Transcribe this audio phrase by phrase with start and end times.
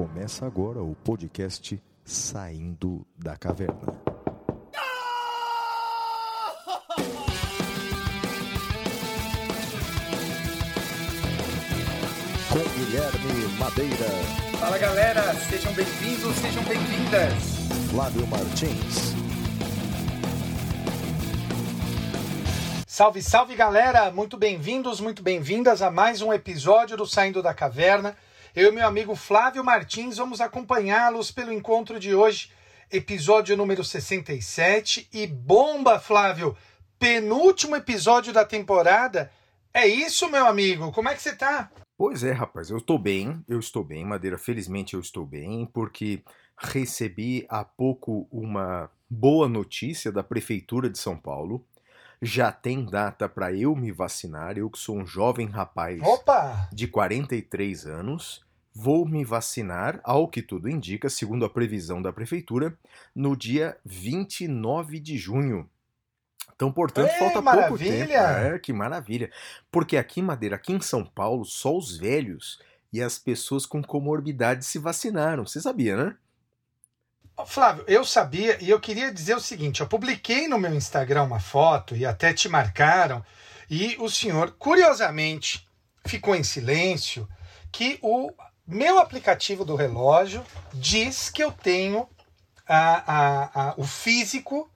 [0.00, 4.00] Começa agora o podcast Saindo da Caverna.
[12.48, 14.06] Com Guilherme Madeira,
[14.58, 17.34] Fala galera, sejam bem-vindos, sejam bem-vindas.
[17.90, 19.14] Flávio Martins,
[22.86, 28.16] Salve, salve galera, muito bem-vindos, muito bem-vindas a mais um episódio do Saindo da Caverna.
[28.54, 32.50] Eu e meu amigo Flávio Martins vamos acompanhá-los pelo encontro de hoje,
[32.90, 35.08] episódio número 67.
[35.12, 36.56] E bomba, Flávio!
[36.98, 39.30] Penúltimo episódio da temporada.
[39.72, 40.90] É isso, meu amigo?
[40.90, 41.70] Como é que você tá?
[41.96, 46.24] Pois é, rapaz, eu estou bem, eu estou bem, Madeira, felizmente eu estou bem, porque
[46.58, 51.64] recebi há pouco uma boa notícia da Prefeitura de São Paulo.
[52.20, 56.68] Já tem data para eu me vacinar, eu que sou um jovem rapaz Opa!
[56.72, 58.44] de 43 anos.
[58.72, 62.76] Vou me vacinar, ao que tudo indica, segundo a previsão da Prefeitura,
[63.14, 65.68] no dia 29 de junho.
[66.54, 68.06] Então, portanto, Ei, falta pouco maravilha!
[68.06, 68.54] tempo.
[68.54, 69.30] É, que maravilha.
[69.70, 72.60] Porque aqui em Madeira, aqui em São Paulo, só os velhos
[72.92, 75.46] e as pessoas com comorbidade se vacinaram.
[75.46, 76.16] Você sabia, né?
[77.46, 81.40] Flávio, eu sabia e eu queria dizer o seguinte: eu publiquei no meu Instagram uma
[81.40, 83.24] foto e até te marcaram,
[83.68, 85.66] e o senhor, curiosamente,
[86.04, 87.28] ficou em silêncio
[87.72, 88.30] que o
[88.70, 92.08] meu aplicativo do relógio diz que eu tenho
[92.66, 94.70] a, a, a, o físico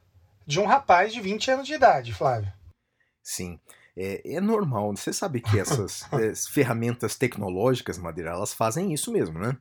[0.45, 2.53] de um rapaz de 20 anos de idade, Flávio.
[3.23, 3.59] Sim.
[3.97, 4.95] É, é normal.
[4.97, 9.57] Você sabe que essas é, ferramentas tecnológicas, Madeira, elas fazem isso mesmo, né?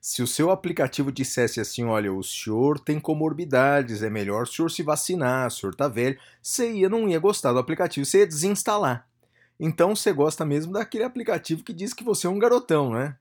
[0.00, 4.70] Se o seu aplicativo dissesse assim, olha, o senhor tem comorbidades, é melhor o senhor
[4.70, 8.26] se vacinar, o senhor tá velho, você ia, não ia gostar do aplicativo, você ia
[8.26, 9.08] desinstalar.
[9.58, 13.16] Então você gosta mesmo daquele aplicativo que diz que você é um garotão, né?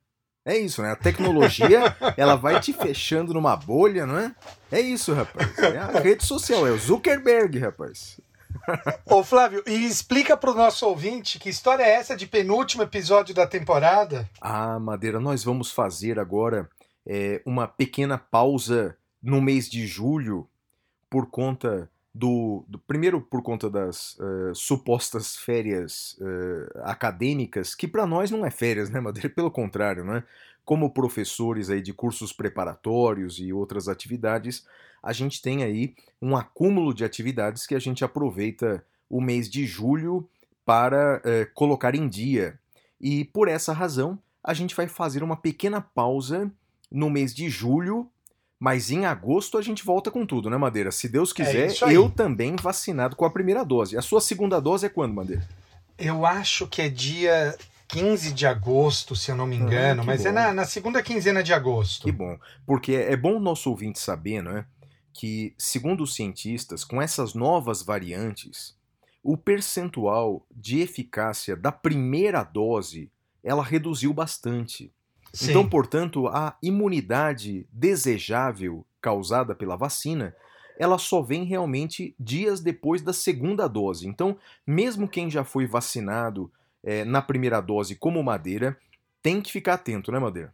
[0.45, 0.91] É isso, né?
[0.91, 4.33] A tecnologia, ela vai te fechando numa bolha, não é?
[4.71, 5.57] É isso, rapaz.
[5.57, 8.21] É a rede social, é o Zuckerberg, rapaz.
[9.09, 13.33] Ô Flávio, e explica para o nosso ouvinte que história é essa de penúltimo episódio
[13.33, 14.29] da temporada?
[14.39, 16.69] Ah, Madeira, nós vamos fazer agora
[17.05, 20.47] é, uma pequena pausa no mês de julho
[21.09, 28.07] por conta do, do primeiro por conta das uh, supostas férias uh, acadêmicas que para
[28.07, 29.29] nós não é férias, né, Madeira?
[29.29, 30.23] Pelo contrário, né?
[30.63, 34.65] Como professores aí de cursos preparatórios e outras atividades,
[35.03, 39.65] a gente tem aí um acúmulo de atividades que a gente aproveita o mês de
[39.65, 40.25] julho
[40.65, 42.57] para uh, colocar em dia.
[42.99, 46.49] E por essa razão, a gente vai fazer uma pequena pausa
[46.89, 48.09] no mês de julho
[48.59, 50.91] mas em agosto a gente volta com tudo, né, Madeira?
[50.91, 51.95] Se Deus quiser, isso aí.
[51.95, 53.97] eu também vacinado com a primeira dose.
[53.97, 55.47] A sua segunda dose é quando, Madeira?
[55.97, 57.55] Eu acho que é dia
[57.87, 60.35] 15 de agosto, se eu não me engano, que mas é bom.
[60.35, 62.03] na, na segunda quinzena de agosto.
[62.03, 62.37] Que bom.
[62.65, 64.65] Porque é bom o nosso ouvinte saber, né?
[65.13, 68.75] Que, segundo os cientistas, com essas novas variantes,
[69.23, 73.09] o percentual de eficácia da primeira dose
[73.43, 74.91] ela reduziu bastante.
[75.35, 75.49] Sim.
[75.49, 80.33] Então, portanto, a imunidade desejável causada pela vacina,
[80.79, 84.07] ela só vem realmente dias depois da segunda dose.
[84.07, 86.49] Então, mesmo quem já foi vacinado
[86.81, 88.77] eh, na primeira dose como Madeira,
[89.21, 90.53] tem que ficar atento, né, Madeira?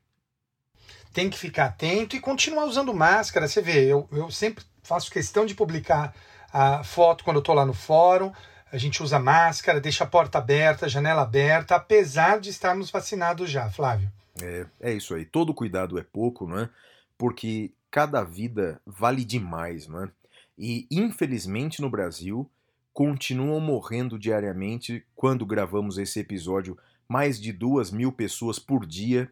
[1.14, 3.48] Tem que ficar atento e continuar usando máscara.
[3.48, 6.16] Você vê, eu, eu sempre faço questão de publicar
[6.52, 8.32] a foto quando eu estou lá no fórum.
[8.72, 13.50] A gente usa máscara, deixa a porta aberta, a janela aberta, apesar de estarmos vacinados
[13.50, 14.10] já, Flávio.
[14.42, 15.26] É, é isso aí.
[15.26, 16.70] Todo cuidado é pouco, não é?
[17.18, 20.10] Porque cada vida vale demais, não é?
[20.58, 22.50] E infelizmente no Brasil
[22.94, 25.04] continuam morrendo diariamente.
[25.16, 26.78] Quando gravamos esse episódio,
[27.08, 29.30] mais de duas mil pessoas por dia.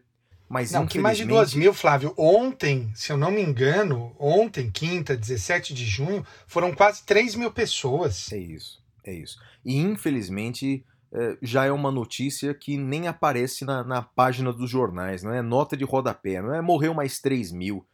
[0.48, 2.12] Mas Não, que mais de duas mil, Flávio.
[2.16, 7.52] Ontem, se eu não me engano, ontem, quinta, 17 de junho, foram quase 3 mil
[7.52, 8.32] pessoas.
[8.32, 9.38] É isso, é isso.
[9.64, 15.22] E infelizmente eh, já é uma notícia que nem aparece na, na página dos jornais,
[15.22, 17.86] não é nota de rodapé, não é morreu mais 3 mil.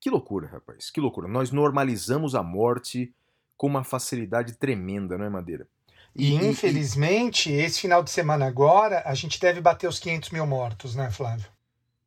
[0.00, 1.28] Que loucura, rapaz, que loucura.
[1.28, 3.14] Nós normalizamos a morte
[3.56, 5.66] com uma facilidade tremenda, não é, Madeira?
[6.14, 10.94] E, infelizmente, esse final de semana agora, a gente deve bater os 500 mil mortos,
[10.94, 11.46] né, Flávio?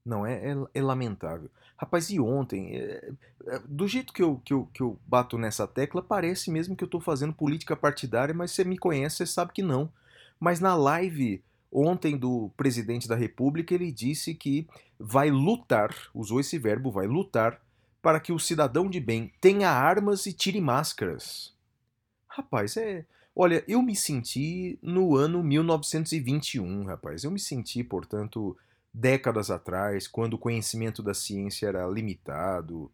[0.04, 1.50] Não, é, é, é lamentável.
[1.80, 3.10] Rapaz, e ontem, é,
[3.48, 6.84] é, do jeito que eu, que, eu, que eu bato nessa tecla, parece mesmo que
[6.84, 9.90] eu tô fazendo política partidária, mas você me conhece, você sabe que não.
[10.38, 11.42] Mas na live
[11.72, 14.68] ontem do presidente da República, ele disse que
[15.00, 17.62] vai lutar, usou esse verbo, vai lutar,
[18.02, 21.56] para que o cidadão de bem tenha armas e tire máscaras.
[22.28, 23.06] Rapaz, é.
[23.34, 27.24] Olha, eu me senti no ano 1921, rapaz.
[27.24, 28.58] Eu me senti, portanto,
[28.94, 32.92] décadas atrás, quando o conhecimento da ciência era limitado.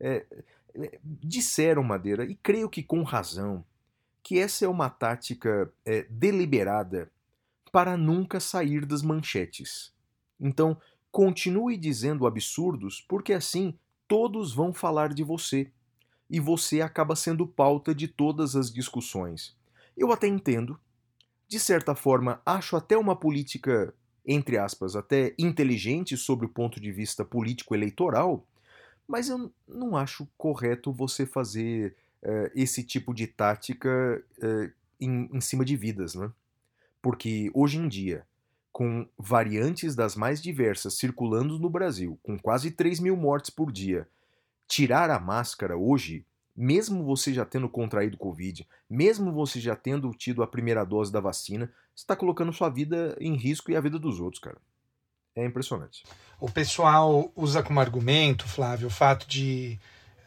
[0.00, 0.26] É,
[0.74, 3.64] é, disseram, Madeira, e creio que com razão,
[4.22, 7.10] que essa é uma tática é, deliberada
[7.72, 9.92] para nunca sair das manchetes.
[10.40, 10.76] Então,
[11.10, 15.70] continue dizendo absurdos, porque assim todos vão falar de você.
[16.30, 19.56] E você acaba sendo pauta de todas as discussões.
[19.96, 20.78] Eu até entendo.
[21.46, 23.94] De certa forma, acho até uma política,
[24.28, 28.46] entre aspas, até inteligente sobre o ponto de vista político-eleitoral,
[29.08, 34.70] mas eu não acho correto você fazer uh, esse tipo de tática uh,
[35.00, 36.30] em, em cima de vidas, né?
[37.00, 38.26] Porque hoje em dia,
[38.70, 44.06] com variantes das mais diversas circulando no Brasil, com quase 3 mil mortes por dia,
[44.66, 46.26] tirar a máscara hoje,
[46.60, 51.20] mesmo você já tendo contraído Covid, mesmo você já tendo tido a primeira dose da
[51.20, 54.58] vacina, você está colocando sua vida em risco e a vida dos outros, cara.
[55.36, 56.02] É impressionante.
[56.40, 59.78] O pessoal usa como argumento, Flávio, o fato de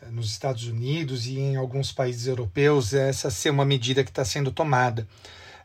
[0.02, 4.24] eh, nos Estados Unidos e em alguns países europeus essa ser uma medida que está
[4.24, 5.06] sendo tomada.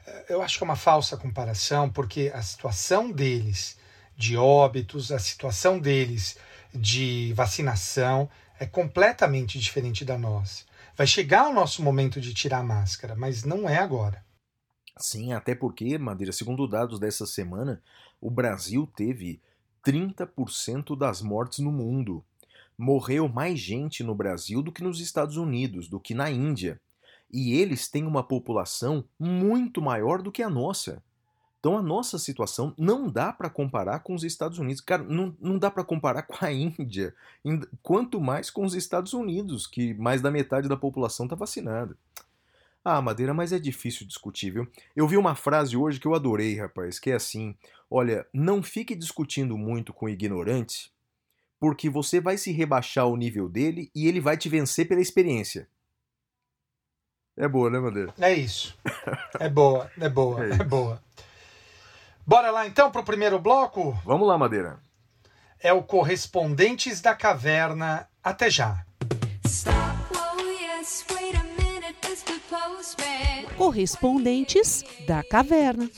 [0.05, 3.79] Eh, eu acho que é uma falsa comparação, porque a situação deles
[4.17, 6.37] de óbitos, a situação deles
[6.75, 10.65] de vacinação é completamente diferente da nossa.
[10.97, 14.25] Vai chegar o nosso momento de tirar a máscara, mas não é agora.
[14.99, 17.83] Sim, até porque, Madeira, segundo dados dessa semana,
[18.21, 19.41] o Brasil teve
[19.85, 22.25] 30% das mortes no mundo.
[22.79, 26.81] Morreu mais gente no Brasil do que nos Estados Unidos, do que na Índia.
[27.31, 31.03] E eles têm uma população muito maior do que a nossa.
[31.59, 34.81] Então a nossa situação não dá para comparar com os Estados Unidos.
[34.81, 37.15] Cara, não, não dá para comparar com a Índia.
[37.83, 41.97] Quanto mais com os Estados Unidos, que mais da metade da população está vacinada.
[42.89, 44.69] Ah, Madeira, mas é difícil discutir, viu?
[44.95, 47.57] Eu vi uma frase hoje que eu adorei, rapaz, que é assim:
[47.91, 50.93] olha, não fique discutindo muito com ignorante,
[51.59, 55.69] porque você vai se rebaixar ao nível dele e ele vai te vencer pela experiência.
[57.37, 58.15] É boa, né, Madeira?
[58.19, 58.79] É isso.
[59.41, 61.03] É boa, é boa, é, é boa.
[62.27, 63.97] Bora lá então para o primeiro bloco?
[64.05, 64.81] Vamos lá, Madeira.
[65.61, 68.09] É o Correspondentes da Caverna.
[68.21, 68.85] Até já.
[73.57, 75.89] Correspondentes da Caverna.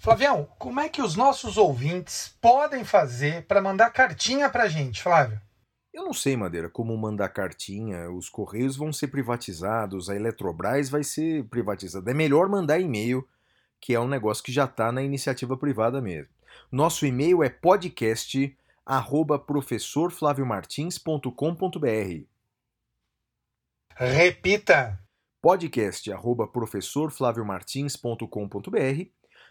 [0.00, 5.40] Flavião, como é que os nossos ouvintes podem fazer para mandar cartinha para gente, Flávio?
[5.94, 11.04] Eu não sei, Madeira, como mandar cartinha, os Correios vão ser privatizados, a Eletrobras vai
[11.04, 12.10] ser privatizada.
[12.10, 13.24] É melhor mandar e-mail,
[13.80, 16.34] que é um negócio que já está na iniciativa privada mesmo.
[16.70, 22.26] Nosso e-mail é podcast arroba professorflaviomartins.com.br.
[23.94, 24.98] Repita!
[25.40, 29.08] podcast arroba professorflaviomartins.com.br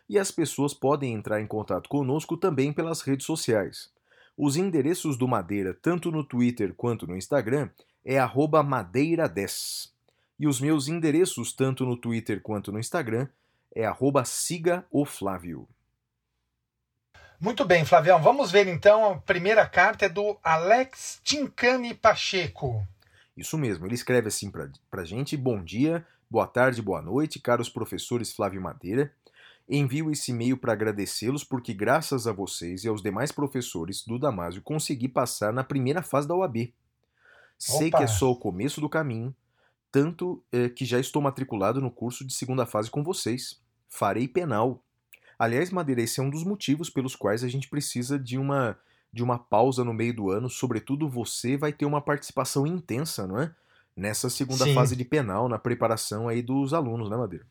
[0.09, 3.92] e as pessoas podem entrar em contato conosco também pelas redes sociais.
[4.37, 7.69] Os endereços do Madeira, tanto no Twitter quanto no Instagram,
[8.03, 9.91] é madeira10.
[10.39, 13.27] E os meus endereços, tanto no Twitter quanto no Instagram,
[13.75, 15.67] é arroba siga o Flávio.
[17.39, 18.21] Muito bem, Flavião.
[18.21, 19.11] Vamos ver então.
[19.11, 22.87] A primeira carta é do Alex Tincani Pacheco.
[23.35, 27.69] Isso mesmo, ele escreve assim pra, pra gente: Bom dia, boa tarde, boa noite, caros
[27.69, 29.11] professores Flávio Madeira.
[29.67, 34.61] Envio esse e-mail para agradecê-los porque, graças a vocês e aos demais professores do Damásio,
[34.61, 36.73] consegui passar na primeira fase da OAB.
[37.57, 39.33] Sei que é só o começo do caminho,
[39.89, 43.61] tanto é, que já estou matriculado no curso de segunda fase com vocês.
[43.87, 44.83] Farei penal.
[45.39, 48.77] Aliás, Madeira, esse é um dos motivos pelos quais a gente precisa de uma,
[49.13, 50.49] de uma pausa no meio do ano.
[50.49, 53.53] Sobretudo você vai ter uma participação intensa, não é?
[53.95, 54.73] Nessa segunda Sim.
[54.73, 57.45] fase de penal, na preparação aí dos alunos, né, Madeira?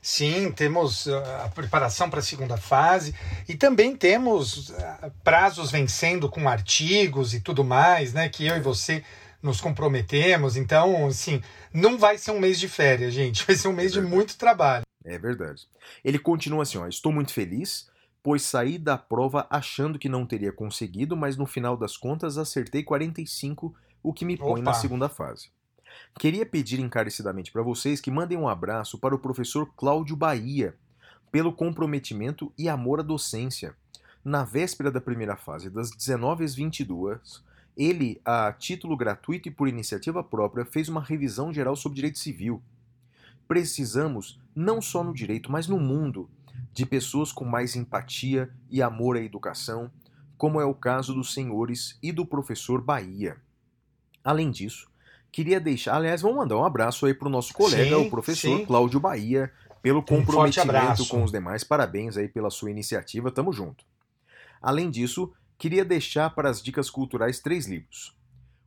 [0.00, 3.14] Sim, temos ah, a preparação para a segunda fase
[3.48, 8.28] e também temos ah, prazos vencendo com artigos e tudo mais, né?
[8.28, 9.04] Que eu e você
[9.42, 10.56] nos comprometemos.
[10.56, 11.40] Então, assim,
[11.72, 13.44] não vai ser um mês de férias, gente.
[13.46, 14.84] Vai ser um mês é de muito trabalho.
[15.04, 15.68] É verdade.
[16.04, 17.88] Ele continua assim: ó, estou muito feliz,
[18.22, 22.82] pois saí da prova achando que não teria conseguido, mas no final das contas acertei
[22.82, 24.62] 45, o que me põe Opa.
[24.62, 25.50] na segunda fase.
[26.18, 30.74] Queria pedir encarecidamente para vocês que mandem um abraço para o professor Cláudio Bahia,
[31.30, 33.74] pelo comprometimento e amor à docência.
[34.24, 37.42] Na véspera da primeira fase, das 19 às 22,
[37.76, 42.62] ele, a título gratuito e por iniciativa própria, fez uma revisão geral sobre direito civil.
[43.48, 46.28] Precisamos, não só no direito, mas no mundo,
[46.72, 49.90] de pessoas com mais empatia e amor à educação,
[50.36, 53.36] como é o caso dos senhores e do professor Bahia.
[54.22, 54.90] Além disso,
[55.32, 55.96] queria deixar.
[55.96, 58.64] Aliás, vamos mandar um abraço aí pro nosso colega, Sim, o professor sim.
[58.66, 59.50] Cláudio Bahia,
[59.82, 61.08] pelo Um comprometimento abraço.
[61.08, 61.64] com os demais.
[61.64, 63.84] Parabéns aí pela sua iniciativa, tamo junto.
[64.60, 68.14] Além disso, queria deixar para as dicas culturais três livros.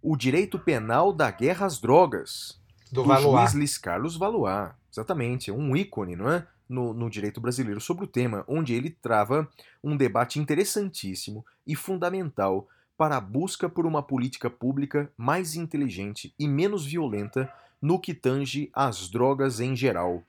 [0.01, 2.59] O Direito Penal da Guerra às Drogas,
[2.91, 3.39] Do do Valois.
[3.51, 4.71] juiz Luiz Carlos Valois.
[4.91, 6.45] Exatamente, é um ícone, não é?
[6.67, 9.47] No, no direito brasileiro sobre o tema, onde ele trava
[9.83, 16.47] um debate interessantíssimo e fundamental para a busca por uma política pública mais inteligente e
[16.47, 20.23] menos violenta no que tange às drogas em geral.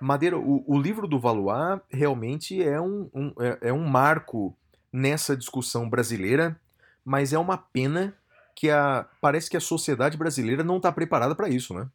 [0.00, 4.56] Madeira, o, o livro do Valois realmente é um, um- é, é um marco
[4.92, 6.58] nessa discussão brasileira,
[7.04, 8.14] mas é uma pena
[8.56, 11.88] que a, parece que a sociedade brasileira não está preparada para isso, né?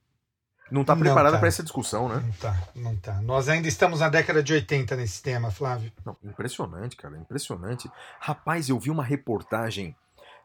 [0.71, 1.39] Não está preparada tá.
[1.39, 2.15] para essa discussão, né?
[2.25, 3.21] Não tá, não tá.
[3.21, 5.91] Nós ainda estamos na década de 80 nesse tema, Flávio.
[6.03, 7.89] Não, impressionante, cara, impressionante.
[8.19, 9.95] Rapaz, eu vi uma reportagem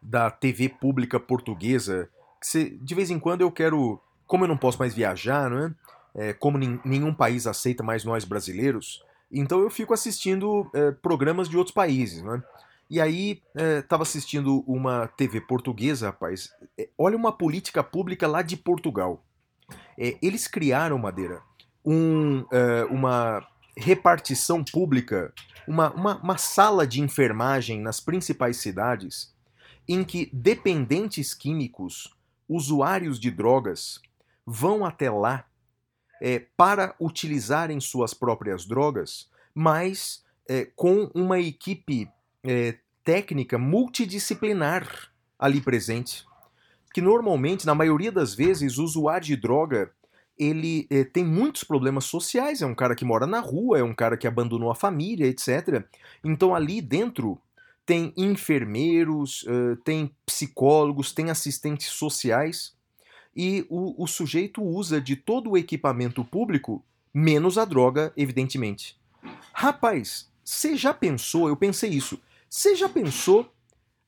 [0.03, 2.09] da TV pública portuguesa
[2.41, 5.75] que se- de vez em quando eu quero, como eu não posso mais viajar, né?
[6.15, 11.57] É, como nenhum país aceita mais nós brasileiros, então eu fico assistindo é, programas de
[11.57, 12.43] outros países, né?
[12.91, 16.51] E aí é, tava assistindo uma TV portuguesa, rapaz.
[16.77, 19.23] É, olha uma política pública lá de Portugal.
[19.99, 21.43] É, eles criaram, Madeira,
[21.85, 23.47] um, é, uma
[23.77, 25.33] repartição pública
[25.67, 29.33] uma, uma, uma sala de enfermagem nas principais cidades
[29.89, 32.15] em que dependentes químicos,
[32.49, 34.01] usuários de drogas,
[34.47, 35.45] vão até lá
[36.21, 42.09] é, para utilizarem suas próprias drogas, mas é, com uma equipe
[42.45, 46.25] é, técnica multidisciplinar ali presente.
[46.93, 49.91] Que normalmente, na maioria das vezes, o usuário de droga
[50.41, 53.95] ele eh, tem muitos problemas sociais, é um cara que mora na rua, é um
[53.95, 55.85] cara que abandonou a família, etc.
[56.25, 57.39] Então ali dentro
[57.85, 62.75] tem enfermeiros, eh, tem psicólogos, tem assistentes sociais
[63.37, 66.83] e o, o sujeito usa de todo o equipamento público,
[67.13, 68.99] menos a droga, evidentemente.
[69.53, 71.49] Rapaz, você já pensou?
[71.49, 72.19] Eu pensei isso.
[72.49, 73.53] Você já pensou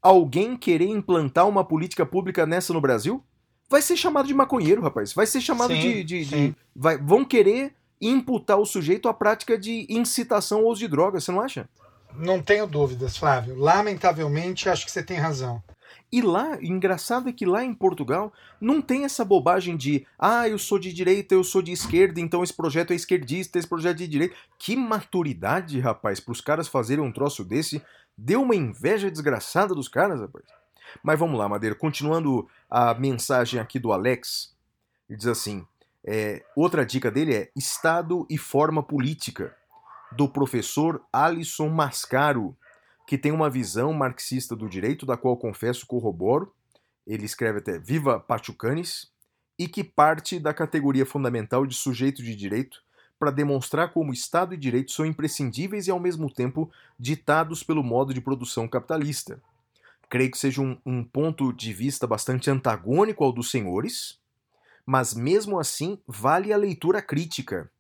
[0.03, 3.23] alguém querer implantar uma política pública nessa no Brasil?
[3.71, 5.13] Vai ser chamado de maconheiro, rapaz.
[5.15, 6.05] Vai ser chamado Sim, de.
[6.05, 10.89] de- de- vai- vão querer imputar o sujeito à prática de incitação ao uso de
[10.89, 11.69] drogas, você não acha?
[12.15, 13.57] Não tenho dúvidas, Flávio.
[13.57, 15.63] Lamentavelmente, acho que você tem razão.
[16.11, 18.31] E lá, engraçado é que lá em Portugal
[18.61, 22.45] não tem essa bobagem de ah, eu sou de direita, eu sou de esquerda, então
[22.45, 24.35] esse projeto é esquerdista, esse projeto é de direita.
[24.59, 27.81] Que maturidade, rapaz, para os caras fazerem um troço desse.
[28.17, 30.45] Deu uma inveja desgraçada dos caras, rapaz.
[31.03, 31.75] Mas vamos lá, Madeira.
[31.75, 34.55] Continuando a mensagem aqui do Alex,
[35.09, 35.67] ele diz assim:
[36.05, 39.57] é, outra dica dele é Estado e Forma Política,
[40.13, 42.57] do professor Alisson Mascaro,
[43.07, 46.53] que tem uma visão marxista do direito, da qual confesso corroboro.
[47.07, 49.11] Ele escreve até Viva Pachucanes,
[49.59, 52.83] e que parte da categoria fundamental de sujeito de direito
[53.23, 58.13] para demonstrar como Estado e direito são imprescindíveis e, ao mesmo tempo, ditados pelo modo
[58.13, 59.41] de produção capitalista.
[60.11, 64.19] Creio que seja um, um ponto de vista bastante antagônico ao dos senhores,
[64.85, 67.71] mas mesmo assim vale a leitura crítica.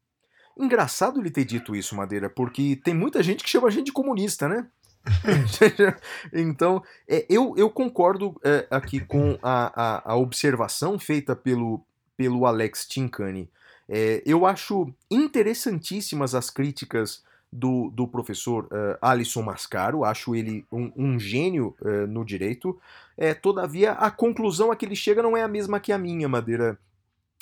[0.56, 3.92] Engraçado ele ter dito isso, Madeira, porque tem muita gente que chama a gente de
[3.92, 4.68] comunista, né?
[6.32, 11.84] então, é, eu, eu concordo é, aqui com a, a, a observação feita pelo,
[12.16, 13.50] pelo Alex Tincani.
[13.88, 17.22] É, eu acho interessantíssimas as críticas
[17.52, 22.80] do, do professor uh, Alisson Mascaro, acho ele um, um gênio uh, no direito.
[23.16, 26.28] É, todavia, a conclusão a que ele chega não é a mesma que a minha,
[26.28, 26.78] Madeira.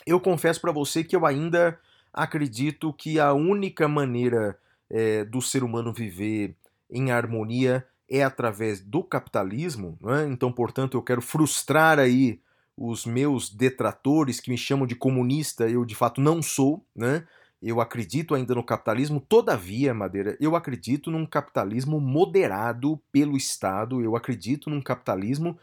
[0.04, 1.78] Eu confesso para você que eu ainda
[2.12, 4.58] acredito que a única maneira
[4.90, 6.56] é, do ser humano viver
[6.90, 10.26] em harmonia é através do capitalismo, é?
[10.26, 12.40] então, portanto, eu quero frustrar aí
[12.82, 17.26] os meus detratores que me chamam de comunista, eu de fato não sou, né?
[17.62, 24.16] Eu acredito ainda no capitalismo, todavia, Madeira, eu acredito num capitalismo moderado pelo Estado, eu
[24.16, 25.58] acredito num capitalismo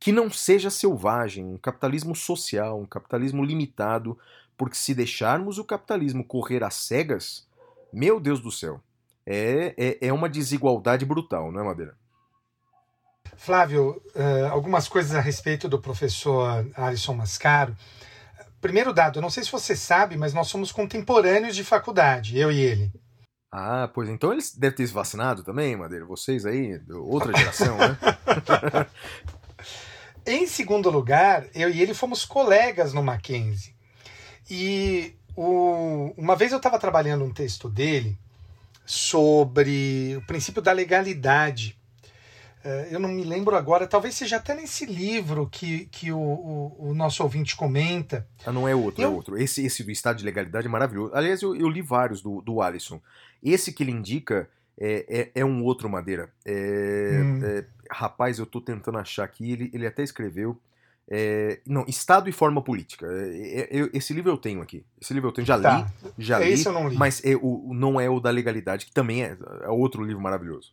[0.00, 4.18] que não seja selvagem, um capitalismo social, um capitalismo limitado,
[4.56, 7.46] porque se deixarmos o capitalismo correr às cegas,
[7.92, 8.80] meu Deus do céu,
[9.26, 11.94] é, é, é uma desigualdade brutal, não é, Madeira?
[13.36, 17.76] Flávio, uh, algumas coisas a respeito do professor Alisson Mascaro.
[18.60, 22.60] Primeiro dado, não sei se você sabe, mas nós somos contemporâneos de faculdade, eu e
[22.60, 22.92] ele.
[23.52, 26.04] Ah, pois então eles devem ter se vacinado também, Madeira.
[26.04, 27.96] Vocês aí, outra geração, né?
[30.26, 33.74] em segundo lugar, eu e ele fomos colegas no Mackenzie.
[34.50, 36.12] E o...
[36.16, 38.18] uma vez eu estava trabalhando um texto dele
[38.84, 41.78] sobre o princípio da legalidade.
[42.64, 46.76] É, eu não me lembro agora, talvez seja até nesse livro que, que o, o,
[46.90, 48.26] o nosso ouvinte comenta.
[48.46, 49.36] Ah, não é outro, é Eu- outro.
[49.36, 51.14] Esse, esse do Estado de Legalidade é maravilhoso.
[51.14, 53.00] Aliás, eu, eu li vários do, do Alisson.
[53.42, 54.48] Esse que ele indica
[54.80, 56.30] é, é, é um outro Madeira.
[56.44, 57.40] É, Hum.
[57.44, 60.58] é, rapaz, eu tô tentando achar aqui, ele, ele até escreveu.
[61.06, 63.06] é, não, Estado e Forma Política.
[63.06, 64.82] É, é, eu- esse livro eu tenho aqui.
[64.98, 65.76] Esse livro eu tenho, já Tá.
[66.02, 66.48] li, já li.
[66.50, 66.96] Esse eu não li.
[66.96, 70.22] Mas é, o, o- não é o da legalidade, que também é, é outro livro
[70.22, 70.72] maravilhoso.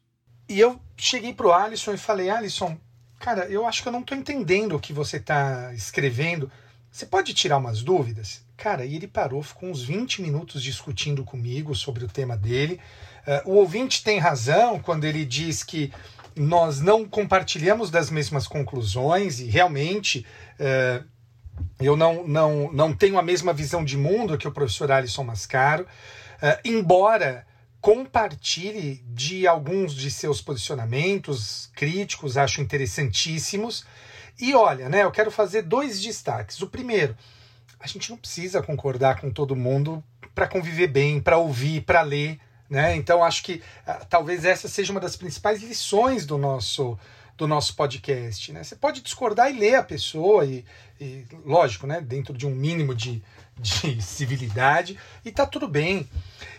[0.52, 2.78] E eu cheguei pro Alisson e falei, Alisson,
[3.18, 6.52] cara, eu acho que eu não tô entendendo o que você tá escrevendo.
[6.92, 8.44] Você pode tirar umas dúvidas?
[8.58, 12.82] Cara, e ele parou, ficou uns 20 minutos discutindo comigo sobre o tema dele.
[13.26, 15.90] Eh, o ouvinte tem razão quando ele diz que
[16.36, 20.26] nós não compartilhamos das mesmas conclusões e realmente
[20.60, 21.02] eh,
[21.80, 25.88] eu não, não, não tenho a mesma visão de mundo que o professor Alisson Mascaro,
[26.42, 27.48] eh, embora
[27.82, 33.84] compartilhe de alguns de seus posicionamentos críticos, acho interessantíssimos.
[34.40, 36.62] E olha, né, eu quero fazer dois destaques.
[36.62, 37.18] O primeiro,
[37.80, 40.04] a gente não precisa concordar com todo mundo
[40.36, 42.40] para conviver bem, para ouvir, para ler.
[42.70, 42.96] Né?
[42.96, 46.98] Então acho que ah, talvez essa seja uma das principais lições do nosso
[47.38, 48.54] do nosso podcast.
[48.54, 48.64] Né?
[48.64, 50.64] Você pode discordar e ler a pessoa, e,
[51.00, 52.00] e, lógico, né?
[52.00, 53.24] dentro de um mínimo de,
[53.58, 56.08] de civilidade, e tá tudo bem.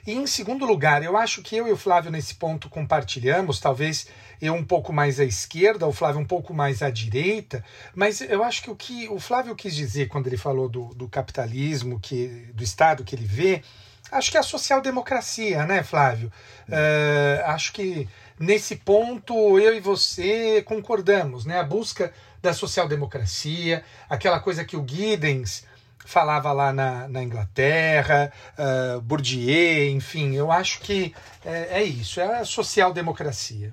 [0.04, 4.08] E em segundo lugar, eu acho que eu e o Flávio nesse ponto compartilhamos, talvez
[4.40, 8.42] eu um pouco mais à esquerda, o Flávio um pouco mais à direita, mas eu
[8.42, 12.50] acho que o que o Flávio quis dizer quando ele falou do, do capitalismo, que,
[12.52, 13.62] do Estado que ele vê,
[14.10, 16.32] acho que é a social-democracia, né, Flávio?
[16.68, 18.08] Uh, acho que
[18.40, 21.60] nesse ponto eu e você concordamos, né?
[21.60, 25.64] A busca da social-democracia, aquela coisa que o Giddens
[26.04, 32.40] falava lá na, na Inglaterra, uh, Bourdieu, enfim, eu acho que é, é isso, é
[32.40, 33.72] a social-democracia.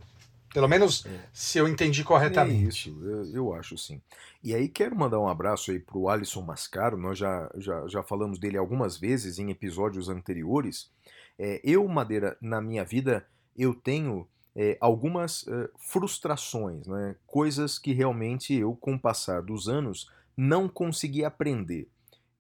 [0.54, 1.10] Pelo menos é.
[1.32, 2.90] se eu entendi corretamente.
[2.90, 4.02] É isso, eu, eu, acho sim.
[4.44, 8.40] E aí quero mandar um abraço aí pro Alisson Mascaro, nós já, já, já falamos
[8.40, 10.90] dele algumas vezes em episódios anteriores.
[11.38, 17.16] É, eu, Madeira, na minha vida, eu tenho é, algumas é, frustrações, né?
[17.28, 21.88] coisas que realmente eu, com o passar dos anos, não consegui aprender.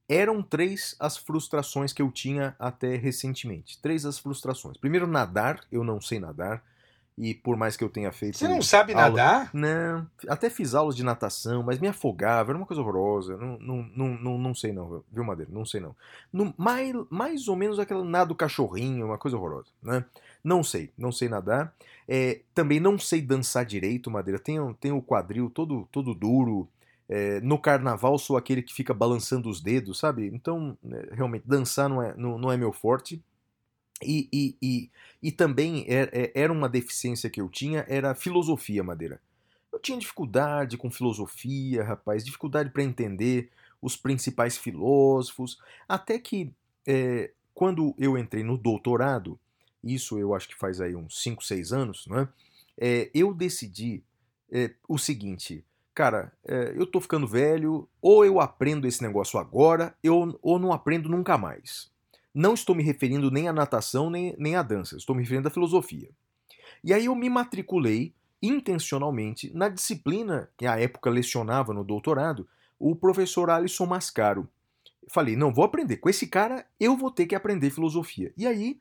[0.09, 3.79] Eram três as frustrações que eu tinha até recentemente.
[3.79, 4.75] Três as frustrações.
[4.75, 6.63] Primeiro, nadar, eu não sei nadar.
[7.15, 8.37] E por mais que eu tenha feito.
[8.37, 9.09] Você não sabe aula...
[9.09, 9.49] nadar?
[9.53, 10.07] Não.
[10.27, 13.35] Até fiz aulas de natação, mas me afogava, era uma coisa horrorosa.
[13.35, 15.51] Não, não, não, não, não sei, não, viu, Madeira?
[15.53, 15.93] Não sei, não.
[16.31, 20.05] no mais, mais ou menos aquela nado cachorrinho, uma coisa horrorosa, né?
[20.41, 21.73] Não sei, não sei nadar.
[22.07, 24.39] É, também não sei dançar direito, Madeira.
[24.39, 26.69] Tenho, tenho o quadril todo, todo duro.
[27.09, 30.29] É, no carnaval sou aquele que fica balançando os dedos, sabe?
[30.31, 33.21] Então, é, realmente, dançar não é, não, não é meu forte.
[34.01, 34.91] E, e, e,
[35.21, 35.85] e também
[36.33, 39.19] era uma deficiência que eu tinha, era filosofia, Madeira.
[39.73, 43.49] Eu tinha dificuldade com filosofia, rapaz, dificuldade para entender
[43.81, 46.53] os principais filósofos, até que
[46.87, 49.39] é, quando eu entrei no doutorado,
[49.83, 52.27] isso eu acho que faz aí uns 5, 6 anos, né?
[52.77, 54.03] É, eu decidi
[54.51, 55.63] é, o seguinte,
[55.99, 60.71] cara, é, eu tô ficando velho, ou eu aprendo esse negócio agora, eu, ou não
[60.71, 61.91] aprendo nunca mais.
[62.33, 65.51] Não estou me referindo nem à natação, nem, nem à dança, estou me referindo à
[65.51, 66.09] filosofia.
[66.81, 72.47] E aí eu me matriculei intencionalmente na disciplina que à época lecionava no doutorado,
[72.79, 74.47] o professor Alisson Mascaro.
[75.09, 75.97] Falei, não, vou aprender.
[75.97, 78.31] Com esse cara, eu vou ter que aprender filosofia.
[78.37, 78.79] E aí,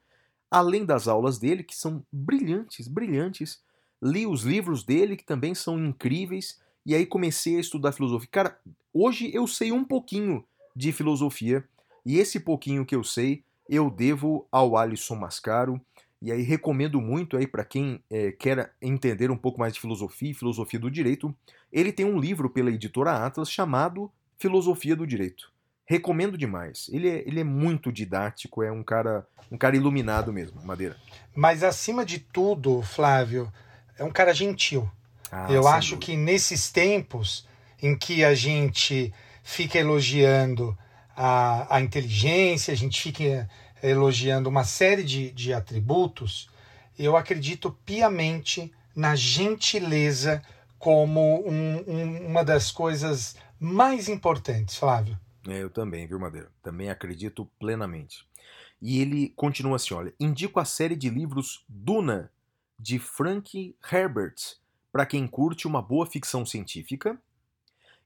[0.49, 3.61] além das aulas dele, que são brilhantes, brilhantes,
[4.01, 8.29] li os livros dele, que também são incríveis, e aí comecei a estudar filosofia.
[8.31, 8.59] Cara,
[8.93, 11.65] hoje eu sei um pouquinho de filosofia,
[12.05, 15.81] e esse pouquinho que eu sei, eu devo ao Alisson Mascaro,
[16.21, 20.31] e aí recomendo muito aí para quem é, quer entender um pouco mais de filosofia
[20.31, 21.35] e filosofia do direito.
[21.73, 25.53] Ele tem um livro pela editora Atlas chamado Filosofia do Direito.
[25.85, 26.89] Recomendo demais.
[26.93, 30.97] Ele é, ele é muito didático, é um cara, um cara iluminado mesmo, Madeira.
[31.35, 33.51] Mas acima de tudo, Flávio,
[33.97, 34.91] é um cara gentil.
[35.31, 36.07] Ah, Eu acho dúvida.
[36.13, 37.47] que nesses tempos
[37.83, 39.13] em que a gente
[39.43, 40.77] fica elogiando
[41.17, 43.49] a, a inteligência, a gente fica
[43.83, 46.49] elogiando uma série de, de atributos,
[46.99, 50.43] eu acredito piamente na gentileza
[50.79, 55.19] como um, um, uma das coisas mais importantes, Flávio.
[55.47, 56.51] É, eu também, viu, Madeira?
[56.63, 58.27] Também acredito plenamente.
[58.81, 62.31] E ele continua assim: olha, indico a série de livros Duna,
[62.79, 64.35] de Frank Herbert,
[64.99, 67.17] para quem curte uma boa ficção científica.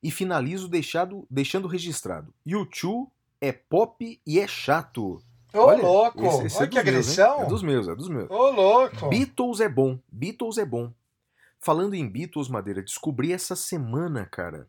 [0.03, 3.09] E finalizo deixado, deixando registrado: YouTube
[3.41, 5.23] é pop e é chato.
[5.55, 6.27] Ô, Olha, louco!
[6.27, 7.39] Esse, esse Olha é que agressão!
[7.39, 8.31] Meus, é dos meus, é dos meus.
[8.31, 9.09] Ô, louco!
[9.09, 10.93] Beatles é bom, Beatles é bom.
[11.59, 14.69] Falando em Beatles, Madeira, descobri essa semana, cara,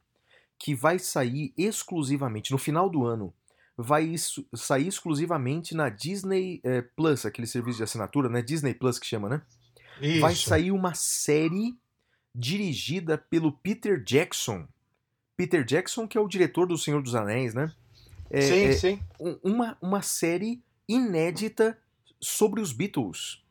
[0.58, 3.34] que vai sair exclusivamente, no final do ano,
[3.76, 4.16] vai
[4.56, 8.42] sair exclusivamente na Disney eh, Plus, aquele serviço de assinatura, né?
[8.42, 9.42] Disney Plus que chama, né?
[10.00, 10.22] Isso.
[10.22, 11.76] Vai sair uma série
[12.34, 14.68] dirigida pelo Peter Jackson.
[15.38, 17.72] Peter Jackson, que é o diretor do Senhor dos Anéis, né?
[18.30, 19.00] É, sim, é sim.
[19.20, 21.78] um- uma, uma série inédita
[22.20, 23.42] sobre os Beatles.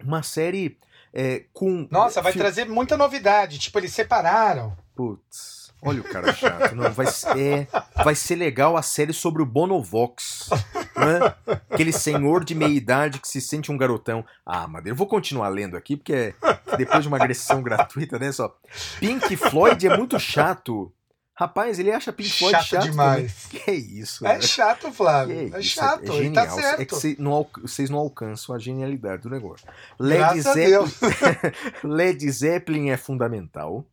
[0.00, 0.76] Uma série
[1.12, 1.86] é, com.
[1.90, 3.58] Nossa, vai trazer muita novidade.
[3.58, 4.76] Tipo, eles separaram.
[4.94, 6.74] Putz, olha o cara chato.
[6.74, 7.66] Não, vai, ser- é,
[8.02, 10.48] vai ser legal a série sobre o Bonovox.
[10.96, 11.34] Né?
[11.70, 14.24] Aquele senhor de meia idade que se sente um garotão.
[14.44, 16.34] Ah, Madeira, eu vou continuar lendo aqui, porque é-
[16.76, 18.32] depois de uma agressão gratuita, né?
[18.32, 18.54] Só.
[18.98, 20.92] Pink Floyd é muito chato.
[21.36, 23.34] Rapaz, ele acha Pink Floyd Chato chato demais.
[23.48, 23.64] também.
[23.64, 24.40] Que isso, É né?
[24.40, 25.36] chato, Que Flávio.
[25.52, 26.12] É, isso, chato.
[26.12, 26.60] é ele tá genial.
[26.60, 26.80] certo.
[26.80, 29.66] É que cê não vocês não alcançam a genialidade do negócio.
[29.98, 30.94] Led Zeppelin, Deus.
[31.82, 33.84] Led Zeppelin é fundamental.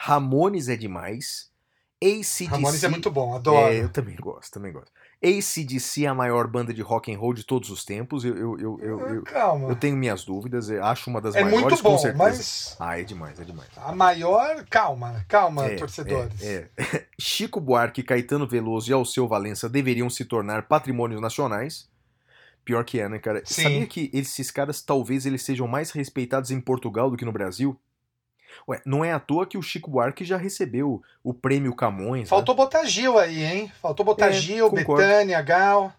[0.00, 1.48] Ramones é demais.
[2.00, 2.44] ACDC.
[2.44, 3.72] Ramones é muito bom, adoro.
[3.72, 4.92] É, eu também gosto, também gosto.
[5.20, 8.24] ACDC é a maior banda de rock and roll de todos os tempos.
[8.24, 9.68] Eu, eu, eu, eu, eu- Calma.
[9.68, 10.70] eu tenho minhas dúvidas.
[10.70, 12.22] eu acho uma das é maiores, muito com bom, certeza.
[12.22, 13.68] mas Ah, é demais, é demais.
[13.76, 14.64] a maior.
[14.70, 16.40] Calma, calma, É, torcedores.
[16.40, 17.04] é, é.
[17.20, 21.88] Chico Buarque, Caetano Veloso e Alceu Valença deveriam se tornar patrimônios nacionais.
[22.64, 23.42] Pior que é, né, cara?
[23.44, 23.62] Sim.
[23.64, 27.76] Sabia que esses caras talvez eles sejam mais respeitados em Portugal do que no Brasil?
[28.68, 32.22] Ué, não é à toa que o Chico Buarque já recebeu o prêmio Camões.
[32.22, 32.26] né?
[32.26, 33.72] Faltou botar Gil aí, hein?
[33.80, 35.02] Faltou botar É, Gil, concordo.
[35.06, 35.92] Betânia, Gal.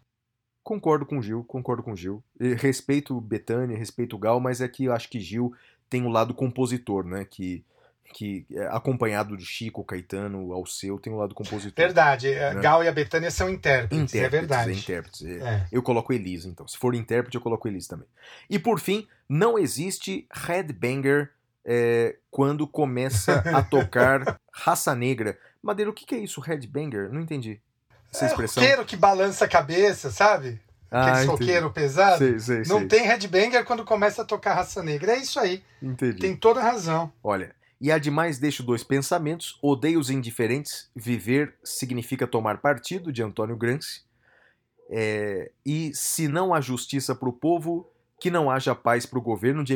[0.64, 2.24] Concordo com o Gil, concordo com o Gil.
[2.58, 5.54] Respeito Betânia, respeito o Gal, mas é que eu acho que Gil
[5.90, 7.26] tem o lado compositor, né?
[7.28, 7.64] Que,
[8.14, 11.74] que é, acompanhado de Chico, Caetano, Alceu, tem o lado compositor.
[11.76, 12.62] Verdade, é, Né?
[12.62, 14.72] Gal e a Betânia são intérpretes, Intérpretes, é verdade.
[14.72, 15.26] é intérpretes.
[15.26, 15.38] é.
[15.40, 15.68] É.
[15.72, 16.68] Eu coloco Elisa, então.
[16.68, 18.08] Se for intérprete, eu coloco Elisa também.
[18.48, 21.32] E por fim, não existe headbanger
[21.72, 25.38] é, quando começa a tocar raça negra.
[25.62, 27.12] Madeira, o que que é isso, headbanger?
[27.14, 27.62] Não entendi.
[28.12, 28.64] Essa É, expressão.
[28.64, 30.60] roqueiro que balança a cabeça, sabe?
[30.90, 31.32] Ah, Aquele entendi.
[31.32, 32.18] roqueiro pesado.
[32.18, 32.88] Sei, sei, Não sei.
[32.88, 35.12] tem headbanger quando começa a tocar raça negra.
[35.12, 35.64] É isso aí.
[35.80, 36.20] Entendi.
[36.20, 37.14] Tem toda razão.
[37.24, 39.60] Olha, e ademais deixo dois pensamentos.
[39.62, 40.90] Odeio os indiferentes.
[40.96, 44.02] Viver significa tomar partido, de Antônio Gramsci.
[44.90, 47.88] É, e se não há justiça para o povo,
[48.20, 49.74] que não haja paz para o governo de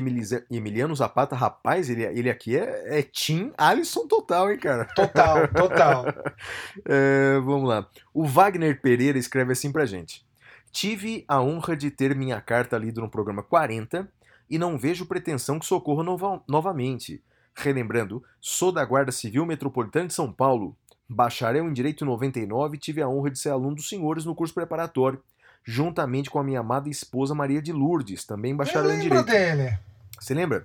[0.49, 1.35] Emiliano Zapata.
[1.35, 4.85] Rapaz, ele, ele aqui é, é Tim Alisson total, hein, cara?
[4.95, 6.05] Total, total.
[6.85, 7.87] É, vamos lá.
[8.13, 10.25] O Wagner Pereira escreve assim pra gente.
[10.71, 14.09] Tive a honra de ter minha carta lida no programa 40
[14.49, 17.23] e não vejo pretensão que socorra nova- novamente.
[17.55, 20.75] Relembrando, sou da Guarda Civil Metropolitana de São Paulo.
[21.07, 24.33] Bacharel em Direito em 99 e tive a honra de ser aluno dos senhores no
[24.33, 25.21] curso preparatório,
[25.63, 29.25] juntamente com a minha amada esposa Maria de Lourdes, também bacharel em Direito.
[29.25, 29.77] dele.
[30.19, 30.63] Você lembra?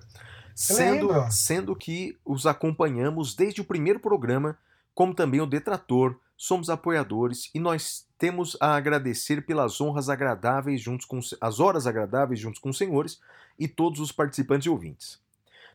[0.53, 1.31] Sendo, lembro.
[1.31, 4.57] sendo que os acompanhamos desde o primeiro programa,
[4.93, 11.05] como também o detrator, somos apoiadores e nós temos a agradecer pelas honras agradáveis juntos
[11.05, 13.19] com as horas agradáveis juntos com os senhores
[13.57, 15.19] e todos os participantes e ouvintes.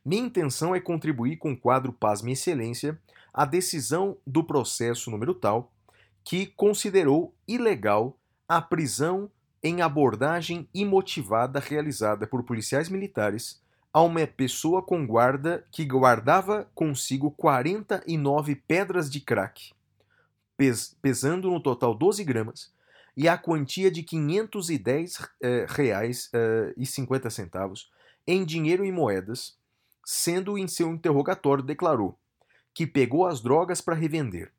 [0.04, 2.98] Minha intenção é contribuir com o quadro Pasme Excelência
[3.32, 5.70] a decisão do processo número tal
[6.22, 8.16] que considerou ilegal
[8.48, 9.30] a prisão
[9.62, 17.30] em abordagem imotivada realizada por policiais militares a uma pessoa com guarda que guardava consigo
[17.30, 19.72] 49 pedras de crack,
[20.56, 22.72] pes- pesando no total 12 gramas,
[23.16, 27.88] e a quantia de 510 eh, reais eh, e 50 centavos
[28.26, 29.56] em dinheiro e moedas,
[30.04, 32.18] sendo em seu interrogatório declarou
[32.74, 34.50] que pegou as drogas para revender,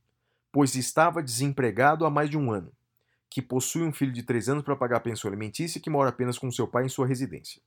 [0.52, 2.71] pois estava desempregado há mais de um ano,
[3.29, 6.09] que possui um filho de 3 anos para pagar a pensão alimentícia e que mora
[6.09, 7.61] apenas com seu pai em sua residência.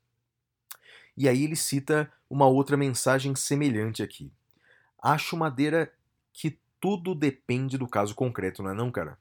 [1.17, 4.33] E aí ele cita uma outra mensagem semelhante aqui.
[5.03, 5.93] Acho Madeira
[6.33, 9.19] que tudo depende do caso concreto, não é não, cara?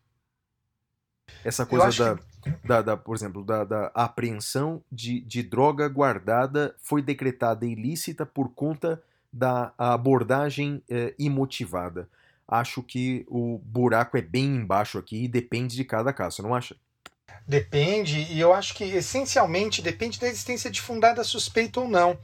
[1.44, 2.20] Essa coisa da,
[2.64, 8.50] da, da, por exemplo, da, da apreensão de, de droga guardada foi decretada ilícita por
[8.50, 12.10] conta da abordagem eh, imotivada.
[12.48, 16.76] Acho que o buraco é bem embaixo aqui e depende de cada caso, não acha?
[17.48, 22.18] Depende, e eu acho que essencialmente depende da existência de fundada suspeita ou não.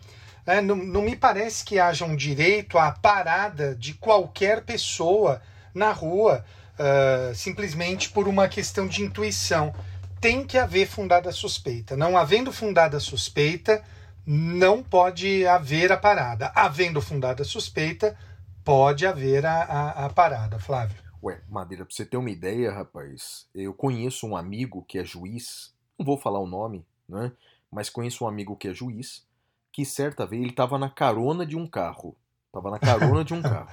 [0.45, 5.41] É, não, não me parece que haja um direito à parada de qualquer pessoa
[5.73, 6.43] na rua
[6.77, 9.73] ah, simplesmente por uma questão de intuição.
[10.19, 11.95] Tem que haver fundada suspeita.
[11.95, 13.83] Não havendo fundada suspeita,
[14.25, 16.51] não pode haver a parada.
[16.55, 18.17] Havendo fundada suspeita,
[18.63, 20.97] pode haver a, a, a parada, Flávio.
[21.21, 25.73] Ué, Madeira, pra você ter uma ideia, rapaz, eu conheço um amigo que é juiz,
[25.97, 27.31] não vou falar o nome, né?
[27.71, 29.25] Mas conheço um amigo que é juiz,
[29.71, 32.15] que certa vez ele estava na carona de um carro.
[32.51, 33.69] Tava na carona de um carro,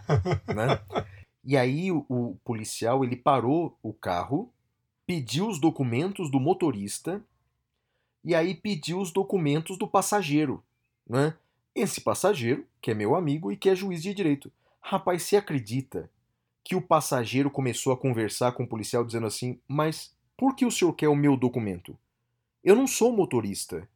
[0.54, 0.80] né?
[1.44, 4.52] E aí o, o policial ele parou o carro,
[5.06, 7.22] pediu os documentos do motorista
[8.24, 10.62] e aí pediu os documentos do passageiro,
[11.08, 11.34] né?
[11.74, 14.52] Esse passageiro, que é meu amigo e que é juiz de direito.
[14.80, 16.10] Rapaz, você acredita
[16.64, 20.70] que o passageiro começou a conversar com o policial dizendo assim: Mas por que o
[20.70, 21.96] senhor quer o meu documento?
[22.62, 23.88] Eu não sou motorista.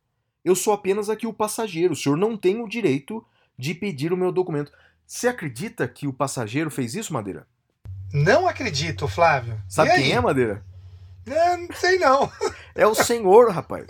[0.45, 1.95] Eu sou apenas aqui o passageiro.
[1.95, 3.25] O senhor não tem o direito
[3.59, 4.73] de pedir o meu documento.
[5.07, 7.47] Você acredita que o passageiro fez isso, Madeira?
[8.13, 9.59] Não acredito, Flávio.
[9.69, 10.65] Sabe quem é, Madeira?
[11.27, 12.31] É, não sei não.
[12.77, 13.87] É o senhor, rapaz.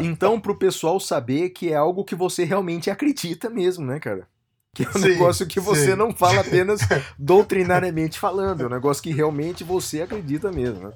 [0.00, 4.26] Então, pro pessoal saber que é algo que você realmente acredita mesmo, né, cara?
[4.74, 5.96] Que é um sim, negócio que você sim.
[5.96, 6.80] não fala apenas
[7.18, 10.94] doutrinariamente falando, é um negócio que realmente você acredita mesmo, né?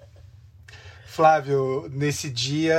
[1.07, 2.77] Flávio, nesse dia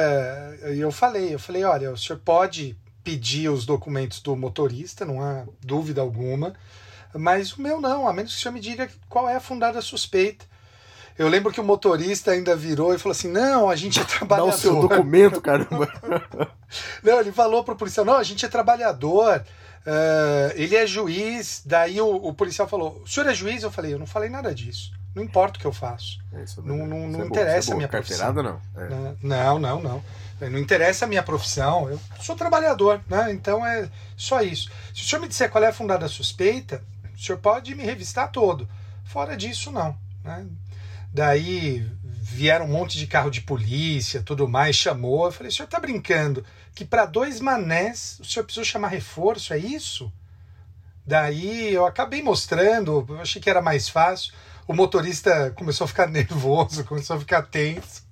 [0.63, 5.45] eu falei, eu falei, olha, o senhor pode pedir os documentos do motorista, não há
[5.63, 6.53] dúvida alguma,
[7.13, 9.81] mas o meu não, a menos que o senhor me diga qual é a fundada
[9.81, 10.45] suspeita.
[11.17, 14.49] Eu lembro que o motorista ainda virou e falou assim: não, a gente é trabalhador.
[14.49, 15.89] Dá o seu documento, caramba.
[17.01, 19.41] não, ele falou pro policial: não, a gente é trabalhador.
[19.85, 21.61] Uh, ele é juiz.
[21.63, 23.61] Daí o, o, policial falou: o senhor é juiz?
[23.61, 24.91] Eu falei: eu não falei nada disso.
[25.13, 26.19] Não importa o que eu faço.
[26.33, 28.33] É não não, não é interessa a minha profissão.
[28.33, 28.61] Não.
[28.75, 29.15] É.
[29.21, 30.03] não, não, não.
[30.41, 31.89] Não interessa a minha profissão.
[31.89, 33.31] Eu sou trabalhador, né?
[33.31, 34.69] Então é só isso.
[34.93, 36.83] Se o senhor me disser qual é a fundada suspeita,
[37.15, 38.67] o senhor pode me revistar todo.
[39.05, 39.95] Fora disso, não.
[40.23, 40.45] Né?
[41.13, 45.27] Daí vieram um monte de carro de polícia, tudo mais, chamou.
[45.27, 46.43] Eu falei, o senhor tá brincando
[46.75, 50.11] que para dois manés o senhor precisou chamar reforço, é isso?
[51.07, 54.33] Daí eu acabei mostrando, eu achei que era mais fácil.
[54.67, 58.03] O motorista começou a ficar nervoso, começou a ficar tenso.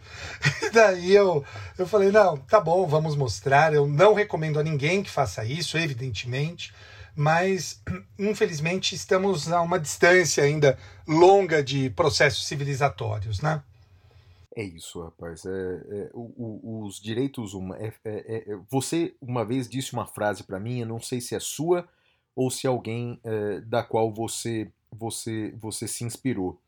[0.61, 1.43] E daí eu,
[1.77, 3.73] eu falei, não, tá bom, vamos mostrar.
[3.73, 6.73] Eu não recomendo a ninguém que faça isso, evidentemente
[7.15, 7.81] mas
[8.17, 13.61] infelizmente estamos a uma distância ainda longa de processos civilizatórios, né?
[14.55, 15.45] É isso, rapaz.
[15.45, 17.83] É, é o, o, os direitos humanos.
[17.83, 21.35] É, é, é, você uma vez disse uma frase para mim, eu não sei se
[21.35, 21.87] é sua
[22.35, 26.59] ou se é alguém é, da qual você, você, você se inspirou.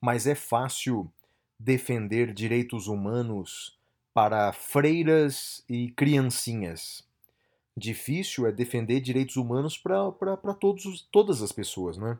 [0.00, 1.10] Mas é fácil
[1.58, 3.78] defender direitos humanos
[4.12, 7.04] para freiras e criancinhas
[7.76, 10.54] difícil é defender direitos humanos para
[11.10, 12.18] todas as pessoas, né?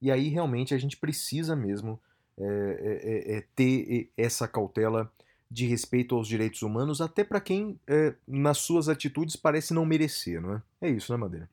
[0.00, 1.98] E aí realmente a gente precisa mesmo
[2.38, 5.10] é, é, é, é ter essa cautela
[5.50, 10.40] de respeito aos direitos humanos, até para quem é, nas suas atitudes parece não merecer,
[10.40, 10.62] não é?
[10.80, 11.48] É isso, né, Madeira?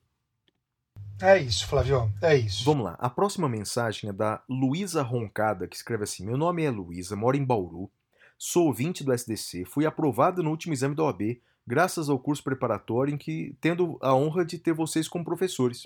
[1.22, 2.64] É isso, Flávio, é isso.
[2.64, 2.96] Vamos lá.
[2.98, 7.36] A próxima mensagem é da Luísa Roncada, que escreve assim: Meu nome é Luísa, moro
[7.36, 7.92] em Bauru,
[8.38, 13.14] sou ouvinte do SDC, fui aprovado no último exame da OAB graças ao curso preparatório
[13.14, 15.86] em que tendo a honra de ter vocês como professores.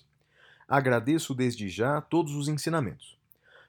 [0.65, 3.17] Agradeço desde já todos os ensinamentos.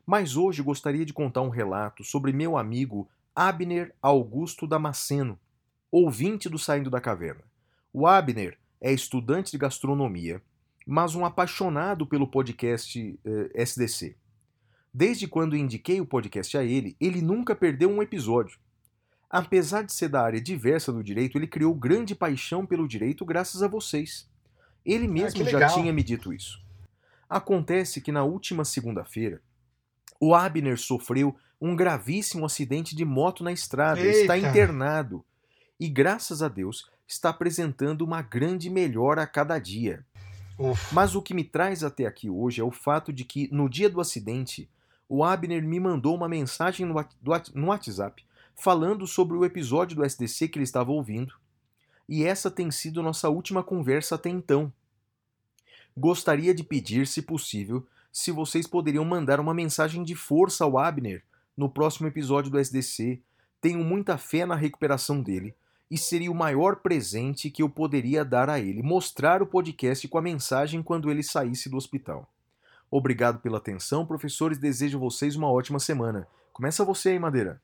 [0.07, 5.39] Mas hoje gostaria de contar um relato sobre meu amigo Abner Augusto Damasceno,
[5.91, 7.43] ouvinte do Saindo da Caverna.
[7.93, 10.43] O Abner é estudante de gastronomia,
[10.87, 14.17] mas um apaixonado pelo podcast eh, SDC.
[14.93, 18.59] Desde quando indiquei o podcast a ele, ele nunca perdeu um episódio
[19.35, 23.65] Apesar de ser da área diversa do direito, ele criou grande paixão pelo direito graças
[23.65, 24.31] a vocês.
[24.87, 26.63] Ele ah, mesmo ah, já tinha me dito isso.
[27.29, 29.43] Acontece que na última segunda-feira,
[30.25, 34.21] o Abner sofreu um gravíssimo acidente de moto na estrada, Eita.
[34.21, 35.23] está internado
[35.79, 40.03] e, graças a Deus, está apresentando uma grande melhora a cada dia.
[40.59, 40.95] Uf.
[40.95, 43.91] Mas o que me traz até aqui hoje é o fato de que, no dia
[43.91, 44.71] do acidente,
[45.07, 46.95] o Abner me mandou uma mensagem no,
[47.55, 48.25] no WhatsApp
[48.57, 51.35] falando sobre o episódio do SDC que ele estava ouvindo,
[52.09, 54.73] e essa tem sido nossa última conversa até então.
[55.95, 61.25] Gostaria de pedir, se possível, se vocês poderiam mandar uma mensagem de força ao Abner
[61.57, 63.21] no próximo episódio do SDC.
[63.61, 65.53] Tenho muita fé na recuperação dele
[65.91, 70.17] e seria o maior presente que eu poderia dar a ele, mostrar o podcast com
[70.17, 72.31] a mensagem quando ele saísse do hospital.
[72.89, 74.59] Obrigado pela atenção, professores.
[74.59, 76.29] Desejo vocês uma ótima semana.
[76.53, 77.61] Começa você aí, Madeira.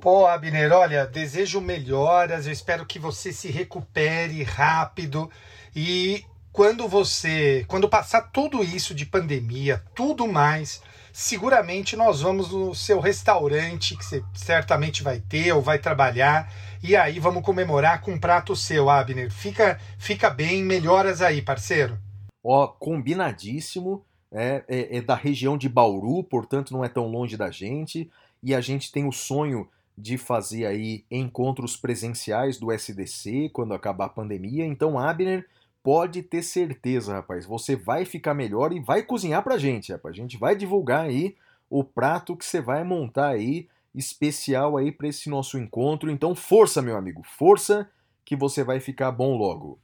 [0.00, 5.30] Pô, Abner, olha, desejo melhoras, eu espero que você se recupere rápido
[5.74, 6.24] e
[6.58, 12.98] quando você, quando passar tudo isso de pandemia, tudo mais, seguramente nós vamos no seu
[12.98, 18.18] restaurante que você certamente vai ter ou vai trabalhar e aí vamos comemorar com um
[18.18, 19.30] prato seu, Abner.
[19.30, 21.96] Fica, fica bem, melhoras aí, parceiro.
[22.42, 24.04] Ó, combinadíssimo.
[24.32, 28.10] É, é, é da região de Bauru, portanto não é tão longe da gente.
[28.42, 34.06] E a gente tem o sonho de fazer aí encontros presenciais do SDC quando acabar
[34.06, 34.66] a pandemia.
[34.66, 35.46] Então, Abner,
[35.88, 37.46] pode ter certeza, rapaz.
[37.46, 40.12] Você vai ficar melhor e vai cozinhar pra gente, rapaz.
[40.12, 41.34] A gente vai divulgar aí
[41.70, 46.10] o prato que você vai montar aí especial aí para esse nosso encontro.
[46.10, 47.88] Então, força, meu amigo, força
[48.22, 49.78] que você vai ficar bom logo.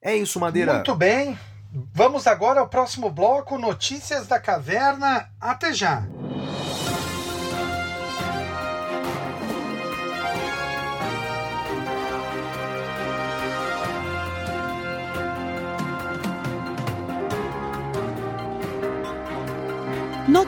[0.00, 0.76] É isso, Madeira.
[0.76, 1.38] Muito bem.
[1.92, 5.28] Vamos agora ao próximo bloco, Notícias da Caverna.
[5.38, 6.08] Até já.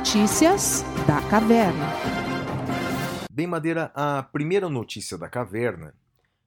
[0.06, 1.88] Notícias da Caverna.
[3.28, 5.92] Bem, Madeira, a primeira notícia da caverna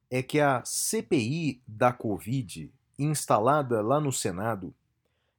[0.09, 4.73] é que a CPI da Covid, instalada lá no Senado,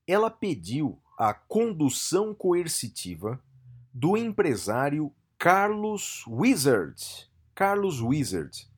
[0.06, 3.40] ela pediu a condução coercitiva
[3.90, 7.26] do empresário Carlos Wizard.
[7.54, 8.68] Carlos Wizard.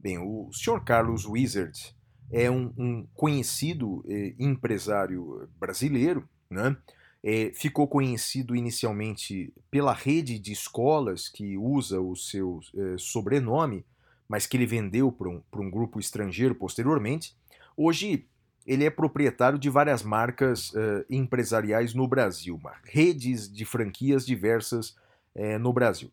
[0.00, 1.94] Bem, o senhor Carlos Wizard
[2.32, 6.74] é um, um conhecido eh, empresário brasileiro, né?
[7.22, 13.84] É, ficou conhecido inicialmente pela rede de escolas que usa o seu é, sobrenome,
[14.28, 17.36] mas que ele vendeu para um, um grupo estrangeiro posteriormente.
[17.76, 18.26] Hoje
[18.66, 24.96] ele é proprietário de várias marcas é, empresariais no Brasil, redes de franquias diversas
[25.60, 26.10] no Brasil.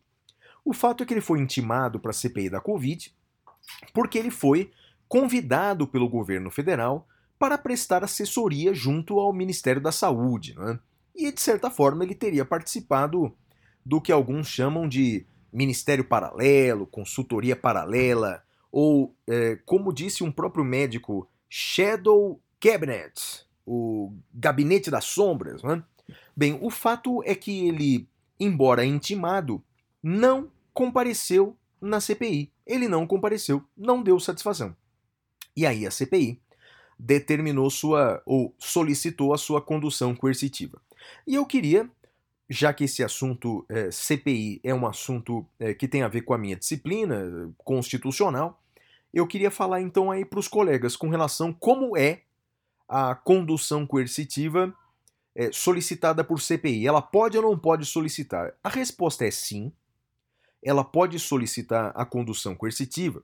[0.64, 3.12] O fato é que ele foi intimado para a CPI da Covid
[3.92, 4.70] porque ele foi
[5.08, 7.06] convidado pelo governo federal
[7.38, 10.54] para prestar assessoria junto ao Ministério da Saúde.
[10.56, 10.78] Né?
[11.16, 13.34] E, de certa forma, ele teria participado
[13.84, 20.64] do que alguns chamam de ministério paralelo, consultoria paralela, ou, é, como disse um próprio
[20.64, 25.62] médico, Shadow Cabinet, o gabinete das sombras.
[25.62, 25.82] Né?
[26.36, 29.62] Bem, o fato é que ele, embora intimado,
[30.02, 32.52] não compareceu na CPI.
[32.66, 34.76] Ele não compareceu, não deu satisfação.
[35.56, 36.40] E aí a CPI
[36.98, 40.80] determinou sua ou solicitou a sua condução coercitiva.
[41.26, 41.90] E eu queria,
[42.48, 46.34] já que esse assunto é, CPI é um assunto é, que tem a ver com
[46.34, 48.62] a minha disciplina constitucional,
[49.12, 52.22] eu queria falar então aí para os colegas com relação como é
[52.88, 54.74] a condução coercitiva
[55.34, 56.86] é, solicitada por CPI.
[56.86, 58.54] Ela pode ou não pode solicitar?
[58.62, 59.72] A resposta é sim.
[60.62, 63.22] Ela pode solicitar a condução coercitiva,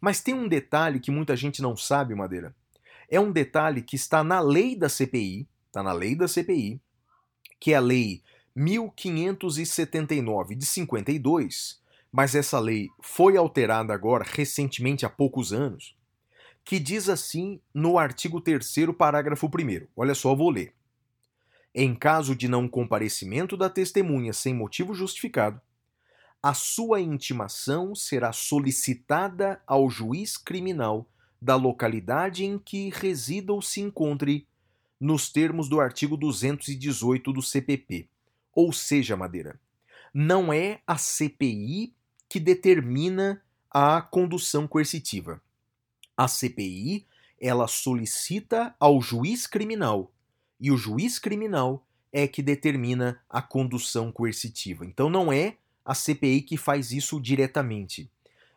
[0.00, 2.54] mas tem um detalhe que muita gente não sabe, Madeira.
[3.08, 6.80] É um detalhe que está na lei da CPI, está na lei da CPI,
[7.62, 8.22] que é a Lei
[8.56, 15.96] 1579 de 52, mas essa lei foi alterada agora recentemente há poucos anos,
[16.64, 20.74] que diz assim no artigo 3 parágrafo 1 Olha só, vou ler.
[21.72, 25.60] Em caso de não comparecimento da testemunha sem motivo justificado,
[26.42, 31.08] a sua intimação será solicitada ao juiz criminal
[31.40, 34.48] da localidade em que resida ou se encontre
[35.02, 38.06] nos termos do artigo 218 do CPP.
[38.54, 39.58] Ou seja, Madeira,
[40.14, 41.92] não é a CPI
[42.28, 45.42] que determina a condução coercitiva.
[46.16, 47.04] A CPI,
[47.40, 50.12] ela solicita ao juiz criminal
[50.60, 54.86] e o juiz criminal é que determina a condução coercitiva.
[54.86, 58.08] Então não é a CPI que faz isso diretamente.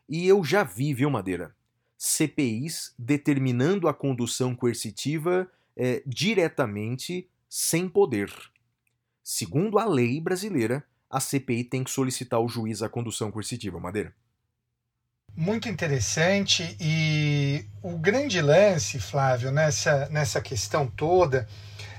[0.07, 1.55] E eu já vi, viu, Madeira,
[1.97, 8.31] CPIs determinando a condução coercitiva é, diretamente sem poder.
[9.23, 13.79] Segundo a lei brasileira, a CPI tem que solicitar ao juiz a condução coercitiva.
[13.79, 14.13] Madeira.
[15.35, 21.47] Muito interessante e o grande lance, Flávio, nessa, nessa questão toda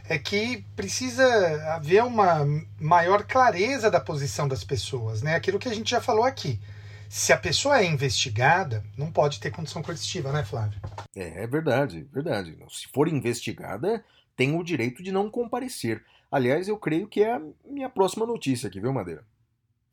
[0.09, 1.27] é que precisa
[1.75, 2.47] haver uma
[2.81, 5.35] maior clareza da posição das pessoas, né?
[5.35, 6.61] Aquilo que a gente já falou aqui.
[7.09, 10.81] Se a pessoa é investigada, não pode ter condição coercitiva, né, Flávio?
[11.15, 12.57] É, é verdade, verdade.
[12.69, 14.05] Se for investigada,
[14.37, 16.03] tem o direito de não comparecer.
[16.31, 19.25] Aliás, eu creio que é a minha próxima notícia aqui, viu, Madeira?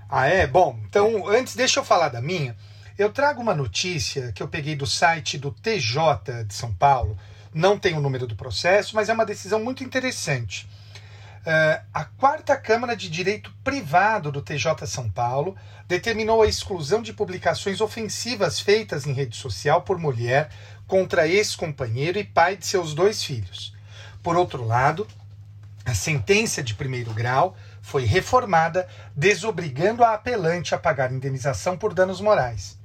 [0.09, 0.45] Ah, é?
[0.45, 2.55] Bom, então antes deixa eu falar da minha.
[2.97, 7.17] Eu trago uma notícia que eu peguei do site do TJ de São Paulo.
[7.53, 10.67] Não tem o número do processo, mas é uma decisão muito interessante.
[11.45, 15.57] Uh, a quarta Câmara de Direito Privado do TJ São Paulo
[15.89, 20.49] determinou a exclusão de publicações ofensivas feitas em rede social por mulher
[20.87, 23.75] contra ex-companheiro e pai de seus dois filhos.
[24.21, 25.05] Por outro lado,
[25.85, 32.21] a sentença de primeiro grau foi reformada, desobrigando a apelante a pagar indenização por danos
[32.21, 32.79] morais.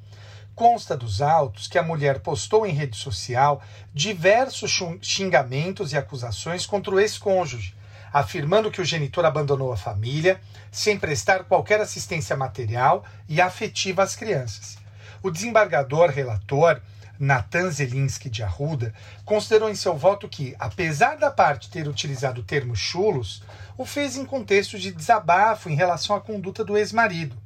[0.56, 3.62] Consta dos autos que a mulher postou em rede social
[3.94, 7.77] diversos xingamentos e acusações contra o ex-cônjuge,
[8.12, 10.40] afirmando que o genitor abandonou a família
[10.70, 14.76] sem prestar qualquer assistência material e afetiva às crianças.
[15.22, 16.80] O desembargador relator
[17.18, 18.94] Natan Zelinski de Arruda,
[19.24, 23.42] considerou em seu voto que, apesar da parte ter utilizado o termo chulos,
[23.76, 27.36] o fez em contexto de desabafo em relação à conduta do ex-marido.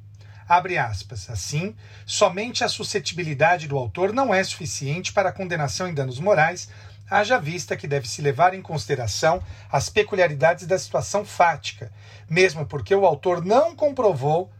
[0.46, 1.30] Abre aspas.
[1.30, 6.68] Assim, somente a suscetibilidade do autor não é suficiente para a condenação em danos morais,
[7.12, 11.92] haja vista que deve se levar em consideração as peculiaridades da situação fática,
[12.28, 14.50] mesmo porque o autor não comprovou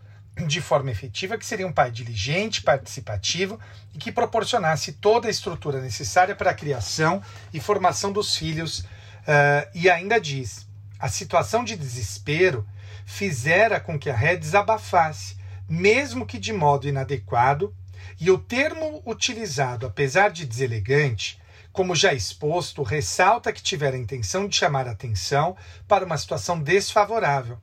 [0.46, 3.58] de forma efetiva que seria um pai diligente, participativo
[3.94, 7.22] e que proporcionasse toda a estrutura necessária para a criação
[7.52, 8.80] e formação dos filhos.
[8.80, 10.66] Uh, e ainda diz:
[10.98, 12.66] a situação de desespero
[13.04, 15.36] fizera com que a ré desabafasse,
[15.68, 17.74] mesmo que de modo inadequado,
[18.20, 21.41] e o termo utilizado, apesar de deselegante,
[21.72, 25.56] como já exposto, ressalta que tivera a intenção de chamar a atenção
[25.88, 27.58] para uma situação desfavorável.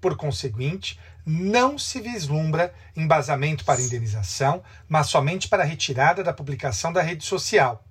[0.00, 7.00] Por conseguinte, não se vislumbra embasamento para indenização, mas somente para retirada da publicação da
[7.00, 7.82] rede social.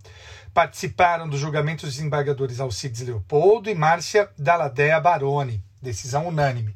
[0.54, 6.76] Participaram do julgamento os desembargadores Alcides Leopoldo e Márcia Dalladea Baroni, decisão unânime.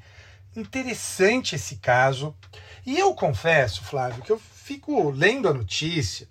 [0.56, 2.36] Interessante esse caso.
[2.84, 6.28] E eu confesso, Flávio, que eu fico lendo a notícia,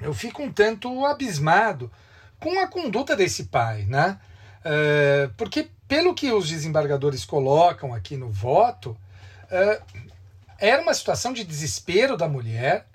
[0.00, 1.90] eu fico um tanto abismado
[2.40, 4.18] com a conduta desse pai, né?
[4.64, 8.96] É, porque, pelo que os desembargadores colocam aqui no voto,
[9.48, 9.82] Uh,
[10.58, 12.86] era uma situação de desespero da mulher.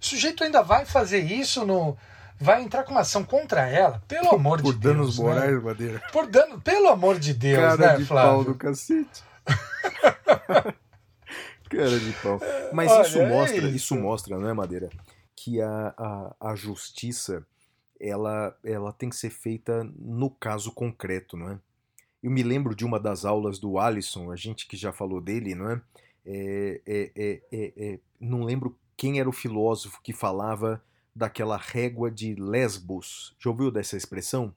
[0.00, 1.96] O sujeito ainda vai fazer isso no.
[2.38, 4.94] Vai entrar com uma ação contra ela, pelo amor Por de Deus.
[4.94, 5.24] Por danos né?
[5.24, 6.02] morais, Madeira.
[6.12, 8.30] Por dano, pelo amor de Deus, Cara né, de Flávio?
[8.30, 9.24] pau do cacete.
[11.70, 12.40] Cara de pau.
[12.72, 13.76] Mas Olha, isso é mostra, isso.
[13.76, 14.90] isso mostra, né, Madeira,
[15.36, 17.46] que a, a, a justiça
[18.00, 21.60] ela, ela tem que ser feita no caso concreto, não é?
[22.22, 25.54] Eu me lembro de uma das aulas do Alisson, a gente que já falou dele,
[25.54, 25.80] não é?
[26.24, 30.82] É, é, é, é, é não lembro quem era o filósofo que falava
[31.14, 33.34] daquela régua de Lesbos.
[33.38, 34.52] Já ouviu dessa expressão?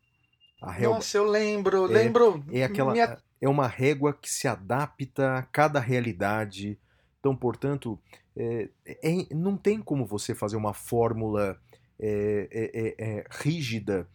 [0.61, 0.95] A régua...
[0.95, 2.43] Nossa, eu lembro, lembro.
[2.51, 3.17] É aquela, minha...
[3.39, 6.77] é uma régua que se adapta a cada realidade.
[7.19, 7.99] Então, portanto,
[8.39, 11.59] é, é, não tem como você fazer uma fórmula
[11.99, 14.07] é, rígida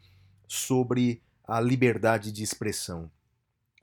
[0.49, 3.11] sobre a liberdade de expressão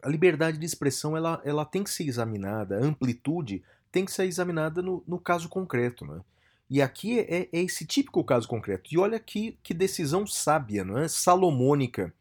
[0.01, 4.25] a liberdade de expressão ela, ela tem que ser examinada, a amplitude tem que ser
[4.25, 6.05] examinada no, no caso concreto.
[6.05, 6.21] Né?
[6.69, 8.89] E aqui é, é, esse típico caso concreto.
[8.93, 11.07] E olha que, que decisão sábia, não é?
[11.07, 12.13] Salomônica.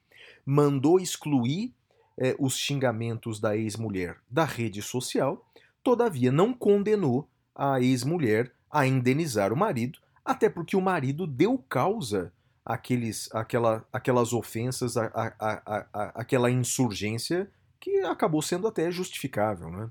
[0.44, 1.72] Mandou excluir
[2.18, 5.46] é, os xingamentos da ex-mulher da rede social,
[5.82, 7.28] todavia não condenou
[7.60, 12.32] a ex-mulher a indenizar o marido, até porque o marido deu causa
[12.64, 19.90] àqueles, àquela, àquelas ofensas, à, à, à, àquela insurgência que acabou sendo até justificável, né?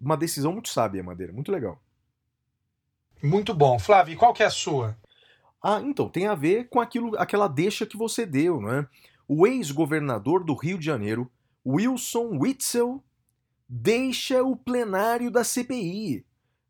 [0.00, 1.78] Uma decisão muito sábia, Madeira, muito legal.
[3.22, 3.78] Muito bom.
[3.78, 4.96] Flávio, qual que é a sua?
[5.62, 8.88] Ah, então, tem a ver com aquilo, aquela deixa que você deu, não é?
[9.28, 11.30] O ex-governador do Rio de Janeiro,
[11.66, 13.04] Wilson Witzel,
[13.68, 16.24] deixa o plenário da CPI.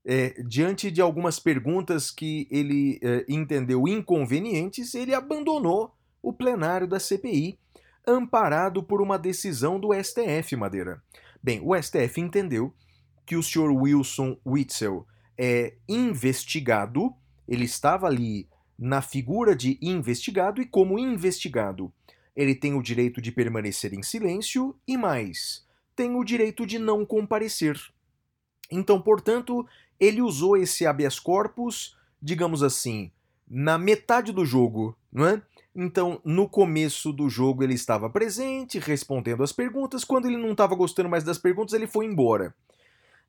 [0.05, 6.99] É, diante de algumas perguntas que ele é, entendeu inconvenientes, ele abandonou o plenário da
[6.99, 7.59] CPI
[8.07, 11.03] amparado por uma decisão do STF, Madeira.
[11.43, 12.75] Bem, o STF entendeu
[13.27, 15.07] que o senhor Wilson Witzel
[15.39, 17.15] é investigado,
[17.47, 18.49] ele estava ali
[18.79, 21.93] na figura de investigado e como investigado,
[22.35, 27.05] ele tem o direito de permanecer em silêncio e mais, tem o direito de não
[27.05, 27.79] comparecer.
[28.71, 29.67] Então, portanto,
[30.01, 33.13] ele usou esse habeas corpus, digamos assim,
[33.49, 35.43] na metade do jogo, não é?
[35.75, 40.03] Então, no começo do jogo ele estava presente, respondendo as perguntas.
[40.03, 42.55] Quando ele não estava gostando mais das perguntas, ele foi embora.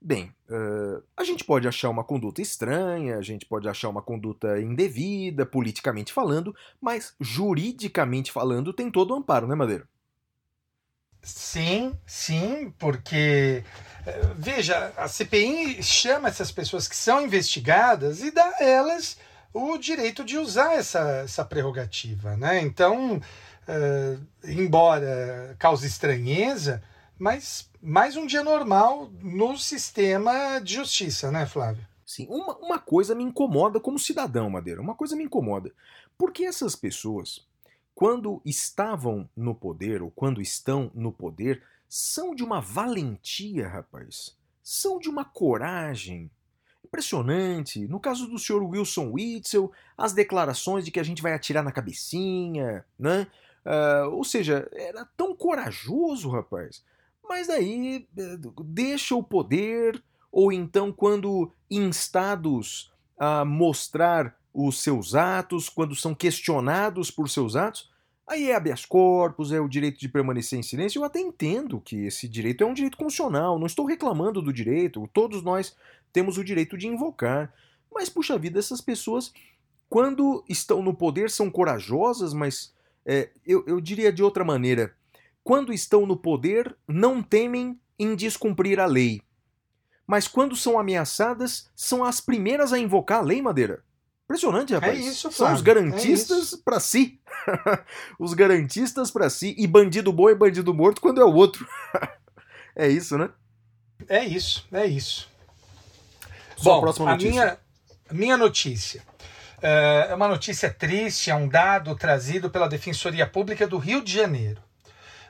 [0.03, 4.59] Bem, uh, a gente pode achar uma conduta estranha, a gente pode achar uma conduta
[4.59, 9.88] indevida, politicamente falando, mas juridicamente falando tem todo o amparo, né, Madeira?
[11.24, 13.63] Sim, sim, porque
[14.36, 19.17] veja, a CPI chama essas pessoas que são investigadas e dá a elas
[19.53, 22.36] o direito de usar essa, essa prerrogativa.
[22.38, 22.61] Né?
[22.61, 26.82] Então, uh, embora cause estranheza,
[27.19, 31.86] mas mais um dia normal no sistema de justiça, né, Flávio?
[32.05, 35.72] Sim, uma, uma coisa me incomoda como cidadão, Madeira, uma coisa me incomoda.
[36.17, 37.45] Porque essas pessoas,
[37.94, 44.38] quando estavam no poder, ou quando estão no poder, são de uma valentia, rapaz.
[44.64, 46.32] São de uma coragem,
[46.86, 47.88] impressionante.
[47.88, 51.72] No caso do senhor Wilson Witzel, as declarações de que a gente vai atirar na
[51.72, 53.28] cabecinha, né?
[53.66, 56.84] Uh, ou seja, era tão corajoso, rapaz.
[57.24, 65.70] Mas daí eh, deixa o poder, ou então quando instados a mostrar os seus atos,
[65.70, 67.89] quando são questionados por seus atos,
[68.28, 70.99] aí é habeas corpus, é o direito de permanecer em silêncio.
[70.99, 75.10] Eu até entendo que esse direito é um direito constitucional, não estou reclamando do direito,
[75.14, 75.76] todos nós
[76.12, 77.54] temos o direito de invocar.
[77.93, 79.34] Mas, puxa vida, essas pessoas,
[79.89, 82.74] quando estão no poder, são corajosas, mas
[83.06, 84.93] é, eu, eu diria de outra maneira:
[85.43, 89.22] quando estão no poder, não temem em descumprir a lei.
[90.08, 93.84] Mas quando são ameaçadas, são as primeiras a invocar a lei, Madeira.
[94.32, 94.97] Impressionante, rapaz.
[94.97, 97.19] É isso, São os Flávio, garantistas pra si.
[98.17, 99.53] os garantistas pra si.
[99.57, 101.67] E bandido bom é bandido morto quando é o outro.
[102.73, 103.29] é isso, né?
[104.07, 105.27] É isso, é isso.
[106.55, 107.32] Só a Bom, próxima a notícia.
[107.32, 107.57] minha,
[108.11, 109.03] minha notícia
[109.61, 114.13] eh, é uma notícia triste, é um dado trazido pela Defensoria Pública do Rio de
[114.13, 114.61] Janeiro.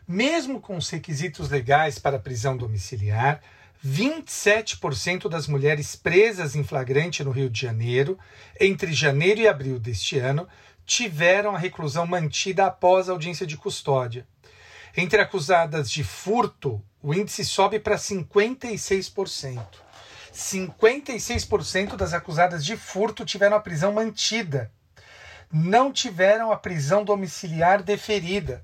[0.07, 3.41] Mesmo com os requisitos legais para prisão domiciliar,
[3.85, 8.17] 27% das mulheres presas em flagrante no Rio de Janeiro,
[8.59, 10.47] entre janeiro e abril deste ano,
[10.85, 14.27] tiveram a reclusão mantida após a audiência de custódia.
[14.95, 19.59] Entre acusadas de furto, o índice sobe para 56%.
[20.33, 24.71] 56% das acusadas de furto tiveram a prisão mantida.
[25.51, 28.63] Não tiveram a prisão domiciliar deferida.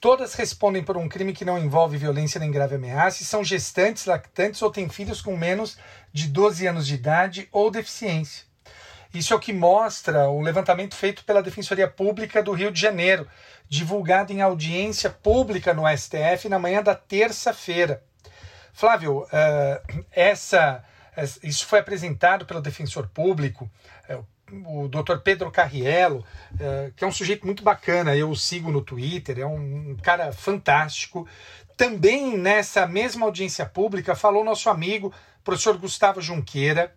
[0.00, 4.06] Todas respondem por um crime que não envolve violência nem grave ameaça e são gestantes,
[4.06, 5.76] lactantes ou têm filhos com menos
[6.12, 8.44] de 12 anos de idade ou deficiência.
[9.12, 13.26] Isso é o que mostra o levantamento feito pela Defensoria Pública do Rio de Janeiro,
[13.68, 18.02] divulgado em audiência pública no STF na manhã da terça-feira.
[18.72, 19.82] Flávio, eh,
[20.12, 20.84] essa,
[21.16, 23.68] es- isso foi apresentado pelo defensor público,
[24.66, 25.18] o Dr.
[25.22, 26.24] Pedro Carriello,
[26.58, 30.32] eh, que é um sujeito muito bacana, eu o sigo no Twitter, é um, cara
[30.32, 31.26] fantástico.
[31.76, 35.12] Também nessa mesma audiência pública falou nosso amigo,
[35.44, 36.94] professor Gustavo Junqueira.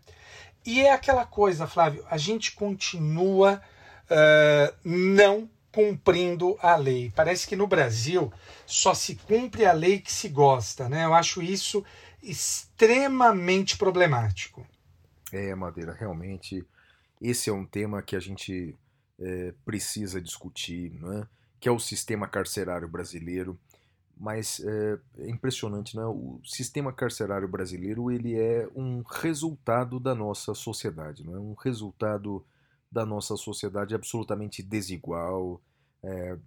[0.66, 3.62] E é aquela coisa, Flávio, a gente continua
[4.10, 7.12] eh, não cumprindo a lei.
[7.16, 8.32] Parece que no Brasil
[8.66, 11.06] só se cumpre a lei que se gosta, né?
[11.06, 11.84] Eu acho isso
[12.22, 14.66] extremamente problemático.
[15.32, 16.64] É, Madeira, realmente
[17.22, 18.76] esse é um tema que a gente
[19.20, 21.28] é, precisa discutir, né?
[21.60, 23.58] que é o sistema carcerário brasileiro.
[24.18, 26.06] Mas é, é impressionante, né?
[26.06, 32.46] O sistema carcerário brasileiro ele é um resultado da nossa sociedade, é um resultado
[32.92, 35.60] da nossa sociedade absolutamente desigual,
[36.04, 36.38] é,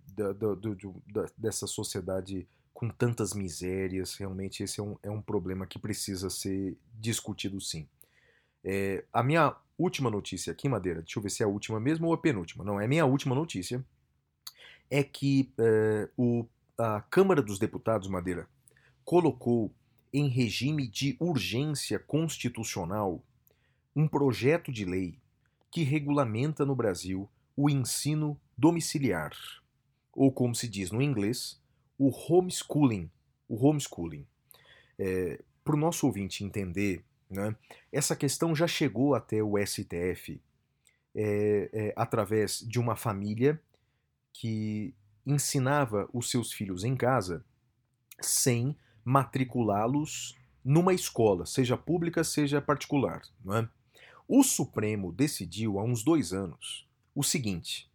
[1.37, 4.15] dessa sociedade com tantas misérias.
[4.15, 7.89] Realmente esse é um, é um problema que precisa ser discutido sim.
[8.63, 12.07] É, a minha última notícia aqui, Madeira, deixa eu ver se é a última mesmo
[12.07, 12.65] ou a penúltima.
[12.65, 13.85] Não, é a minha última notícia.
[14.91, 16.47] É que é, o,
[16.79, 18.49] a Câmara dos Deputados, Madeira,
[19.05, 19.73] colocou
[20.13, 23.23] em regime de urgência constitucional
[23.97, 25.19] um projeto de lei
[25.71, 29.33] que regulamenta no Brasil o ensino domiciliar,
[30.13, 31.61] ou como se diz no inglês,
[31.99, 33.11] o homeschooling.
[33.49, 34.27] O homeschooling.
[35.65, 37.55] Para o nosso ouvinte entender, né,
[37.93, 40.41] essa questão já chegou até o STF
[41.15, 43.61] é, é, através de uma família
[44.33, 44.95] que
[45.27, 47.45] ensinava os seus filhos em casa
[48.21, 53.23] sem matriculá-los numa escola, seja pública, seja particular.
[53.45, 53.69] Não é?
[54.27, 57.91] O Supremo decidiu há uns dois anos o seguinte: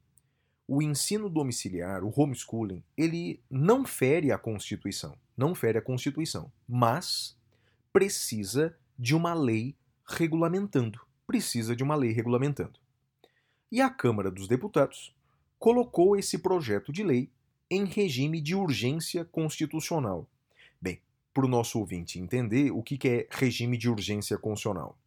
[0.67, 7.35] o ensino domiciliar, o homeschooling, ele não fere a Constituição, não fere a Constituição, mas
[7.91, 12.77] precisa de uma lei regulamentando, precisa de uma lei regulamentando.
[13.71, 15.15] E a Câmara dos Deputados
[15.57, 17.31] colocou esse projeto de lei
[17.71, 20.27] em regime de urgência constitucional.
[20.81, 20.99] Bem,
[21.33, 24.97] para o nosso ouvinte entender o que é regime de urgência constitucional,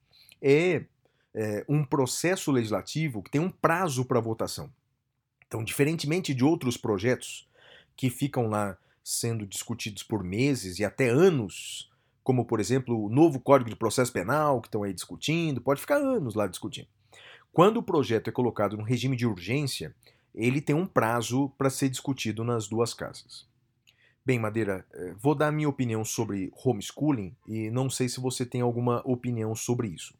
[0.40, 0.86] é,
[1.34, 4.72] é um processo legislativo que tem um prazo para votação.
[5.46, 7.46] Então, diferentemente de outros projetos
[7.94, 11.91] que ficam lá sendo discutidos por meses e até anos,
[12.22, 15.96] como por exemplo o novo Código de Processo Penal, que estão aí discutindo, pode ficar
[15.96, 16.88] anos lá discutindo.
[17.52, 19.94] Quando o projeto é colocado no regime de urgência,
[20.34, 23.46] ele tem um prazo para ser discutido nas duas casas.
[24.24, 28.60] Bem, Madeira, eh, vou dar minha opinião sobre homeschooling e não sei se você tem
[28.60, 30.14] alguma opinião sobre isso.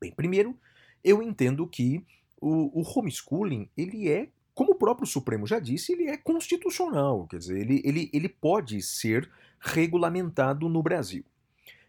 [0.00, 0.58] Bem, primeiro,
[1.02, 2.04] eu entendo que
[2.40, 7.38] o, o homeschooling, ele é, como o próprio Supremo já disse, ele é constitucional, quer
[7.38, 9.30] dizer, ele, ele, ele pode ser
[9.60, 11.24] regulamentado no Brasil.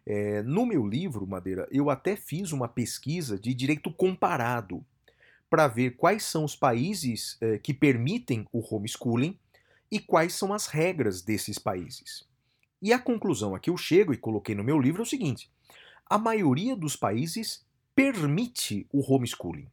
[0.06, 4.84] É, no meu livro, Madeira, eu até fiz uma pesquisa de direito comparado
[5.52, 9.38] para ver quais são os países eh, que permitem o homeschooling
[9.92, 12.24] e quais são as regras desses países.
[12.82, 15.52] E a conclusão a que eu chego e coloquei no meu livro é o seguinte:
[16.10, 19.68] a maioria dos países permite o homeschooling.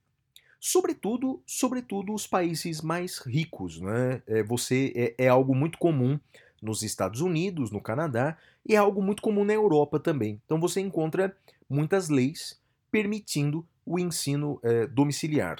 [0.60, 4.20] Sobretudo, sobretudo os países mais ricos, né?
[4.26, 6.18] É, você é, é algo muito comum
[6.60, 8.36] nos Estados Unidos, no Canadá,
[8.66, 10.40] e é algo muito comum na Europa também.
[10.44, 11.36] Então você encontra
[11.68, 15.58] muitas leis permitindo o ensino é, domiciliar.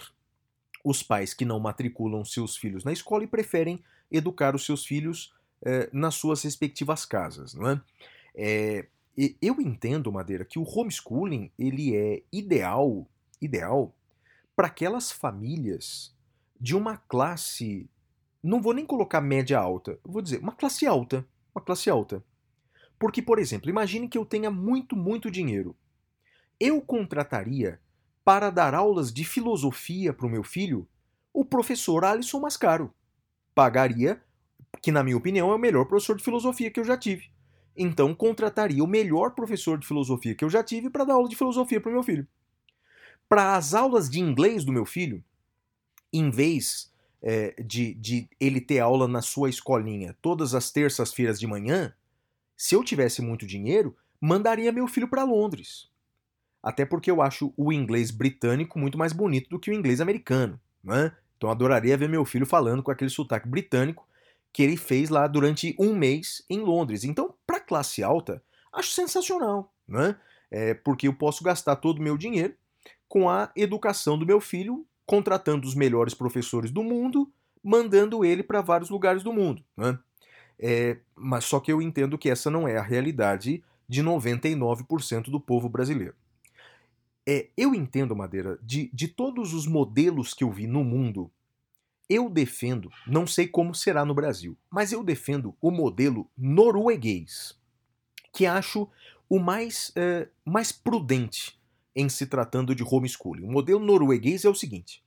[0.85, 5.33] Os pais que não matriculam seus filhos na escola e preferem educar os seus filhos
[5.63, 7.55] é, nas suas respectivas casas.
[7.55, 7.81] Não é?
[8.35, 8.87] é?
[9.43, 13.07] eu entendo, Madeira, que o homeschooling ele é ideal,
[13.41, 13.95] ideal
[14.55, 16.15] para aquelas famílias
[16.61, 17.89] de uma classe,
[18.49, 22.25] não vou nem colocar média alta, vou dizer uma classe alta, uma classe alta.
[22.99, 25.77] Porque, por exemplo, imagine que eu tenha muito, muito dinheiro.
[26.59, 27.79] Eu contrataria
[28.25, 30.89] para dar aulas de filosofia para o meu filho
[31.33, 32.93] o professor Alisson Mascaro.
[33.55, 34.21] Pagaria,
[34.81, 37.31] que na minha opinião é o melhor professor de filosofia que eu já tive.
[37.77, 41.37] Então contrataria o melhor professor de filosofia que eu já tive para dar aula de
[41.37, 42.27] filosofia para o meu filho.
[43.29, 45.23] Para as aulas de inglês do meu filho,
[46.11, 46.91] em vez
[47.23, 51.93] é, de, de ele ter aula na sua escolinha todas as terças-feiras de manhã,
[52.57, 55.89] se eu tivesse muito dinheiro, mandaria meu filho para Londres.
[56.63, 60.61] Até porque eu acho o inglês britânico muito mais bonito do que o inglês americano.
[60.83, 61.13] Né?
[61.37, 64.07] Então adoraria ver meu filho falando com aquele sotaque britânico
[64.53, 67.05] que ele fez lá durante um mês em Londres.
[67.05, 68.43] Então, para classe alta,
[68.73, 70.17] acho sensacional, né?
[70.51, 72.55] É porque eu posso gastar todo o meu dinheiro
[73.07, 77.33] com a educação do meu filho, contratando os melhores professores do mundo,
[77.65, 79.65] mandando ele para vários lugares do mundo.
[79.75, 79.99] Né?
[80.59, 85.41] É, mas só que eu entendo que essa não é a realidade de 99% do
[85.41, 86.15] povo brasileiro.
[87.27, 91.31] É, eu entendo, Madeira, de, de todos os modelos que eu vi no mundo,
[92.07, 97.59] eu defendo, não sei como será no Brasil, mas eu defendo o modelo norueguês,
[98.31, 98.87] que acho
[99.27, 101.58] o mais, é, mais prudente
[101.99, 103.45] em se tratando de homeschooling.
[103.45, 105.03] O modelo norueguês é o seguinte: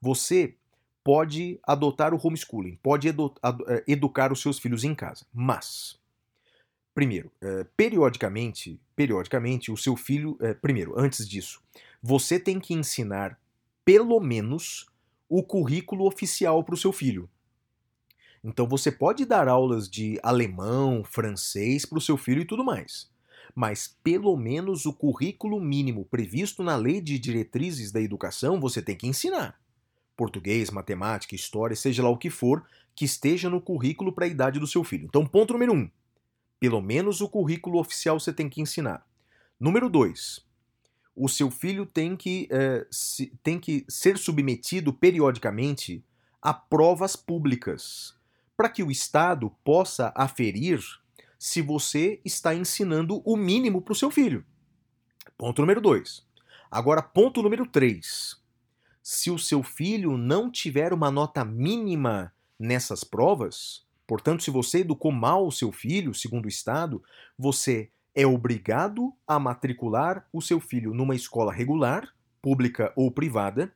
[0.00, 0.56] você
[1.02, 3.34] pode adotar o homeschooling, pode edu
[3.68, 5.98] é, educar os seus filhos em casa, mas
[6.94, 10.38] Primeiro, é, periodicamente, periodicamente, o seu filho.
[10.40, 11.60] É, primeiro, antes disso,
[12.00, 13.36] você tem que ensinar
[13.84, 14.86] pelo menos
[15.28, 17.28] o currículo oficial para o seu filho.
[18.44, 23.10] Então você pode dar aulas de alemão, francês para o seu filho e tudo mais.
[23.54, 28.96] Mas pelo menos o currículo mínimo previsto na lei de diretrizes da educação você tem
[28.96, 29.60] que ensinar.
[30.16, 34.58] Português, matemática, história, seja lá o que for, que esteja no currículo para a idade
[34.58, 35.06] do seu filho.
[35.06, 35.88] Então, ponto número um
[36.64, 39.06] pelo menos o currículo oficial você tem que ensinar.
[39.60, 40.40] Número dois,
[41.14, 46.02] o seu filho tem que, é, se, tem que ser submetido periodicamente
[46.40, 48.14] a provas públicas,
[48.56, 50.80] para que o Estado possa aferir
[51.38, 54.44] se você está ensinando o mínimo para o seu filho.
[55.36, 56.26] Ponto número dois.
[56.70, 58.42] Agora, ponto número três.
[59.02, 65.10] Se o seu filho não tiver uma nota mínima nessas provas, Portanto, se você educou
[65.10, 67.02] mal o seu filho, segundo o Estado,
[67.38, 73.72] você é obrigado a matricular o seu filho numa escola regular, pública ou privada,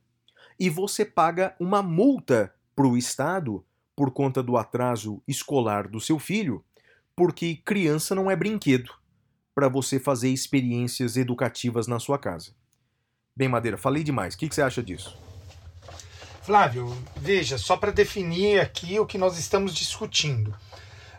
[0.60, 3.64] e você paga uma multa para o Estado
[3.96, 6.64] por conta do atraso escolar do seu filho,
[7.18, 8.92] porque criança não é brinquedo
[9.52, 12.52] para você fazer experiências educativas na sua casa.
[13.34, 14.34] Bem, Madeira, falei demais.
[14.34, 15.18] O que, que você acha disso?
[16.42, 20.54] Flávio, veja, só para definir aqui o que nós estamos discutindo.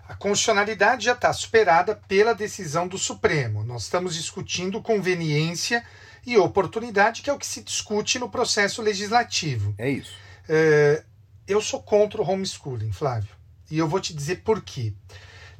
[0.08, 3.66] A constitucionalidade já está superada pela decisão do Supremo.
[3.66, 5.86] Nós estamos discutindo conveniência
[6.26, 9.76] e oportunidade, que é o que se discute no processo legislativo.
[9.78, 10.14] É isso.
[10.48, 11.04] É,
[11.46, 13.36] eu sou contra o homeschooling, Flávio.
[13.70, 14.94] E eu vou te dizer por quê.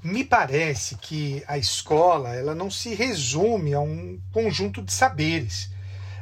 [0.02, 5.70] Me parece que a escola ela não se resume a um conjunto de saberes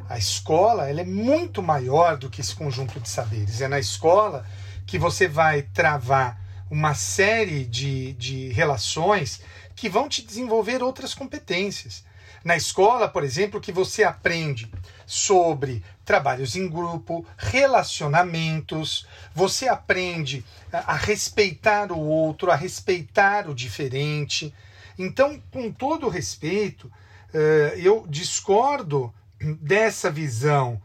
[0.09, 3.61] a escola ela é muito maior do que esse conjunto de saberes.
[3.61, 4.45] É na escola
[4.85, 9.41] que você vai travar uma série de, de relações
[9.75, 12.05] que vão te desenvolver outras competências.
[12.43, 14.71] Na escola, por exemplo, que você aprende
[15.05, 24.53] sobre trabalhos em grupo, relacionamentos, você aprende a, respeitar o outro, a respeitar o diferente.
[24.97, 30.81] Então, com todo respeito, uh, eu discordo dessa visão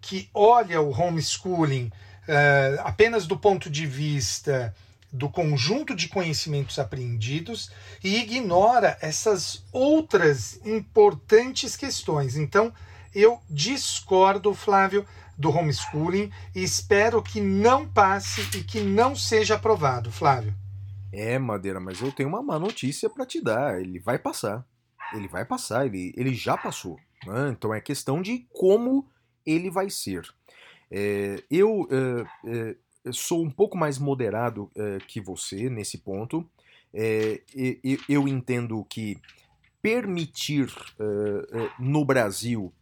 [0.00, 1.90] que olha o homeschooling
[2.28, 4.74] uh, apenas do ponto de vista
[5.14, 7.70] do conjunto de conhecimentos aprendidos
[8.02, 12.36] e ignora essas outras importantes questões.
[12.36, 12.74] Então,
[13.14, 15.06] eu discordo, Flávio,
[15.38, 20.52] do homeschooling e espero que não passe e que não seja aprovado, Flávio.
[21.12, 23.80] É, Madeira, mas eu tenho uma má notícia para te dar.
[23.80, 24.66] Ele vai passar.
[25.12, 26.98] Ele vai passar, ele, ele já passou.
[27.24, 27.50] Né?
[27.50, 29.08] Então é questão de como
[29.46, 30.28] ele vai ser.
[30.90, 32.76] É, eu é, é,
[33.12, 36.48] sou um pouco mais moderado é, que você nesse ponto.
[36.92, 37.40] É,
[38.08, 39.18] eu entendo que
[39.82, 42.72] permitir é, no Brasil,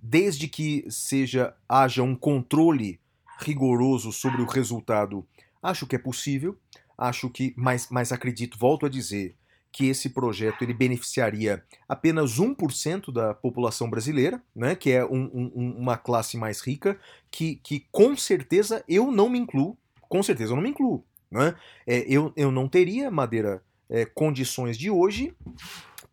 [0.00, 3.00] desde que seja haja um controle
[3.40, 5.26] rigoroso sobre o resultado,
[5.62, 6.56] acho que é possível.
[6.96, 9.36] Acho que, mas, mas acredito, volto a dizer,
[9.76, 15.74] que esse projeto ele beneficiaria apenas 1% da população brasileira, né, que é um, um,
[15.76, 16.98] uma classe mais rica,
[17.30, 19.76] que, que com certeza eu não me incluo,
[20.08, 21.04] com certeza eu não me incluo.
[21.30, 21.54] Né?
[21.86, 25.36] É, eu, eu não teria, Madeira, é, condições de hoje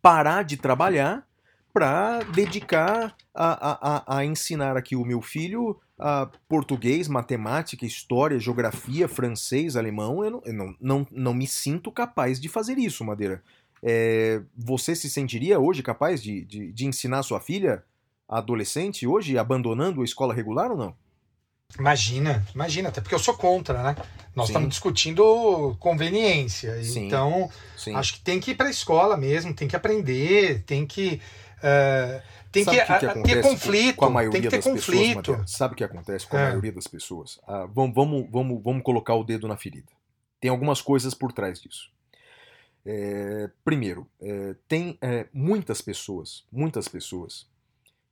[0.02, 1.26] parar de trabalhar
[1.72, 9.08] para dedicar a, a, a, ensinar aqui o meu filho a português, matemática, história, geografia,
[9.08, 10.24] francês, alemão.
[10.24, 13.44] Eu não, eu não, não, não me sinto capaz de fazer isso, Madeira.
[13.82, 17.84] É, você se sentiria hoje capaz de, de, de ensinar sua filha,
[18.28, 20.96] adolescente, hoje, abandonando a escola regular ou não?
[21.78, 23.96] Imagina, imagina, até porque eu sou contra, né?
[24.36, 24.52] Nós Sim.
[24.52, 26.84] estamos discutindo conveniência.
[26.84, 27.08] Sim.
[27.08, 27.96] Então, Sim.
[27.96, 31.20] acho que tem que ir para a escola mesmo, tem que aprender, tem que.
[31.64, 33.96] Uh, tem que, que, que ter conflito.
[33.96, 35.32] Com a maioria tem que ter das conflito.
[35.32, 36.44] Pessoas, Sabe o que acontece com a é.
[36.50, 37.40] maioria das pessoas?
[37.48, 39.92] Ah, vamos, vamos, vamos, vamos colocar o dedo na ferida.
[40.40, 41.92] Tem algumas coisas por trás disso.
[42.86, 47.48] É, primeiro, é, tem é, muitas pessoas, muitas pessoas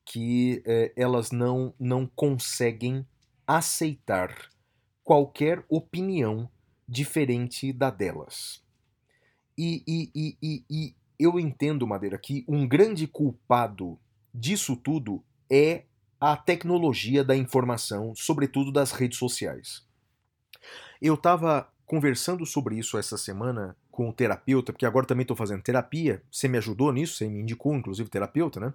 [0.06, 3.06] que é, elas não, não conseguem
[3.46, 4.34] aceitar
[5.04, 6.50] qualquer opinião
[6.88, 8.64] diferente da delas.
[9.58, 14.00] E, e, e, e eu entendo, Madeira, que um grande culpado
[14.34, 15.84] disso tudo é
[16.20, 19.84] a tecnologia da informação, sobretudo das redes sociais.
[21.02, 25.62] Eu estava conversando sobre isso essa semana com o terapeuta, porque agora também estou fazendo
[25.62, 26.22] terapia.
[26.32, 28.74] Você me ajudou nisso, você me indicou, inclusive, terapeuta, né?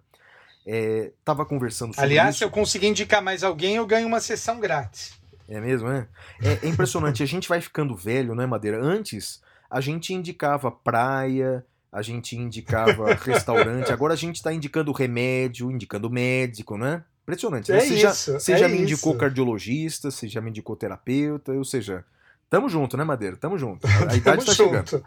[0.66, 2.38] É, tava conversando sobre Aliás, isso.
[2.38, 5.18] se eu conseguir indicar mais alguém, eu ganho uma sessão grátis.
[5.49, 6.09] É mesmo, é?
[6.42, 7.22] É, é impressionante.
[7.22, 8.82] a gente vai ficando velho, né, Madeira?
[8.82, 9.40] Antes,
[9.70, 11.64] a gente indicava praia,
[11.97, 17.03] a gente indicava restaurante, agora a gente está indicando remédio, indicando médico, né?
[17.22, 17.72] Impressionante.
[17.72, 18.82] É você isso, já, você é já me isso.
[18.82, 22.05] indicou cardiologista, você já me indicou terapeuta, ou seja,
[22.51, 23.34] tamo junto, né, Madeira?
[23.34, 23.86] Tamo junto.
[23.86, 25.03] A idade tá chegando.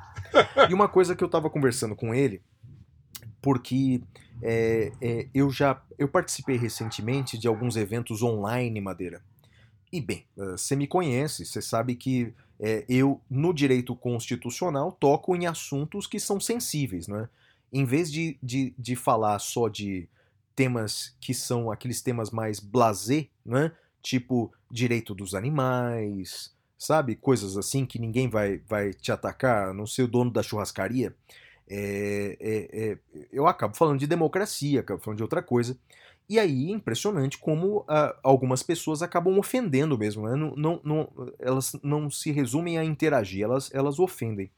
[0.67, 2.41] E uma coisa que eu tava conversando com ele,
[3.39, 4.01] porque
[4.41, 9.21] é, é, eu já eu participei recentemente de alguns eventos online, Madeira.
[9.93, 15.47] E bem, você me conhece, você sabe que é, eu, no direito constitucional, toco em
[15.47, 17.29] assuntos que são sensíveis, né?
[17.71, 20.09] Em vez de, de, de falar só de
[20.55, 23.71] temas que são aqueles temas mais blasé, né?
[24.01, 27.15] Tipo direito dos animais, sabe?
[27.15, 31.15] Coisas assim que ninguém vai, vai te atacar, não ser o dono da churrascaria.
[31.69, 32.97] É, é, é,
[33.31, 35.77] eu acabo falando de democracia, acabo falando de outra coisa.
[36.29, 40.35] E aí, impressionante como uh, algumas pessoas acabam ofendendo mesmo, né?
[40.35, 44.51] não, não, não, elas não se resumem a interagir, elas, elas ofendem.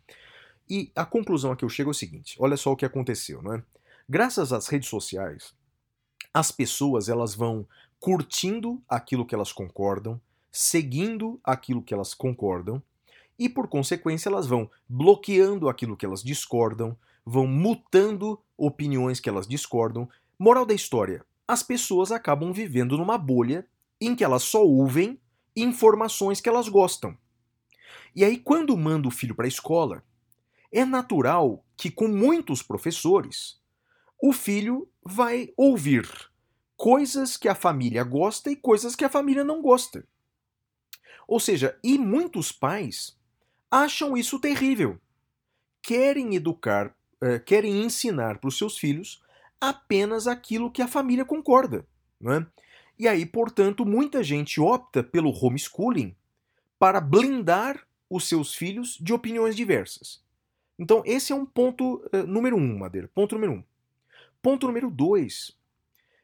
[0.69, 3.41] E a conclusão a que eu chego é o seguinte: olha só o que aconteceu,
[3.41, 3.63] né?
[4.07, 5.53] Graças às redes sociais,
[6.33, 7.65] as pessoas elas vão
[7.99, 10.19] curtindo aquilo que elas concordam,
[10.51, 12.83] seguindo aquilo que elas concordam,
[13.39, 19.47] e por consequência elas vão bloqueando aquilo que elas discordam, vão mutando opiniões que elas
[19.47, 20.09] discordam.
[20.37, 23.67] Moral da história: as pessoas acabam vivendo numa bolha
[23.99, 25.19] em que elas só ouvem
[25.53, 27.17] informações que elas gostam.
[28.15, 30.01] E aí, quando manda o filho para a escola,
[30.71, 33.59] é natural que, com muitos professores,
[34.17, 36.07] o filho vai ouvir
[36.77, 40.07] coisas que a família gosta e coisas que a família não gosta.
[41.27, 43.19] Ou seja, e muitos pais
[43.69, 44.97] acham isso terrível.
[45.83, 49.21] Querem educar, eh, querem ensinar para os seus filhos
[49.61, 51.85] apenas aquilo que a família concorda.
[52.19, 52.45] Né?
[52.97, 56.15] E aí, portanto, muita gente opta pelo homeschooling
[56.79, 60.21] para blindar os seus filhos de opiniões diversas.
[60.77, 63.07] Então, esse é um ponto uh, número um, Madeira.
[63.13, 63.63] Ponto número um.
[64.41, 65.55] Ponto número dois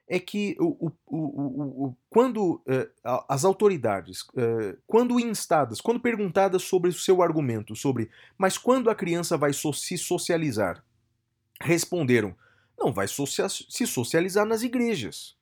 [0.08, 6.64] é que o, o, o, o quando uh, as autoridades, uh, quando instadas, quando perguntadas
[6.64, 10.84] sobre o seu argumento, sobre mas quando a criança vai so se socializar,
[11.62, 12.36] responderam
[12.78, 15.36] não vai se socializar nas igrejas.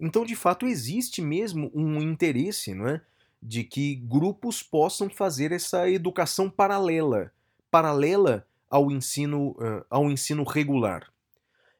[0.00, 3.00] Então, de fato, existe mesmo um interesse não é,
[3.42, 7.32] de que grupos possam fazer essa educação paralela,
[7.70, 11.12] paralela ao ensino, uh, ao ensino regular.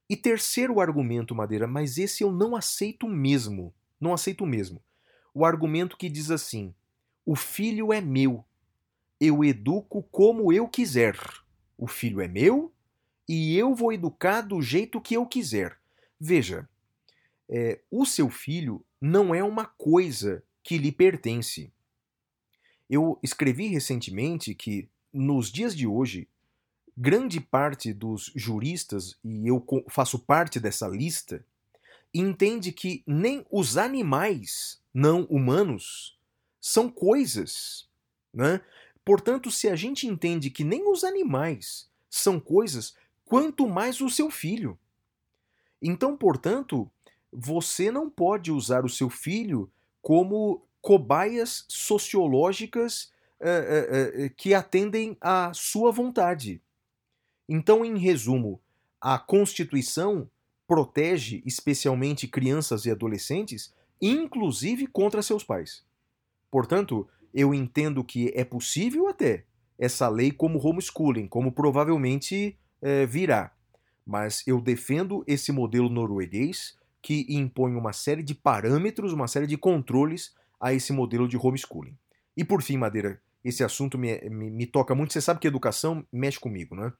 [0.09, 3.75] E terceiro argumento, Madeira, mas esse eu não aceito mesmo.
[4.01, 4.83] Não aceito mesmo.
[5.35, 6.75] O argumento que diz assim:
[7.27, 8.45] o filho é meu,
[9.21, 11.19] eu educo como eu quiser.
[11.77, 12.73] O filho é meu,
[13.29, 15.79] e eu vou educar do jeito que eu quiser.
[16.19, 16.69] Veja,
[17.49, 21.71] é, o seu filho não é uma coisa que lhe pertence.
[22.89, 26.27] Eu escrevi recentemente que, nos dias de hoje,
[26.97, 31.45] grande parte dos juristas, e eu faço parte dessa lista,
[32.13, 36.19] entende que nem os animais não humanos
[36.61, 37.87] são coisas.
[38.33, 38.61] Né?
[39.05, 42.95] Portanto, se a gente entende que nem os animais são coisas,
[43.29, 44.79] quanto mais o seu filho.
[45.83, 46.91] Então, portanto,
[47.31, 49.71] você não pode usar o seu filho
[50.01, 56.63] como cobaias sociológicas uh, uh, uh, que atendem à sua vontade.
[57.47, 58.61] Então, em resumo,
[58.99, 60.29] a Constituição
[60.67, 65.85] protege especialmente crianças e adolescentes, inclusive contra seus pais.
[66.51, 69.45] Portanto, eu entendo que é possível até
[69.79, 73.53] essa lei como homeschooling, como provavelmente é, virá.
[74.07, 79.57] Mas eu defendo esse modelo norueguês que impõe uma série de parâmetros, uma série de
[79.57, 81.97] controles a esse modelo de homeschooling.
[82.37, 85.13] E por fim, Madeira, esse assunto me, me, me toca muito.
[85.13, 86.93] Você sabe que educação mexe comigo, né?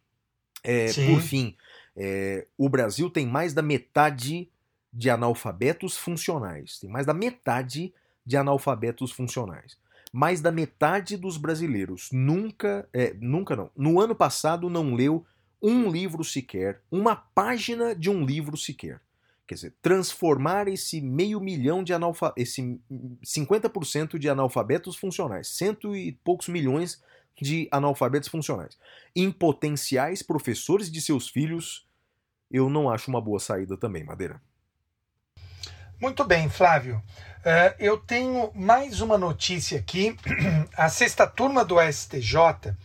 [0.63, 1.57] É, por fim,
[1.97, 4.51] é, o Brasil tem mais da metade
[4.93, 6.79] de analfabetos funcionais.
[6.79, 7.93] Tem mais da metade
[8.25, 9.79] de analfabetos funcionais
[10.13, 15.25] mais da metade dos brasileiros nunca, é, nunca não, no ano passado não leu
[15.63, 19.01] um livro sequer, uma página de um livro sequer.
[19.47, 22.81] Quer dizer, transformar esse meio milhão de analfabetos, esse
[23.25, 27.03] 50% de analfabetos funcionais, cento e poucos milhões
[27.41, 28.77] de analfabetos funcionais,
[29.17, 31.87] em potenciais professores de seus filhos,
[32.51, 34.41] eu não acho uma boa saída também, Madeira.
[36.01, 37.03] Muito bem, Flávio.
[37.39, 40.17] Uh, eu tenho mais uma notícia aqui.
[40.77, 42.77] A sexta turma do STJ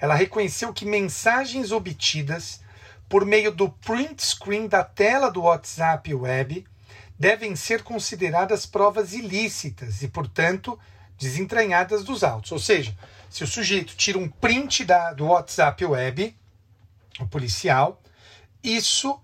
[0.00, 2.60] ela reconheceu que mensagens obtidas
[3.08, 6.66] por meio do print screen da tela do WhatsApp Web
[7.18, 10.78] devem ser consideradas provas ilícitas e, portanto,
[11.18, 12.52] desentranhadas dos autos.
[12.52, 12.96] Ou seja,
[13.28, 16.36] se o sujeito tira um print da, do WhatsApp Web,
[17.18, 18.00] o policial,
[18.62, 19.20] isso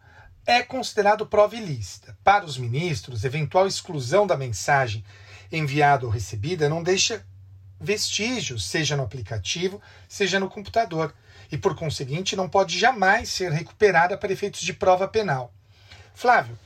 [0.46, 2.16] é considerado prova ilícita.
[2.24, 5.04] Para os ministros, eventual exclusão da mensagem
[5.52, 7.24] enviada ou recebida não deixa
[7.84, 11.14] vestígios, seja no aplicativo, seja no computador,
[11.52, 15.52] e por conseguinte não pode jamais ser recuperada para efeitos de prova penal.
[16.14, 16.58] Flávio,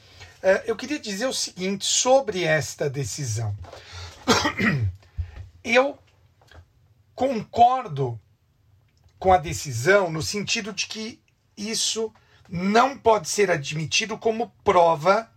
[0.42, 3.56] eh, eu queria dizer o seguinte sobre esta decisão.
[5.64, 5.98] Eu
[7.14, 8.18] concordo
[9.18, 11.20] com a decisão no sentido de que
[11.56, 12.12] isso
[12.48, 15.28] não pode ser admitido como prova,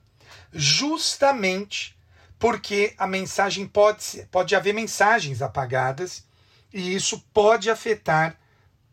[0.54, 1.98] justamente
[2.42, 6.26] porque a mensagem pode, ser, pode haver mensagens apagadas
[6.74, 8.36] e isso pode afetar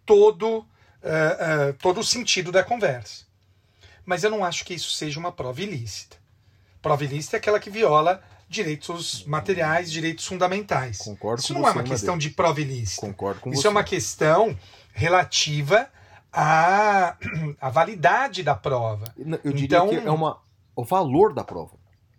[0.05, 3.24] todo, uh, uh, todo o sentido da conversa.
[4.05, 6.18] Mas eu não acho que isso seja uma prova ilícita.
[6.82, 10.99] Prova ilícita é aquela que viola direitos materiais, direitos fundamentais.
[10.99, 13.07] Concordo isso não você, é uma questão de prova ilícita.
[13.07, 13.66] Concordo com isso você.
[13.68, 14.59] é uma questão
[14.92, 15.88] relativa
[16.30, 17.16] a,
[17.59, 19.11] a validade da prova.
[19.16, 20.38] Eu diria então, que é uma,
[20.76, 21.78] o valor da prova.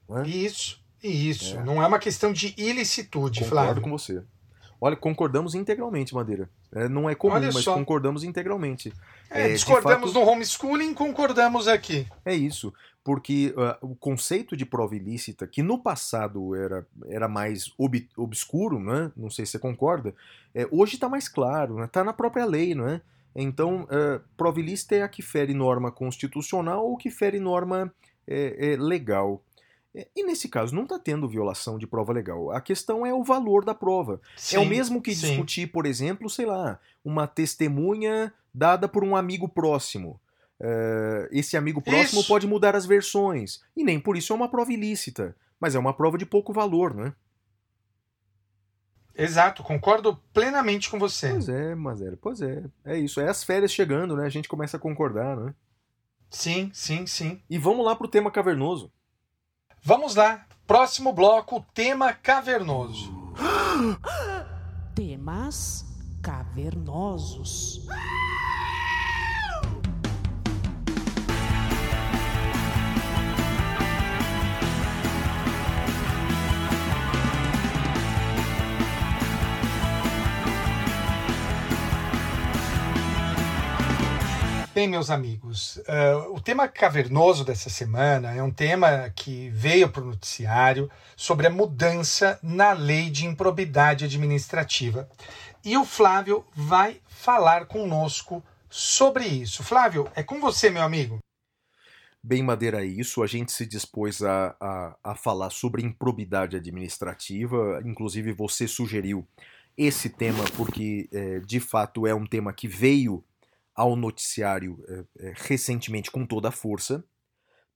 [0.09, 0.27] É?
[0.27, 1.57] Isso, isso.
[1.57, 1.63] É.
[1.63, 3.81] Não é uma questão de ilicitude, Concordo Flávio.
[3.83, 4.21] com você.
[4.81, 6.49] Olha, concordamos integralmente, Madeira.
[6.71, 8.93] É, não é comum, mas concordamos integralmente.
[9.29, 12.07] É, É, discordamos fato- no homeschooling, concordamos aqui.
[12.23, 12.73] É isso,
[13.03, 18.79] porque ah, o conceito de prova ilícita, que no passado era, era mais ob- obscuro,
[18.79, 19.11] né?
[19.17, 20.15] não sei se você concorda,
[20.55, 22.73] é, hoje está mais claro, está na própria lei.
[22.73, 23.01] Não é?
[23.35, 27.91] Então, ah, prova ilícita é a que fere norma constitucional ou que fere norma
[28.25, 29.43] é, é, legal.
[29.95, 32.51] É, E nesse caso, não está tendo violação de prova legal.
[32.51, 34.21] A questão é o valor da prova.
[34.53, 35.27] é o Sim, mesmo que sim.
[35.27, 40.19] discutir, por exemplo, sei lá, uma testemunha dada por um amigo próximo.
[40.61, 42.27] Eh, esse amigo próximo Isso.
[42.27, 43.61] pode mudar as versões.
[43.75, 45.35] E nem por isso é uma prova ilícita.
[45.59, 47.13] Mas é uma prova de pouco valor, né?
[49.15, 51.29] Exato, concordo plenamente com você.
[51.31, 52.63] Pois é, Mazera, pois é.
[52.85, 53.19] É isso.
[53.19, 54.25] É as férias chegando, né?
[54.25, 55.53] A gente começa a concordar, né?
[56.29, 57.41] Sim, sim, sim.
[57.49, 58.91] E vamos lá pro tema cavernoso.
[59.83, 60.45] Vamos lá.
[60.67, 63.11] Próximo bloco, tema cavernoso.
[64.93, 65.85] Temas
[66.21, 67.87] cavernosos.
[84.79, 90.01] Bem, meus amigos, eh, o tema cavernoso dessa semana é um tema que veio para
[90.01, 95.09] o noticiário sobre a mudança na lei de improbidade administrativa.
[95.65, 99.65] E o Flávio vai falar conosco sobre isso.
[99.65, 101.19] Flávio, é com você, meu amigo.
[102.23, 103.21] Bem, Madeira, é isso.
[103.21, 107.81] A gente se dispôs a, a, a falar sobre improbidade administrativa.
[107.83, 109.27] Inclusive, você sugeriu
[109.77, 113.21] esse tema porque, é, de fato, é um tema que veio
[113.79, 117.01] ao noticiário é, é, recentemente com toda a força,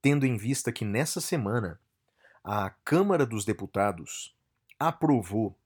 [0.02, 1.80] tendo em vista que nessa semana
[2.44, 4.36] a Câmara dos Deputados
[4.78, 5.58] aprovou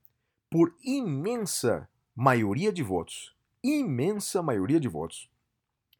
[0.48, 3.34] por imensa maioria de votos,
[3.64, 5.28] imensa maioria de votos,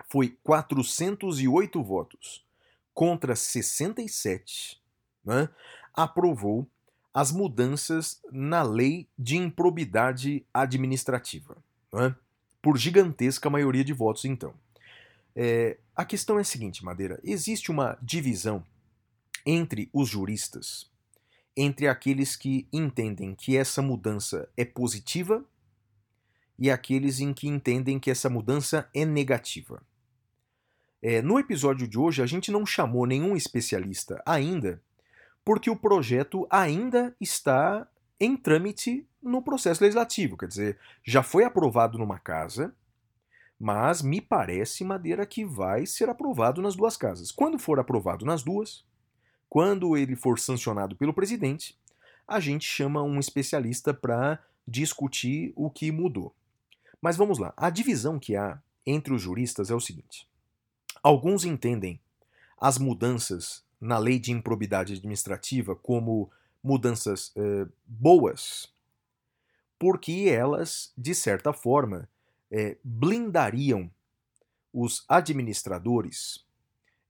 [0.08, 2.46] foi 408 votos
[2.94, 4.80] contra 67,
[5.24, 5.48] né,
[5.92, 6.64] aprovou
[7.12, 11.56] as mudanças na lei de improbidade administrativa.
[11.92, 12.14] Né,
[12.60, 14.54] por gigantesca maioria de votos, então.
[15.34, 18.64] É, a questão é a seguinte, Madeira: existe uma divisão
[19.46, 20.90] entre os juristas,
[21.56, 25.44] entre aqueles que entendem que essa mudança é positiva
[26.58, 29.82] e aqueles em que entendem que essa mudança é negativa.
[31.00, 34.82] É, no episódio de hoje, a gente não chamou nenhum especialista ainda,
[35.44, 37.88] porque o projeto ainda está
[38.20, 40.36] em trâmite no processo legislativo.
[40.36, 42.74] Quer dizer, já foi aprovado numa casa,
[43.58, 47.32] mas me parece, Madeira, que vai ser aprovado nas duas casas.
[47.32, 48.84] Quando for aprovado nas duas,
[49.48, 51.78] quando ele for sancionado pelo presidente,
[52.26, 56.34] a gente chama um especialista para discutir o que mudou.
[57.00, 57.54] Mas vamos lá.
[57.56, 60.28] A divisão que há entre os juristas é o seguinte:
[61.02, 62.00] Alguns entendem
[62.60, 66.30] as mudanças na lei de improbidade administrativa como
[66.68, 68.70] mudanças eh, boas,
[69.78, 72.06] porque elas, de certa forma,
[72.50, 73.90] eh, blindariam
[74.70, 76.44] os administradores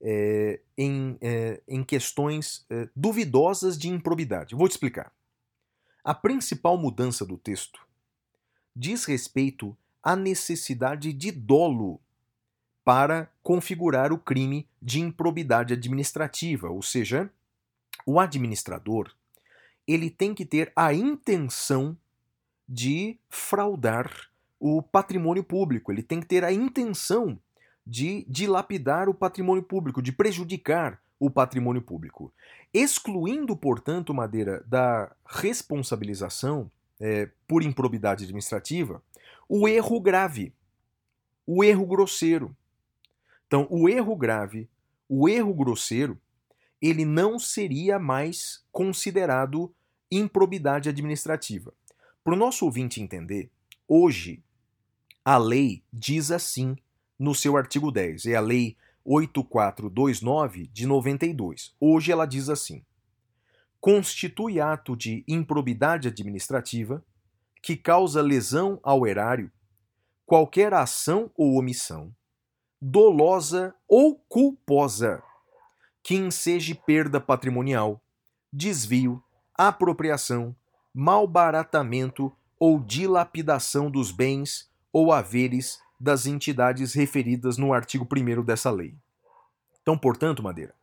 [0.01, 1.19] eh, em,
[1.67, 4.55] em questões duvidosas de improbidade.
[4.55, 5.13] Vou te explicar.
[6.05, 7.81] A principal mudança do texto
[8.77, 12.01] diz respeito à necessidade de dolo
[12.85, 17.29] para configurar o crime de improbidade administrativa, ou seja,
[18.07, 19.13] o administrador
[19.89, 21.97] ele tem que ter a intenção
[22.69, 24.29] de fraudar
[24.61, 27.41] o patrimônio público, ele tem que ter a intenção
[27.87, 32.33] de dilapidar o patrimônio público, de prejudicar o patrimônio público,
[32.73, 36.71] excluindo, portanto, Madeira da responsabilização
[37.01, 39.03] é, por improbidade administrativa,
[39.49, 40.53] o erro grave,
[41.47, 42.55] o erro grosseiro,
[43.49, 44.69] então, o erro grave,
[45.09, 46.21] o erro grosseiro,
[46.81, 49.75] ele não seria mais considerado
[50.11, 51.73] improbidade administrativa.
[52.23, 53.51] Para o nosso ouvinte entender,
[53.87, 54.43] hoje
[55.25, 56.77] a lei diz assim
[57.19, 61.75] no seu artigo 10, é a lei 8429 de 92.
[61.81, 62.85] Hoje ela diz assim:
[63.81, 67.05] constitui ato de improbidade administrativa
[67.63, 69.51] que causa lesão ao erário
[70.25, 72.15] qualquer ação ou omissão
[72.81, 75.23] dolosa ou culposa,
[76.03, 78.01] que enseje perda patrimonial,
[78.53, 79.23] desvio,
[79.59, 80.55] apropriação,
[80.95, 88.95] malbaratamento ou dilapidação dos bens ou haveres das entidades referidas no artigo 1 dessa lei.
[89.83, 90.75] Então, portanto, Madeira,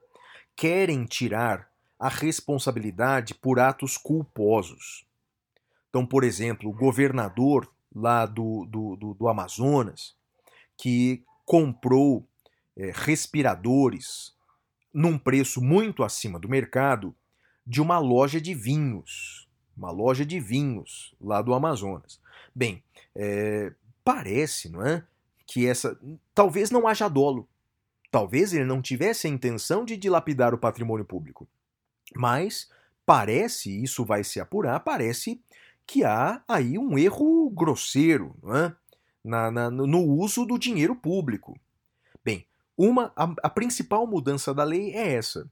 [0.56, 5.06] querem tirar a responsabilidade por atos culposos.
[5.90, 10.14] Então, por exemplo, o governador lá do, do, do, do Amazonas,
[10.78, 12.28] que comprou
[12.76, 14.36] é, respiradores
[14.94, 17.16] num preço muito acima do mercado
[17.66, 22.20] de uma loja de vinhos, uma loja de vinhos lá do Amazonas.
[22.54, 22.84] Bem,
[23.16, 25.04] é, parece, não é,
[25.46, 26.00] que essa
[26.34, 27.48] talvez não haja dolo,
[28.12, 31.48] talvez ele não tivesse a intenção de dilapidar o patrimônio público,
[32.16, 32.70] mas
[33.06, 35.42] parece, isso vai se apurar, parece
[35.86, 38.76] que há aí um erro grosseiro, não é?
[39.26, 41.60] na, na, no uso do dinheiro público.
[42.24, 42.46] Bem,
[42.78, 45.50] uma, a, a principal mudança da lei é essa: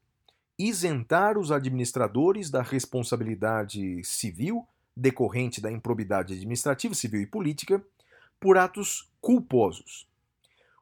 [0.58, 7.84] isentar os administradores da responsabilidade civil decorrente da improbidade administrativa, civil e política
[8.40, 10.08] por atos culposos.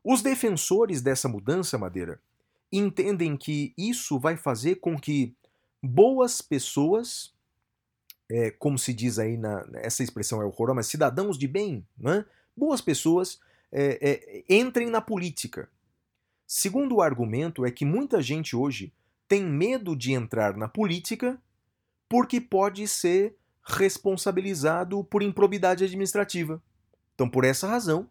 [0.04, 2.20] Os defensores dessa mudança, Madeira,
[2.72, 5.36] entendem que isso vai fazer com que
[5.82, 7.34] boas pessoas,
[8.30, 12.26] é, como se diz aí, na, essa expressão é horrorosa, mas cidadãos de bem, né,
[12.56, 13.40] boas pessoas
[13.72, 15.70] é, é, entrem na política.
[16.48, 18.92] Segundo o argumento é que muita gente hoje
[19.32, 21.42] tem medo de entrar na política
[22.10, 26.62] porque pode ser responsabilizado por improbidade administrativa.
[27.16, 28.10] Então, por essa razão,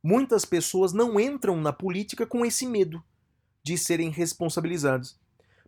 [0.00, 3.02] muitas pessoas não entram na política com esse medo
[3.64, 5.18] de serem responsabilizados.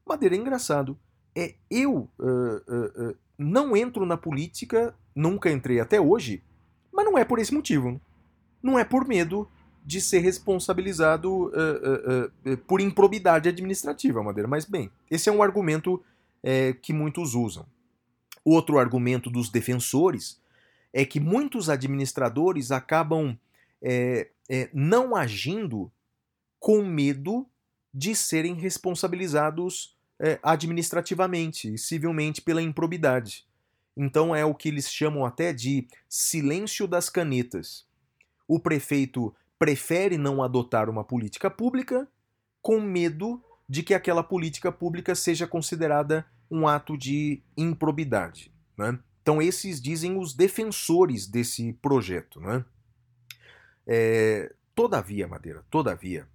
[0.07, 0.97] Madeira, é engraçado.
[1.35, 6.45] É, eu uh, uh, uh, não entro na política, nunca entrei até hoje,
[6.93, 8.01] mas não é por esse motivo.
[8.63, 9.51] Não é por medo
[9.85, 14.49] de ser responsabilizado uh, uh, uh, por improbidade administrativa, Madeira.
[14.49, 16.03] Mas, bem, esse é um argumento
[16.43, 17.67] é, que muitos usam.
[18.45, 20.41] Outro argumento dos defensores
[20.93, 23.39] é que muitos administradores acabam
[23.81, 24.29] é,
[24.73, 25.91] não agindo
[26.59, 27.47] com medo
[27.95, 29.97] de serem responsabilizados
[30.43, 33.47] administrativamente e civilmente pela improbidade.
[33.97, 37.87] Então é o que eles chamam até de silêncio das canetas.
[38.47, 42.09] O prefeito prefere não adotar uma política pública
[42.61, 48.53] com medo de que aquela política pública seja considerada um ato de improbidade.
[48.77, 48.99] Né?
[49.23, 52.41] Então, esses dizem os defensores desse projeto.
[52.41, 52.65] Né?
[53.87, 56.27] É, todavia, Madeira, todavia,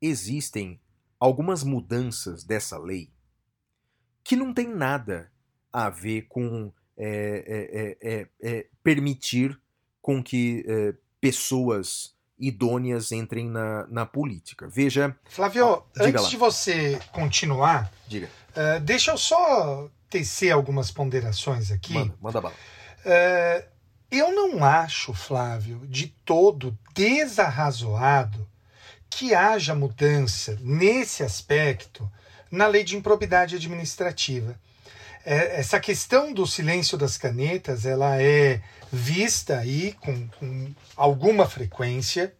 [0.00, 0.80] existem
[1.18, 3.10] algumas mudanças dessa lei
[4.22, 5.32] que não tem nada
[5.72, 9.60] a ver com é, é, é, permitir
[10.00, 10.64] com que
[11.20, 14.68] pessoas idôneas entrem na, na política.
[14.68, 15.16] Veja.
[15.24, 16.28] Flávio, ah, antes lá.
[16.28, 18.28] de você continuar, diga.
[18.50, 21.94] Uh, deixa eu só tecer algumas ponderações aqui.
[21.94, 22.54] Manda, manda bala.
[23.06, 23.64] Uh,
[24.10, 28.46] eu não acho, Flávio, de todo desarrazoado
[29.08, 32.10] que haja mudança nesse aspecto
[32.50, 34.58] na lei de improbidade administrativa.
[35.24, 38.60] É, essa questão do silêncio das canetas ela é
[38.92, 42.34] vista aí com, com alguma frequência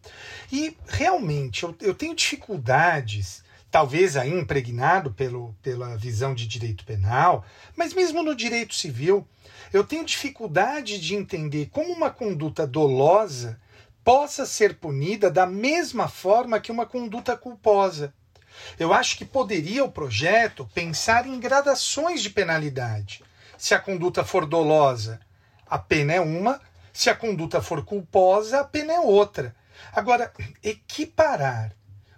[0.51, 7.43] e realmente eu, eu tenho dificuldades talvez aí impregnado pelo, pela visão de direito penal,
[7.75, 9.27] mas mesmo no direito civil,
[9.73, 13.59] eu tenho dificuldade de entender como uma conduta dolosa
[14.03, 18.13] possa ser punida da mesma forma que uma conduta culposa.
[18.79, 23.23] Eu acho que poderia o projeto pensar em gradações de penalidade.
[23.57, 25.19] Se a conduta for dolosa,
[25.67, 26.59] a pena é uma,
[26.91, 29.55] se a conduta for culposa, a pena é outra.
[29.91, 30.31] Agora,
[30.61, 31.73] equiparar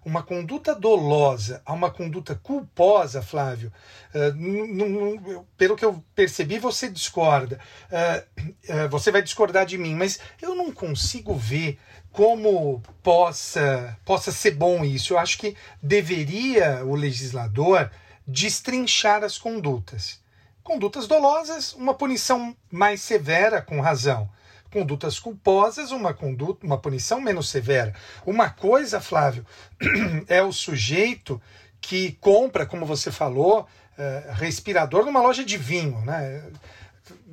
[0.06, 3.74] uma conduta dolosa a uma conduta culposa, Flávio,
[4.14, 7.60] uh, pelo que eu percebi, você discorda.
[7.90, 11.80] Uh, uh, você vai discordar de mim, mas eu não consigo ver
[12.12, 15.14] como possa, possa ser bom isso.
[15.14, 17.90] Eu acho que deveria o legislador
[18.28, 20.24] destrinchar as condutas.
[20.64, 24.30] Condutas dolosas, uma punição mais severa, com razão.
[24.76, 27.96] Condutas culposas, uma conduta, uma punição menos severa.
[28.26, 29.46] Uma coisa, Flávio,
[30.28, 31.42] é o sujeito
[31.80, 36.52] que compra, como você falou, uh, respirador numa loja de vinho, né?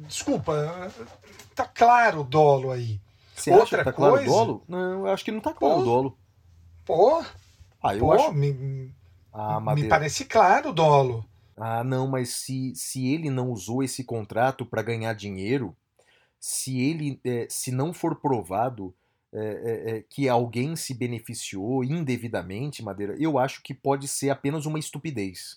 [0.06, 0.88] Desculpa,
[1.52, 3.00] tá claro o dolo aí.
[3.34, 4.10] Você Outra acha que tá coisa...
[4.12, 4.64] claro o dolo?
[4.68, 6.18] Não, eu acho que não tá claro o dolo.
[6.84, 7.24] Pô,
[7.82, 8.32] ah, eu pô, acho...
[8.32, 8.94] me,
[9.32, 11.24] ah, me parece claro o dolo.
[11.56, 15.76] Ah, não, mas se, se ele não usou esse contrato para ganhar dinheiro,
[16.42, 18.92] se ele é, se não for provado
[19.32, 24.76] é, é, que alguém se beneficiou indevidamente, Madeira, eu acho que pode ser apenas uma
[24.76, 25.56] estupidez.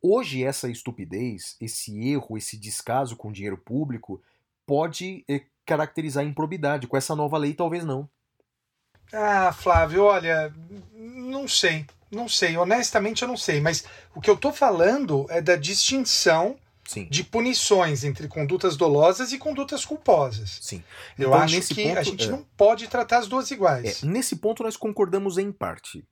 [0.00, 4.22] Hoje, essa estupidez, esse erro, esse descaso com dinheiro público,
[4.66, 5.22] pode
[5.66, 6.86] caracterizar improbidade.
[6.86, 8.08] Com essa nova lei, talvez não.
[9.12, 10.52] Ah, Flávio, olha,
[10.94, 11.84] não sei.
[12.10, 16.56] Não sei, honestamente eu não sei, mas o que eu estou falando é da distinção
[16.86, 17.06] Sim.
[17.10, 20.58] de punições entre condutas dolosas e condutas culposas.
[20.62, 20.82] Sim.
[21.18, 22.30] Eu então, acho que ponto, a gente é...
[22.30, 24.02] não pode tratar as duas iguais.
[24.02, 26.04] É, nesse ponto nós concordamos em parte.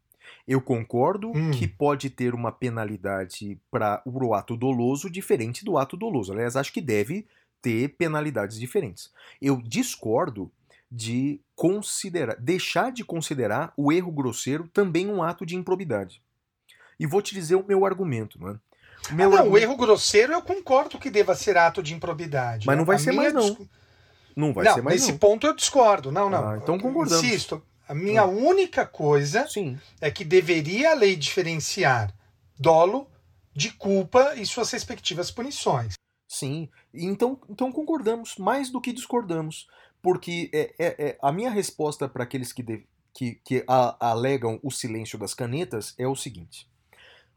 [0.47, 1.51] Eu concordo hum.
[1.53, 6.33] que pode ter uma penalidade para o ato doloso diferente do ato doloso.
[6.33, 7.27] Aliás, acho que deve
[7.63, 9.11] ter penalidades diferentes.
[9.41, 10.51] Eu discordo
[10.91, 16.23] de considerar, deixar de considerar o erro grosseiro também um ato de improbidade.
[17.01, 18.59] E vou te dizer o meu argumento, não é?
[19.13, 22.67] Meu ah, não, o erro grosseiro eu concordo que deva ser ato de improbidade.
[22.67, 23.69] Mas não vai a ser mais não.
[24.35, 25.19] Não vai não, ser mais nesse não.
[25.19, 26.11] ponto eu discordo.
[26.11, 26.49] Não, não.
[26.49, 27.23] Ah, então concordamos.
[27.23, 28.27] Insisto, a minha ah.
[28.27, 29.79] única coisa Sim.
[30.01, 32.15] é que deveria a lei diferenciar
[32.59, 33.09] dolo
[33.55, 35.95] de culpa e suas respectivas punições.
[36.27, 39.69] Sim, então, então concordamos, mais do que discordamos,
[40.03, 44.59] porque é, é, é a minha resposta para aqueles que, de, que, que a, alegam
[44.63, 46.69] o silêncio das canetas é o seguinte: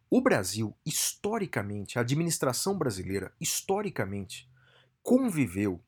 [0.09, 4.49] o Brasil, historicamente, a administração brasileira, historicamente,
[5.03, 5.81] conviveu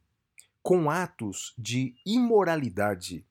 [0.61, 3.25] com atos de imoralidade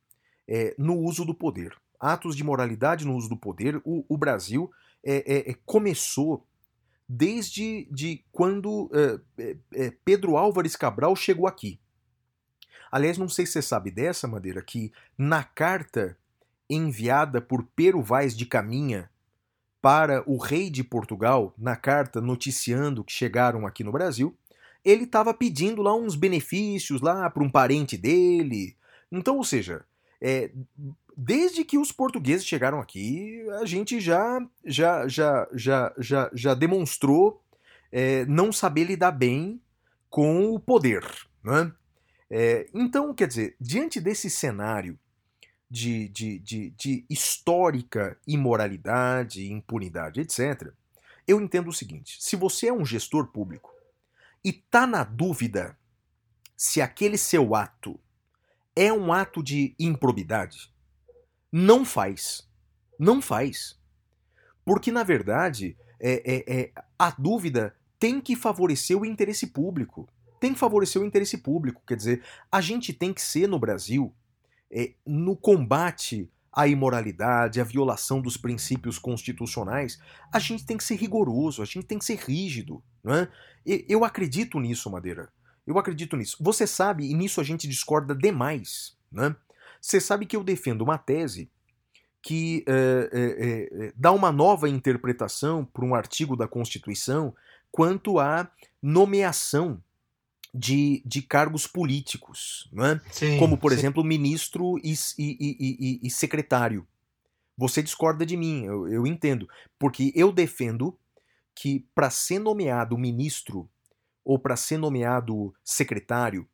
[0.46, 1.76] é, no uso do poder.
[2.00, 3.80] Atos de moralidade no uso do poder.
[3.84, 4.70] O, o Brasil
[5.04, 6.46] é, é, começou
[7.08, 8.90] desde de quando
[10.04, 11.80] Pedro Álvares Cabral chegou aqui.
[12.90, 16.16] Aliás, não sei se você sabe dessa, Madeira, que na carta
[16.68, 19.10] enviada por Pero Vaz de Caminha
[19.80, 24.36] para o rei de Portugal, na carta noticiando que chegaram aqui no Brasil,
[24.84, 28.76] ele estava pedindo lá uns benefícios lá para um parente dele.
[29.10, 29.84] Então, ou seja,
[30.20, 30.50] é,
[31.16, 37.42] desde que os portugueses chegaram aqui, a gente já já já já já, já demonstrou
[37.90, 39.60] é, não saber lidar bem
[40.10, 41.04] com o poder,
[41.42, 41.72] né?
[42.30, 44.98] É, então, quer dizer, diante desse cenário
[45.70, 50.72] de, de, de, de histórica imoralidade, impunidade, etc.,
[51.26, 53.70] eu entendo o seguinte: se você é um gestor público
[54.42, 55.76] e tá na dúvida
[56.56, 58.00] se aquele seu ato
[58.74, 60.72] é um ato de improbidade,
[61.52, 62.48] não faz.
[62.98, 63.78] Não faz.
[64.64, 70.08] Porque, na verdade, é, é, é, a dúvida tem que favorecer o interesse público.
[70.40, 71.82] Tem que favorecer o interesse público.
[71.86, 74.14] Quer dizer, a gente tem que ser no Brasil,
[74.70, 79.98] é, no combate à imoralidade, à violação dos princípios constitucionais,
[80.32, 82.82] a gente tem que ser rigoroso, a gente tem que ser rígido.
[83.02, 83.28] Não é?
[83.64, 85.30] Eu acredito nisso, Madeira.
[85.66, 86.36] Eu acredito nisso.
[86.40, 88.96] Você sabe, e nisso a gente discorda demais.
[89.12, 89.36] Né?
[89.80, 91.50] Você sabe que eu defendo uma tese
[92.22, 97.34] que é, é, dá uma nova interpretação para um artigo da Constituição
[97.70, 98.50] quanto à
[98.82, 99.82] nomeação
[100.54, 103.00] de, de cargos políticos, é?
[103.12, 103.78] sim, como, por sim.
[103.78, 106.86] exemplo, ministro e, e, e, e, secretário.
[107.56, 109.48] Você discorda de mim, eu, eu entendo,
[109.78, 110.96] porque eu defendo
[111.54, 113.68] que para ser nomeado ministro
[114.24, 116.48] ou para ser nomeado secretário,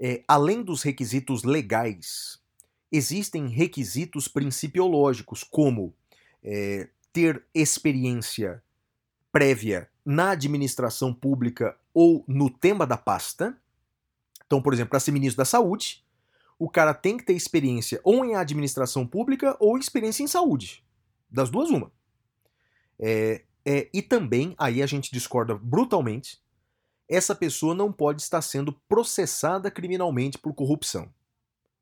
[0.00, 2.40] é, além dos requisitos legais,
[2.90, 5.94] existem requisitos principiológicos, como
[6.42, 8.62] é, ter experiência
[9.38, 13.56] prévia na administração pública ou no tema da pasta.
[14.44, 16.04] Então, por exemplo, para ser ministro da Saúde,
[16.58, 20.84] o cara tem que ter experiência ou em administração pública ou experiência em saúde.
[21.30, 21.92] Das duas, uma.
[22.98, 26.42] É, é, e também, aí a gente discorda brutalmente,
[27.08, 31.08] essa pessoa não pode estar sendo processada criminalmente por corrupção.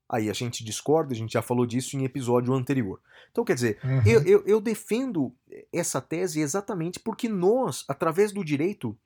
[0.09, 3.01] Aí a gente discorda, a gente já falou disso em episódio anterior.
[3.31, 4.03] Então, quer dizer, uhum.
[4.07, 5.35] eu, eu, eu, defendo
[5.73, 8.97] essa tese exatamente porque nós, através do direito,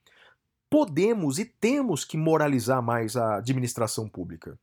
[0.68, 4.58] podemos e temos que moralizar mais a administração pública.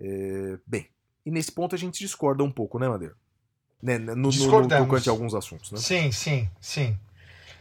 [0.00, 0.88] É, bem,
[1.24, 3.14] e nesse ponto a gente discorda um pouco, né, Madeira?
[3.82, 5.78] Né, no, no, no tocante a alguns assuntos, né?
[5.78, 6.98] Sim, sim, sim.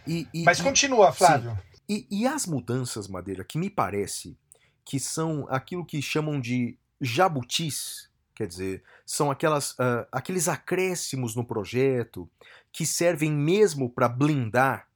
[0.07, 1.57] E, e, Mas continua, Flávio.
[1.87, 4.37] E, e as mudanças, Madeira, que me parece
[4.83, 11.45] que são aquilo que chamam de jabutis, quer dizer, são aquelas, uh, aqueles acréscimos no
[11.45, 12.29] projeto
[12.71, 14.87] que servem mesmo para blindar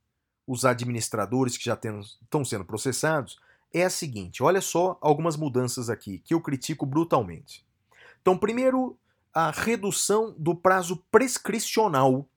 [0.46, 3.40] os administradores que já estão sendo processados,
[3.74, 7.66] é a seguinte: olha só algumas mudanças aqui que eu critico brutalmente.
[8.22, 8.98] Então, primeiro,
[9.34, 12.28] a redução do prazo prescricional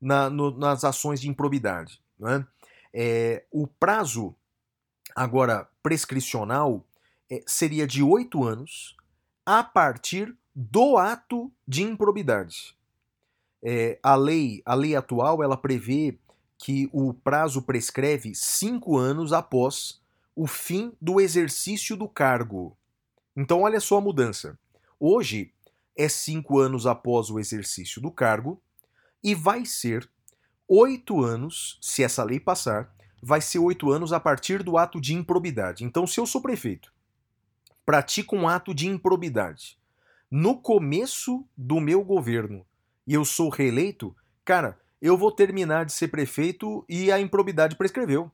[0.00, 2.00] na, no, nas ações de improbidade.
[2.18, 2.46] Né?
[2.92, 4.34] É, o prazo
[5.14, 6.84] agora prescricional
[7.46, 8.96] seria de oito anos
[9.46, 12.76] a partir do ato de improbidade.
[13.62, 16.18] É, a lei, a lei atual, ela prevê
[16.58, 20.00] que o prazo prescreve cinco anos após
[20.36, 22.76] o fim do exercício do cargo.
[23.36, 24.58] Então, olha só a mudança.
[24.98, 25.52] Hoje
[25.96, 28.60] é cinco anos após o exercício do cargo
[29.22, 30.08] e vai ser
[30.68, 35.14] oito anos, se essa lei passar, vai ser oito anos a partir do ato de
[35.14, 35.84] improbidade.
[35.84, 36.92] Então, se eu sou prefeito,
[37.84, 39.78] pratico um ato de improbidade
[40.30, 42.66] no começo do meu governo
[43.06, 48.30] e eu sou reeleito, cara, eu vou terminar de ser prefeito e a improbidade prescreveu.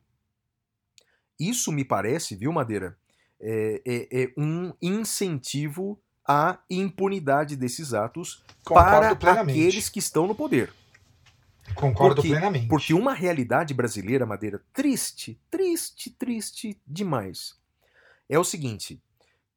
[1.38, 2.96] Isso me parece, viu, Madeira,
[3.40, 9.58] é, é, é um incentivo à impunidade desses atos Concordo para plenamente.
[9.58, 10.72] aqueles que estão no poder.
[11.74, 12.68] Concordo porque, plenamente.
[12.68, 17.58] Porque uma realidade brasileira, Madeira, triste, triste, triste demais.
[18.28, 19.02] É o seguinte: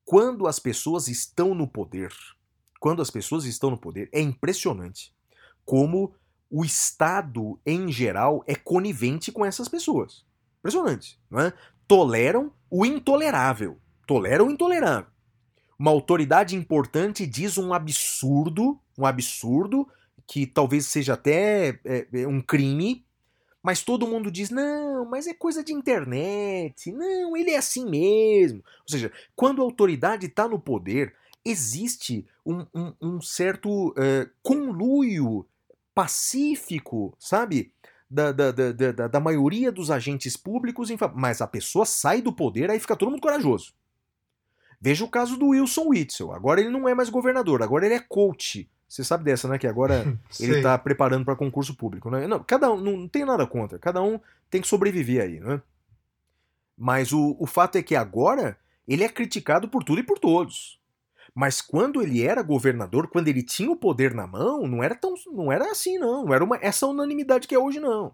[0.05, 2.13] quando as pessoas estão no poder,
[2.79, 5.13] quando as pessoas estão no poder, é impressionante
[5.65, 6.13] como
[6.49, 10.25] o Estado, em geral, é conivente com essas pessoas.
[10.59, 11.53] Impressionante, não é?
[11.87, 13.79] Toleram o intolerável.
[14.05, 15.09] Toleram o intolerável.
[15.79, 19.87] Uma autoridade importante diz um absurdo, um absurdo,
[20.27, 23.05] que talvez seja até é, é, um crime,
[23.63, 28.59] mas todo mundo diz: não, mas é coisa de internet, não, ele é assim mesmo.
[28.81, 31.15] Ou seja, quando a autoridade está no poder,
[31.45, 35.47] existe um, um, um certo uh, conluio
[35.95, 37.71] pacífico, sabe?
[38.09, 42.69] Da, da, da, da, da maioria dos agentes públicos, mas a pessoa sai do poder,
[42.69, 43.73] aí fica todo mundo corajoso.
[44.79, 46.31] Veja o caso do Wilson Witzel.
[46.31, 49.57] Agora ele não é mais governador, agora ele é coach você sabe dessa, né?
[49.57, 50.05] Que agora
[50.39, 52.27] ele está preparando para concurso público, né?
[52.27, 53.79] Não, cada um não, não tem nada contra.
[53.79, 54.19] Cada um
[54.51, 55.59] tem que sobreviver aí, né?
[56.77, 58.55] Mas o, o fato é que agora
[58.87, 60.79] ele é criticado por tudo e por todos.
[61.33, 65.15] Mas quando ele era governador, quando ele tinha o poder na mão, não era tão,
[65.31, 68.13] não era assim não, não era uma, essa unanimidade que é hoje não.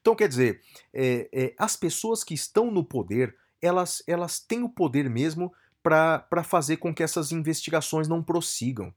[0.00, 0.60] Então quer dizer,
[0.94, 6.44] é, é, as pessoas que estão no poder, elas, elas têm o poder mesmo para
[6.44, 8.94] fazer com que essas investigações não prossigam.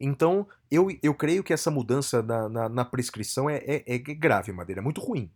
[0.00, 4.52] Então eu, eu creio que essa mudança na, na, na prescrição é, é, é grave,
[4.52, 5.30] Madeira, é muito ruim.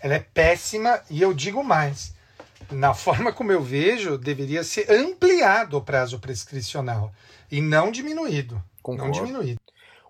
[0.00, 2.14] Ela é péssima e eu digo mais
[2.70, 7.12] na forma como eu vejo, deveria ser ampliado o prazo prescricional
[7.50, 8.62] e não diminuído.
[8.82, 9.06] Concordo.
[9.06, 9.60] Não diminuído.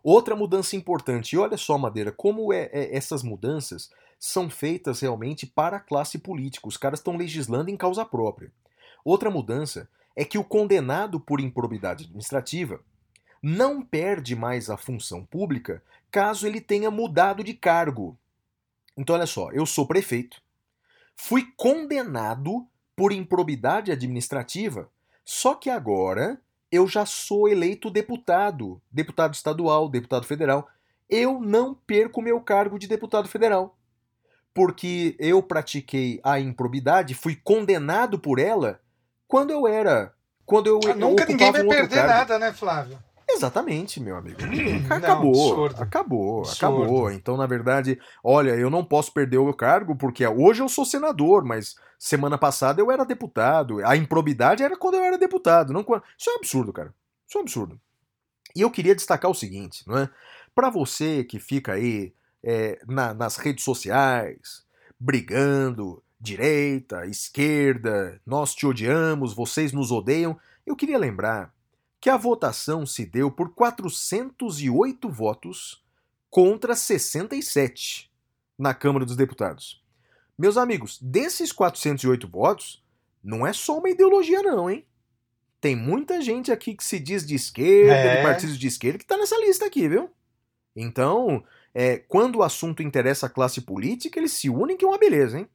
[0.03, 5.47] Outra mudança importante, e olha só, Madeira, como é, é, essas mudanças são feitas realmente
[5.47, 6.67] para a classe política.
[6.67, 8.53] Os caras estão legislando em causa própria.
[9.05, 12.81] Outra mudança é que o condenado por improbidade administrativa
[13.43, 18.17] não perde mais a função pública caso ele tenha mudado de cargo.
[18.97, 20.43] Então, olha só, eu sou prefeito,
[21.17, 22.67] Fui condenado
[22.97, 24.89] por improbidade administrativa,
[25.25, 26.41] só que agora
[26.71, 30.69] eu já sou eleito deputado, deputado estadual, deputado federal.
[31.09, 33.77] Eu não perco meu cargo de deputado federal.
[34.55, 38.81] Porque eu pratiquei a improbidade, fui condenado por ela
[39.29, 40.13] quando eu era.
[40.45, 40.81] Quando eu.
[40.91, 42.13] Ah, nunca ninguém vai um perder cargo.
[42.13, 42.99] nada, né, Flávio?
[43.35, 44.39] Exatamente, meu amigo.
[44.91, 46.57] Acabou, Não, acabou, absurdo.
[46.57, 47.11] acabou.
[47.11, 50.85] Então, na verdade, olha, eu não posso perder o meu cargo porque hoje eu sou
[50.85, 53.85] senador, mas semana passada eu era deputado.
[53.85, 56.03] A improbidade era quando eu era deputado, não quando...
[56.17, 56.95] Isso é um absurdo, cara.
[57.27, 57.81] Isso é um absurdo.
[58.55, 60.11] E eu queria destacar o seguinte, não é?
[60.55, 64.63] Para você que fica aí é, na, nas redes sociais,
[65.01, 71.53] brigando, direita, esquerda, nós te odiamos, vocês nos odeiam, eu queria lembrar
[72.03, 75.83] que a votação se deu por 408 votos
[76.29, 78.11] contra 67
[78.59, 79.81] na Câmara dos Deputados.
[80.37, 82.85] Meus amigos, desses 408 votos,
[83.23, 84.85] não é só uma ideologia não, hein?
[85.61, 88.17] Tem muita gente aqui que se diz de esquerda, É.
[88.17, 90.11] de partidos de esquerda, que tá nessa lista aqui, viu?
[90.75, 94.99] Então, é, quando o assunto interessa a classe política, eles se unem que é uma
[94.99, 95.49] beleza, hein?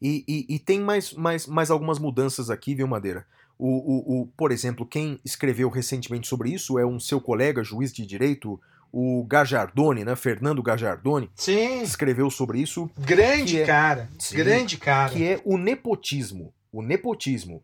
[0.00, 3.26] E, e- e tem mais, mais, mais algumas mudanças aqui, viu, Madeira?
[3.62, 7.92] O, o, o, por exemplo, quem escreveu recentemente sobre isso é um seu colega, juiz
[7.92, 8.58] de direito,
[8.90, 10.16] o Gajardoni, né?
[10.16, 14.08] Fernando Gajardoni, Sim, escreveu sobre isso, grande é- cara.
[14.18, 15.12] Sim, grande cara.
[15.12, 16.54] que é o nepotismo.
[16.72, 17.62] O nepotismo.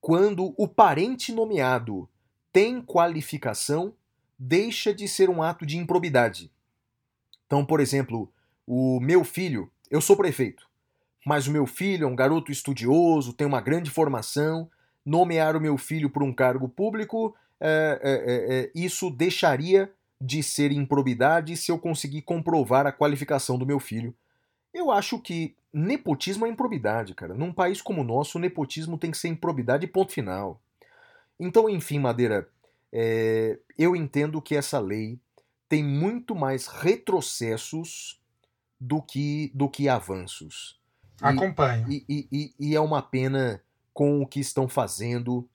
[0.00, 2.08] Quando o parente nomeado
[2.52, 3.92] tem qualificação,
[4.38, 6.52] deixa de ser um ato de improbidade.
[7.46, 8.32] Então, por exemplo,
[8.64, 10.68] o meu filho, eu sou prefeito,
[11.26, 14.70] mas o meu filho é um garoto estudioso, tem uma grande formação,
[15.04, 20.42] nomear o meu filho por um cargo público, é, é, é, é, isso deixaria de
[20.42, 24.14] ser improbidade se eu conseguir comprovar a qualificação do meu filho.
[24.72, 27.34] Eu acho que nepotismo é improbidade, cara.
[27.34, 30.60] Num país como o nosso, o nepotismo tem que ser improbidade, ponto final.
[31.38, 32.48] Então, enfim, Madeira,
[32.92, 35.18] é, eu entendo que essa lei
[35.68, 38.20] tem muito mais retrocessos
[38.80, 40.78] do que, do que avanços.
[41.20, 41.86] Acompanho.
[41.88, 43.62] e, e- e- e é uma pena
[43.92, 45.48] com o que estão fazendo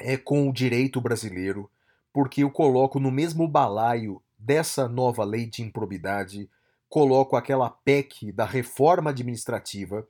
[0.00, 1.70] é, com o direito brasileiro,
[2.12, 6.48] porque eu coloco no mesmo balaio dessa nova lei de improbidade,
[6.88, 10.06] coloco aquela PEC da reforma administrativa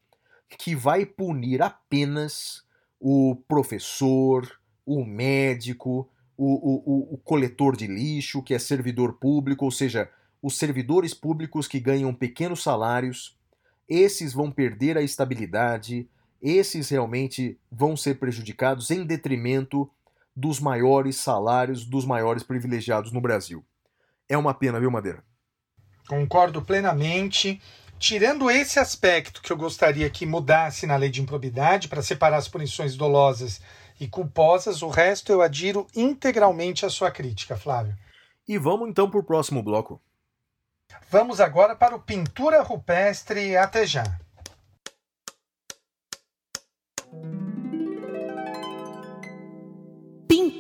[0.58, 2.64] que vai punir apenas
[3.00, 9.70] o professor, o médico, o, o, o, coletor de lixo, que é servidor público, ou
[9.70, 10.10] seja,
[10.40, 13.36] os servidores públicos que ganham pequenos salários,
[13.88, 16.08] esses vão perder a estabilidade,
[16.40, 19.90] esses realmente vão ser prejudicados em detrimento
[20.34, 23.64] dos maiores salários, dos maiores privilegiados no Brasil.
[24.28, 25.24] É uma pena, viu, Madeira?
[26.06, 27.60] Concordo plenamente.
[27.98, 32.48] Tirando esse aspecto que eu gostaria que mudasse na lei de improbidade para separar as
[32.48, 33.60] punições dolosas
[33.98, 37.96] e culposas, o resto eu adiro integralmente à sua crítica, Flávio.
[38.46, 40.00] E vamos então para o próximo bloco.
[41.10, 43.56] Vamos agora para o Pintura Rupestre.
[43.56, 44.04] Até já.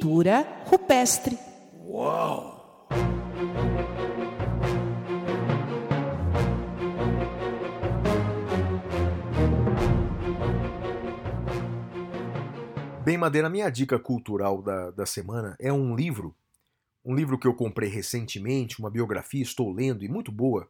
[0.06, 1.36] Pintura rupestre.
[13.04, 16.32] Bem, Madeira, minha dica cultural da, da semana é um livro,
[17.04, 20.68] um livro que eu comprei recentemente, uma biografia, estou lendo e muito boa.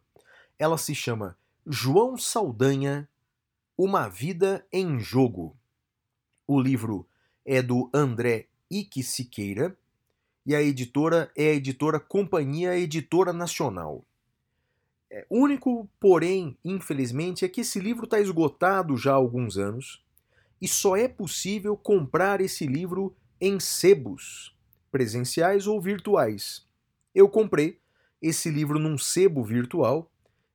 [0.59, 1.37] Ela se chama
[1.67, 3.07] João Saldanha,
[3.77, 5.55] Uma Vida em Jogo.
[6.47, 7.07] O livro
[7.45, 9.77] é do André Ike Siqueira
[10.45, 14.05] e a editora é a editora Companhia Editora Nacional.
[15.11, 20.05] É, único, porém, infelizmente, é que esse livro está esgotado já há alguns anos
[20.61, 24.55] e só é possível comprar esse livro em sebos,
[24.91, 26.67] presenciais ou virtuais.
[27.15, 27.79] Eu comprei
[28.21, 30.11] esse livro num sebo virtual,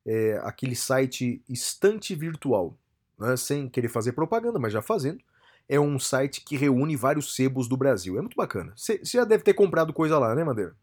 [0.05, 2.77] é, aquele site Estante Virtual,
[3.19, 5.23] né, sem querer fazer propaganda, mas já fazendo.
[5.67, 8.17] É um site que reúne vários sebos do Brasil.
[8.17, 8.73] É muito bacana.
[8.75, 10.75] Você já deve ter comprado coisa lá, né, Madeira?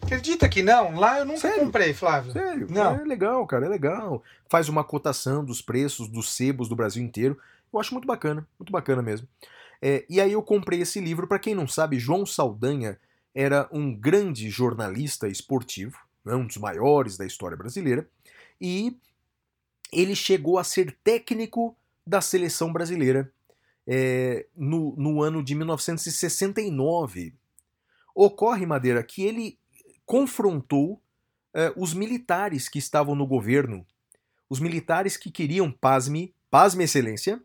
[0.00, 0.98] Acredita que não?
[0.98, 1.64] Lá eu nunca Sério?
[1.64, 2.32] comprei, Flávio.
[2.32, 2.66] Sério?
[2.70, 2.94] Não.
[2.94, 4.22] É legal, cara, é legal.
[4.48, 7.38] Faz uma cotação dos preços dos sebos do Brasil inteiro.
[7.72, 9.26] Eu acho muito bacana, muito bacana mesmo.
[9.82, 11.26] É, e aí eu comprei esse livro.
[11.26, 12.98] Para quem não sabe, João Saldanha
[13.34, 18.08] era um grande jornalista esportivo, né, um dos maiores da história brasileira,
[18.60, 18.96] e
[19.92, 21.76] ele chegou a ser técnico
[22.06, 23.30] da seleção brasileira
[23.90, 27.34] é, no, no ano de 1969.
[28.14, 29.58] Ocorre, Madeira, que ele
[30.04, 31.00] confrontou
[31.54, 33.86] eh, os militares que estavam no governo,
[34.50, 37.40] os militares que queriam, pasme, pasme excelência,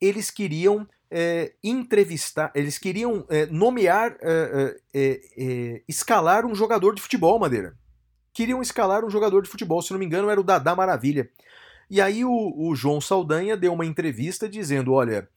[0.00, 4.16] eles queriam eh, entrevistar, eles queriam eh, nomear,
[4.92, 7.76] eh, escalar um jogador de futebol, Madeira.
[8.32, 11.30] Queriam escalar um jogador de futebol, se não me engano era o Dadá Maravilha.
[11.90, 15.28] E aí o, o João Saldanha deu uma entrevista dizendo, olha,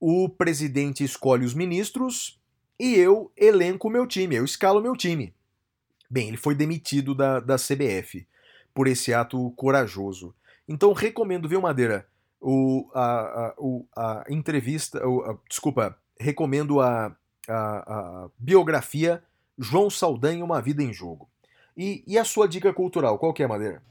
[0.00, 2.40] o presidente escolhe os ministros
[2.78, 5.34] e eu elenco o meu time, eu escalo o meu time.
[6.08, 8.26] Bem, ele foi demitido da, da CBF
[8.72, 10.34] por esse ato corajoso.
[10.66, 12.06] Então recomendo, viu, Madeira,
[12.40, 13.54] o, a,
[13.96, 17.14] a, a entrevista, o, a, desculpa, recomendo a,
[17.48, 19.22] a, a biografia
[19.58, 21.28] João Saldanha, Uma Vida em Jogo.
[21.76, 23.82] E, e a sua dica cultural, qual que é, Madeira?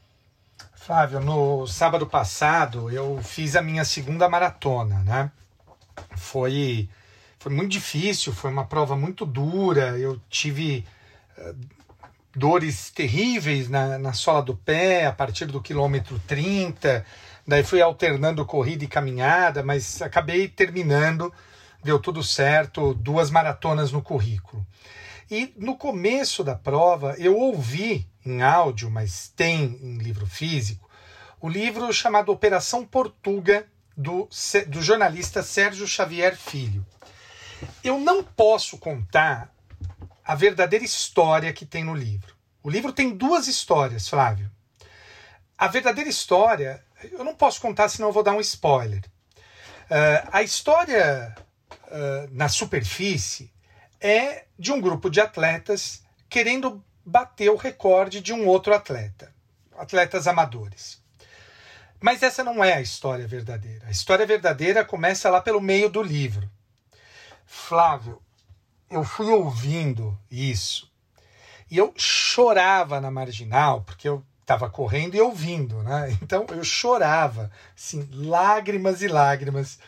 [0.74, 5.30] Flávio, no sábado passado eu fiz a minha segunda maratona, né?
[6.16, 6.88] Foi,
[7.38, 9.98] foi muito difícil, foi uma prova muito dura.
[9.98, 10.84] Eu tive
[11.36, 11.54] eh,
[12.34, 17.04] dores terríveis na, na sola do pé a partir do quilômetro 30.
[17.46, 21.32] Daí fui alternando corrida e caminhada, mas acabei terminando,
[21.82, 24.66] deu tudo certo, duas maratonas no currículo.
[25.30, 30.88] E no começo da prova eu ouvi em áudio, mas tem em livro físico,
[31.40, 33.66] o livro chamado Operação Portuga,
[33.98, 34.28] do,
[34.68, 36.86] do jornalista Sérgio Xavier Filho.
[37.82, 39.52] Eu não posso contar
[40.24, 42.36] a verdadeira história que tem no livro.
[42.62, 44.48] O livro tem duas histórias, Flávio.
[45.56, 49.02] A verdadeira história, eu não posso contar, senão eu vou dar um spoiler.
[49.90, 51.34] Uh, a história
[51.72, 53.52] uh, na superfície
[54.00, 59.34] é de um grupo de atletas querendo bater o recorde de um outro atleta,
[59.76, 61.02] atletas amadores.
[62.00, 63.86] Mas essa não é a história verdadeira.
[63.86, 66.48] A história verdadeira começa lá pelo meio do livro.
[67.46, 68.22] Flávio,
[68.90, 70.88] eu fui ouvindo isso
[71.70, 76.16] e eu chorava na marginal, porque eu estava correndo e ouvindo, né?
[76.22, 79.78] Então eu chorava, assim, lágrimas e lágrimas.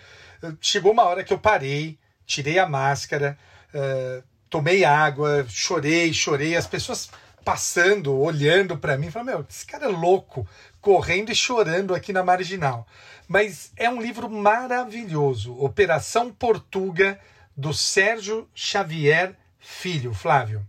[0.61, 3.39] Chegou uma hora que eu parei, tirei a máscara,
[3.74, 6.57] uh, tomei água, chorei, chorei.
[6.57, 7.11] As pessoas
[7.45, 10.47] passando, olhando para mim, falaram: Meu, esse cara é louco,
[10.81, 12.86] correndo e chorando aqui na marginal.
[13.28, 17.19] Mas é um livro maravilhoso Operação Portuga,
[17.57, 20.15] do Sérgio Xavier Filho.
[20.15, 20.66] Flávio.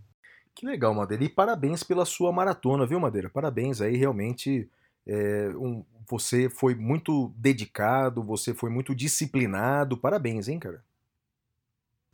[0.53, 1.23] Que legal, Madeira.
[1.23, 3.29] E parabéns pela sua maratona, viu, Madeira?
[3.29, 4.69] Parabéns aí, realmente.
[5.07, 9.97] É, um, você foi muito dedicado, você foi muito disciplinado.
[9.97, 10.83] Parabéns, hein, cara?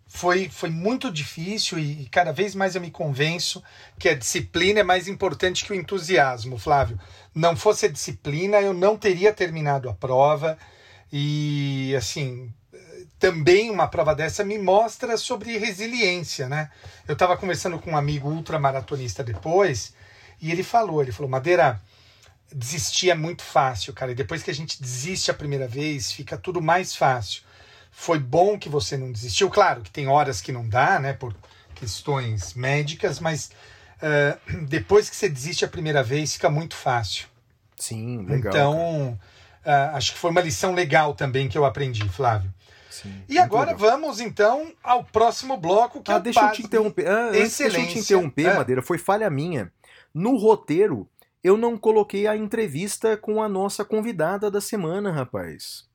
[0.08, 3.62] Foi, foi muito difícil e cada vez mais eu me convenço
[4.00, 7.00] que a disciplina é mais importante que o entusiasmo, Flávio.
[7.36, 10.58] Não fosse a disciplina, eu não teria terminado a prova
[11.12, 12.52] e assim,
[13.20, 16.72] também uma prova dessa me mostra sobre resiliência, né?
[17.08, 19.94] Eu estava conversando com um amigo ultramaratonista depois
[20.42, 21.82] e ele falou, ele falou, Madeira,
[22.52, 26.38] desistir é muito fácil, cara, e depois que a gente desiste a primeira vez, fica
[26.38, 27.47] tudo mais fácil
[28.00, 29.50] foi bom que você não desistiu.
[29.50, 31.36] Claro que tem horas que não dá, né, por
[31.74, 33.50] questões médicas, mas
[33.98, 37.28] uh, depois que você desiste a primeira vez, fica muito fácil.
[37.76, 38.54] Sim, legal.
[38.54, 39.20] Então,
[39.66, 42.54] uh, acho que foi uma lição legal também que eu aprendi, Flávio.
[42.88, 43.90] Sim, e agora legal.
[43.90, 47.08] vamos então ao próximo bloco que ah, é o deixa eu te interromper.
[47.08, 48.56] Ah, antes, deixa eu te interromper, ah.
[48.58, 48.84] Madeira.
[48.84, 49.72] Foi falha minha.
[50.14, 51.10] No roteiro,
[51.44, 55.87] eu não coloquei a entrevista com a nossa convidada da semana, rapaz.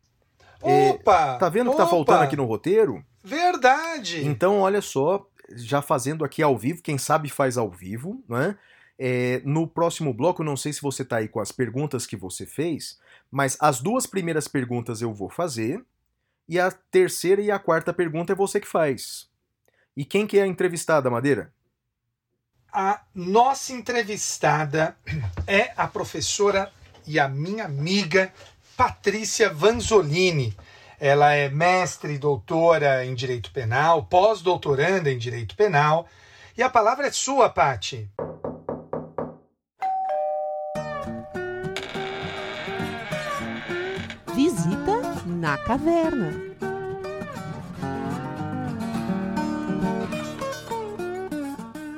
[0.63, 1.35] Opa!
[1.35, 3.05] É, tá vendo o que opa, tá faltando aqui no roteiro?
[3.23, 4.27] Verdade!
[4.27, 8.57] Então, olha só, já fazendo aqui ao vivo, quem sabe faz ao vivo, né?
[8.99, 12.47] É, no próximo bloco, não sei se você tá aí com as perguntas que você
[12.47, 12.99] fez,
[13.31, 15.85] mas as duas primeiras perguntas eu vou fazer,
[16.49, 19.29] e a terceira e a quarta pergunta é você que faz.
[19.97, 21.53] E quem que é a entrevistada, Madeira?
[22.73, 24.97] A nossa entrevistada
[25.47, 26.73] é a professora
[27.07, 28.33] e a minha amiga
[28.77, 30.57] Patrícia Vanzolini.
[30.99, 36.07] ela é mestre e doutora em direito penal, pós-doutoranda em direito penal.
[36.57, 38.09] E a palavra é sua, Pati.
[44.35, 46.53] Visita na caverna.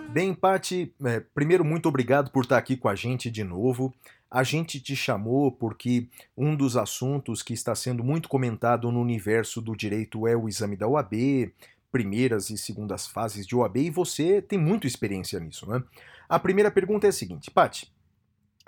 [0.09, 3.92] Bem, Pati, é, primeiro, muito obrigado por estar aqui com a gente de novo.
[4.35, 9.61] A gente te chamou porque um dos assuntos que está sendo muito comentado no universo
[9.61, 11.52] do direito é o exame da OAB,
[11.93, 15.81] primeiras e segundas fases de OAB, e você tem muita experiência nisso, né?
[16.28, 17.94] A primeira pergunta é a seguinte, Pati,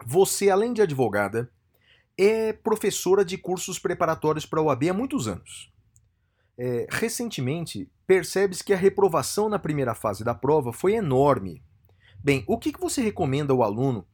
[0.06, 1.50] você, além de advogada,
[2.16, 5.72] é professora de cursos preparatórios para a OAB há muitos anos.
[6.56, 11.60] É, recentemente, percebe-se que a reprovação na primeira fase da prova foi enorme.
[12.22, 14.06] Bem, o que, que você recomenda ao aluno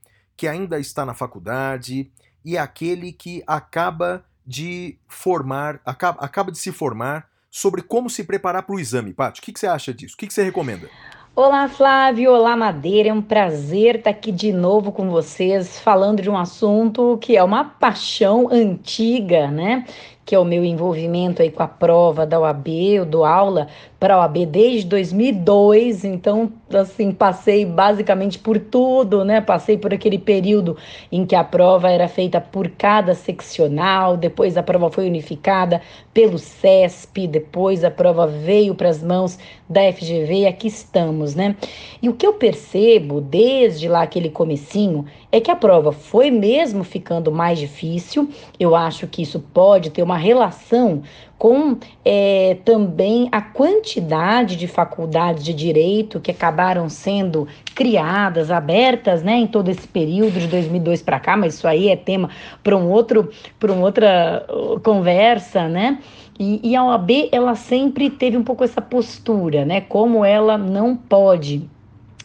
[0.42, 2.10] que ainda está na faculdade
[2.44, 8.64] e aquele que acaba de formar, acaba, acaba de se formar sobre como se preparar
[8.64, 9.12] para o exame.
[9.12, 10.14] Paty, o que, que você acha disso?
[10.14, 10.88] O que, que você recomenda?
[11.36, 12.32] Olá, Flávio.
[12.32, 13.10] Olá, Madeira.
[13.10, 17.44] É um prazer estar aqui de novo com vocês, falando de um assunto que é
[17.44, 19.86] uma paixão antiga, né?
[20.24, 22.68] Que é o meu envolvimento aí com a prova da OAB.
[22.68, 23.68] Eu dou aula
[24.02, 29.40] para a OAB desde 2002, então, assim, passei basicamente por tudo, né?
[29.40, 30.76] Passei por aquele período
[31.10, 35.80] em que a prova era feita por cada seccional, depois a prova foi unificada
[36.12, 39.38] pelo CESP, depois a prova veio para as mãos
[39.68, 41.54] da FGV e aqui estamos, né?
[42.02, 46.84] E o que eu percebo desde lá aquele comecinho é que a prova foi mesmo
[46.84, 48.28] ficando mais difícil.
[48.60, 51.02] Eu acho que isso pode ter uma relação
[51.38, 59.38] com é, também a quantidade de faculdades de direito que acabaram sendo criadas, abertas, né,
[59.38, 62.28] em todo esse período de 2002 para cá, mas isso aí é tema
[62.62, 65.98] para um outro, para uma outra uh, conversa, né?
[66.38, 69.80] E, e a OAB ela sempre teve um pouco essa postura, né?
[69.80, 71.68] Como ela não pode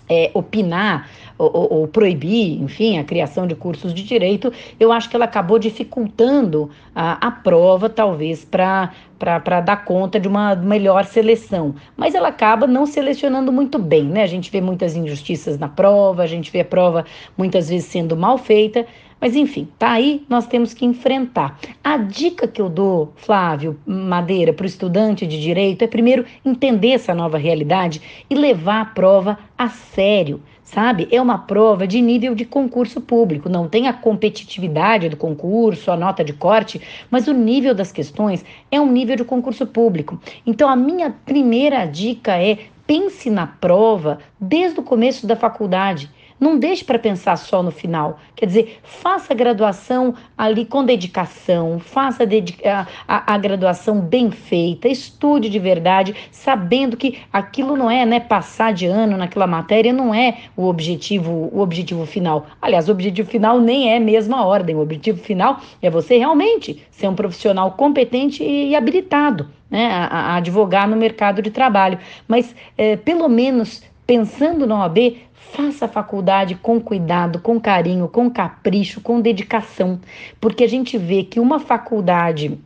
[0.10, 5.10] é, opinar ou, ou, ou, proibir, enfim, a criação de cursos de direito, eu acho
[5.10, 11.04] que ela acabou dificultando a, a prova, talvez, para para dar conta de uma melhor
[11.06, 11.74] seleção.
[11.96, 14.22] Mas ela acaba não selecionando muito bem, né?
[14.22, 17.04] A gente vê muitas injustiças na prova, a gente vê a prova
[17.36, 18.86] muitas vezes sendo mal feita.
[19.20, 21.60] Mas enfim, tá aí, nós temos que enfrentar.
[21.84, 26.92] A dica que eu dou, Flávio Madeira, para o estudante de direito é primeiro entender
[26.92, 28.00] essa nova realidade
[28.30, 31.08] e levar a prova a sério sabe?
[31.10, 33.48] É uma prova de nível de concurso público.
[33.48, 38.44] Não tem a competitividade do concurso, a nota de corte, mas o nível das questões
[38.70, 40.20] é um nível de concurso público.
[40.46, 46.10] Então, a minha primeira dica é pense na prova desde o começo da faculdade.
[46.40, 48.20] Não deixe para pensar só no final.
[48.36, 54.88] Quer dizer, faça a graduação ali com dedicação, faça a, a, a, graduação bem feita,
[54.88, 60.14] estude de verdade, sabendo que aquilo não é, né, passar de ano naquela matéria não
[60.14, 62.46] é o objetivo, o objetivo final.
[62.62, 64.76] Aliás, o objetivo final nem é a mesma ordem.
[64.76, 69.50] O objetivo final é você realmente ser um profissional competente e habilitado.
[69.70, 75.18] Né, a, a advogar no mercado de trabalho, mas é, pelo menos pensando na OAB,
[75.52, 80.00] Faça a faculdade com cuidado, com carinho, com capricho, com dedicação,
[80.40, 82.60] porque a gente vê que uma faculdade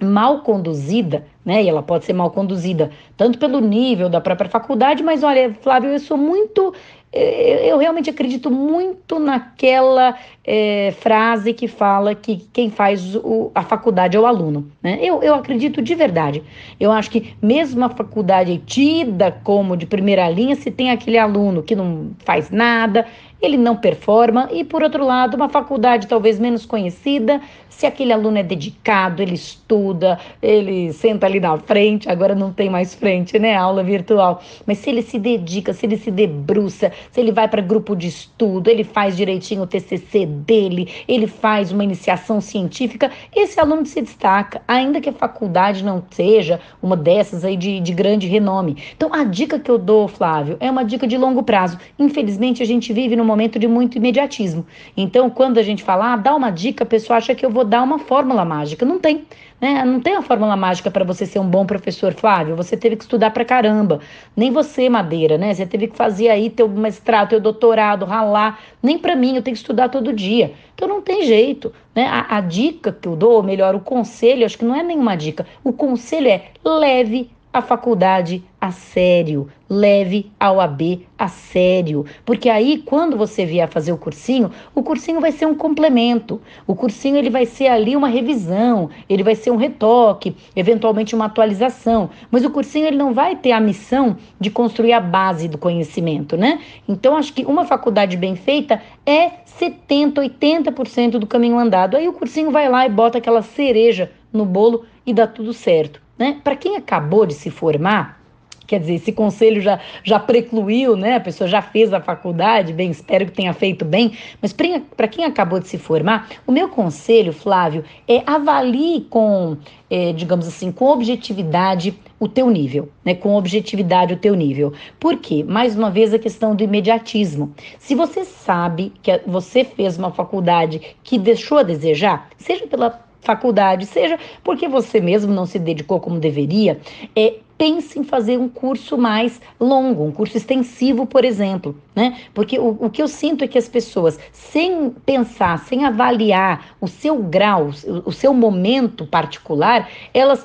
[0.00, 1.62] mal conduzida, né?
[1.62, 5.90] E ela pode ser mal conduzida tanto pelo nível da própria faculdade, mas olha, Flávio,
[5.90, 6.74] eu sou muito
[7.12, 14.16] eu realmente acredito muito naquela é, frase que fala que quem faz o, a faculdade
[14.16, 14.70] é o aluno.
[14.82, 14.98] Né?
[15.02, 16.42] Eu, eu acredito de verdade.
[16.80, 21.62] Eu acho que mesmo a faculdade tida como de primeira linha, se tem aquele aluno
[21.62, 23.06] que não faz nada,
[23.42, 28.38] ele não performa, e por outro lado, uma faculdade talvez menos conhecida, se aquele aluno
[28.38, 33.56] é dedicado, ele estuda, ele senta ali na frente, agora não tem mais frente, né?
[33.56, 34.40] Aula virtual.
[34.64, 38.06] Mas se ele se dedica, se ele se debruça, se ele vai para grupo de
[38.06, 44.00] estudo, ele faz direitinho o TCC dele, ele faz uma iniciação científica, esse aluno se
[44.00, 48.76] destaca, ainda que a faculdade não seja uma dessas aí de, de grande renome.
[48.94, 51.78] Então, a dica que eu dou, Flávio, é uma dica de longo prazo.
[51.98, 54.64] Infelizmente, a gente vive num momento de muito imediatismo.
[54.96, 57.64] Então, quando a gente fala, ah, dá uma dica, a pessoa acha que eu vou
[57.64, 58.84] dar uma fórmula mágica.
[58.84, 59.24] Não tem.
[59.60, 59.84] Né?
[59.84, 62.56] Não tem a fórmula mágica para você ser um bom professor, Flávio.
[62.56, 64.00] Você teve que estudar pra caramba.
[64.36, 65.54] Nem você, Madeira, né?
[65.54, 68.58] Você teve que fazer aí teu mestrado, teu doutorado, ralar.
[68.82, 70.52] Nem para mim, eu tenho que estudar todo dia.
[70.74, 71.72] Então não tem jeito.
[71.94, 72.06] Né?
[72.06, 75.16] A, a dica que eu dou, ou melhor, o conselho, acho que não é nenhuma
[75.16, 75.46] dica.
[75.62, 82.78] O conselho é leve a faculdade a sério, leve a OAB a sério, porque aí
[82.78, 86.40] quando você vier fazer o cursinho, o cursinho vai ser um complemento.
[86.66, 91.24] O cursinho ele vai ser ali uma revisão, ele vai ser um retoque, eventualmente uma
[91.24, 95.58] atualização, mas o cursinho ele não vai ter a missão de construir a base do
[95.58, 96.60] conhecimento, né?
[96.88, 101.96] Então acho que uma faculdade bem feita é 70, 80% do caminho andado.
[101.96, 106.00] Aí o cursinho vai lá e bota aquela cereja no bolo e dá tudo certo,
[106.22, 106.40] né?
[106.44, 108.22] Para quem acabou de se formar,
[108.64, 111.16] Quer dizer, esse conselho já, já precluiu, né?
[111.16, 114.12] A pessoa já fez a faculdade, bem, espero que tenha feito bem.
[114.40, 119.58] Mas para quem acabou de se formar, o meu conselho, Flávio, é avalie com,
[119.90, 123.14] é, digamos assim, com objetividade o teu nível, né?
[123.14, 124.72] Com objetividade o teu nível.
[124.98, 125.44] Por quê?
[125.46, 127.52] Mais uma vez a questão do imediatismo.
[127.78, 133.86] Se você sabe que você fez uma faculdade que deixou a desejar, seja pela faculdade,
[133.86, 136.78] seja porque você mesmo não se dedicou como deveria,
[137.16, 142.18] é pense em fazer um curso mais longo, um curso extensivo, por exemplo, né?
[142.34, 146.88] Porque o, o que eu sinto é que as pessoas, sem pensar, sem avaliar o
[146.88, 150.44] seu grau, o, o seu momento particular, elas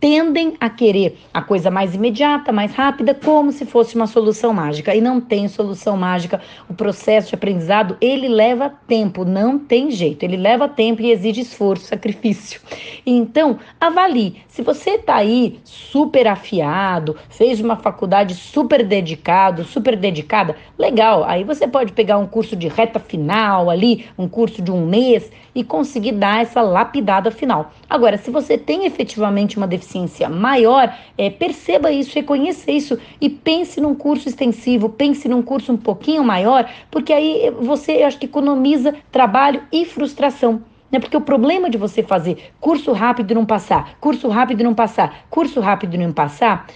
[0.00, 4.94] tendem a querer a coisa mais imediata, mais rápida, como se fosse uma solução mágica.
[4.94, 6.40] E não tem solução mágica.
[6.68, 10.22] O processo de aprendizado, ele leva tempo, não tem jeito.
[10.22, 12.60] Ele leva tempo e exige esforço, sacrifício.
[13.04, 14.42] Então, avalie.
[14.48, 21.24] Se você está aí super afiado, fez uma faculdade super dedicado, super dedicada, legal.
[21.24, 25.30] Aí você pode pegar um curso de reta final ali, um curso de um mês
[25.54, 27.72] e conseguir dar essa lapidada final.
[27.88, 29.87] Agora, se você tem efetivamente uma deficiência
[30.30, 35.76] maior, é, perceba isso, reconheça isso e pense num curso extensivo, pense num curso um
[35.76, 40.62] pouquinho maior, porque aí você acho que economiza trabalho e frustração.
[40.90, 40.98] Né?
[40.98, 44.74] Porque o problema de você fazer curso rápido e não passar, curso rápido e não
[44.74, 46.66] passar, curso rápido e não passar,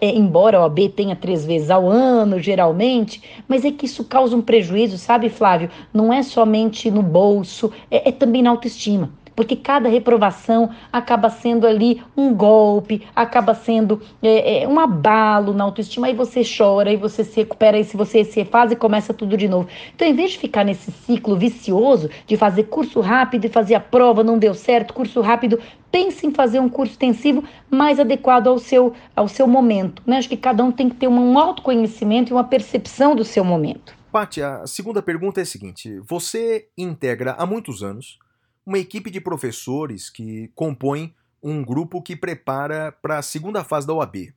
[0.00, 4.36] é, embora a OAB tenha três vezes ao ano, geralmente, mas é que isso causa
[4.36, 5.70] um prejuízo, sabe, Flávio?
[5.94, 11.66] Não é somente no bolso, é, é também na autoestima porque cada reprovação acaba sendo
[11.66, 16.96] ali um golpe, acaba sendo é, é, um abalo na autoestima, aí você chora, aí
[16.96, 19.68] você se recupera, aí se você se refaz e começa tudo de novo.
[19.94, 23.80] Então, em vez de ficar nesse ciclo vicioso de fazer curso rápido e fazer a
[23.80, 25.58] prova, não deu certo, curso rápido,
[25.90, 30.02] pense em fazer um curso extensivo mais adequado ao seu, ao seu momento.
[30.06, 30.18] Né?
[30.18, 33.94] Acho que cada um tem que ter um autoconhecimento e uma percepção do seu momento.
[34.10, 38.18] Paty, a segunda pergunta é a seguinte: você integra há muitos anos
[38.64, 43.94] uma equipe de professores que compõem um grupo que prepara para a segunda fase da
[43.94, 44.32] OAB.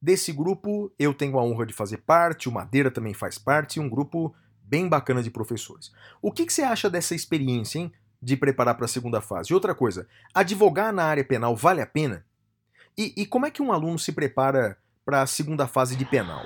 [0.00, 3.88] Desse grupo, eu tenho a honra de fazer parte, o Madeira também faz parte, um
[3.88, 5.92] grupo bem bacana de professores.
[6.22, 7.92] O que, que você acha dessa experiência, hein,
[8.22, 9.52] de preparar para a segunda fase?
[9.52, 12.24] E outra coisa, advogar na área penal vale a pena?
[12.96, 16.44] E, e como é que um aluno se prepara para a segunda fase de penal?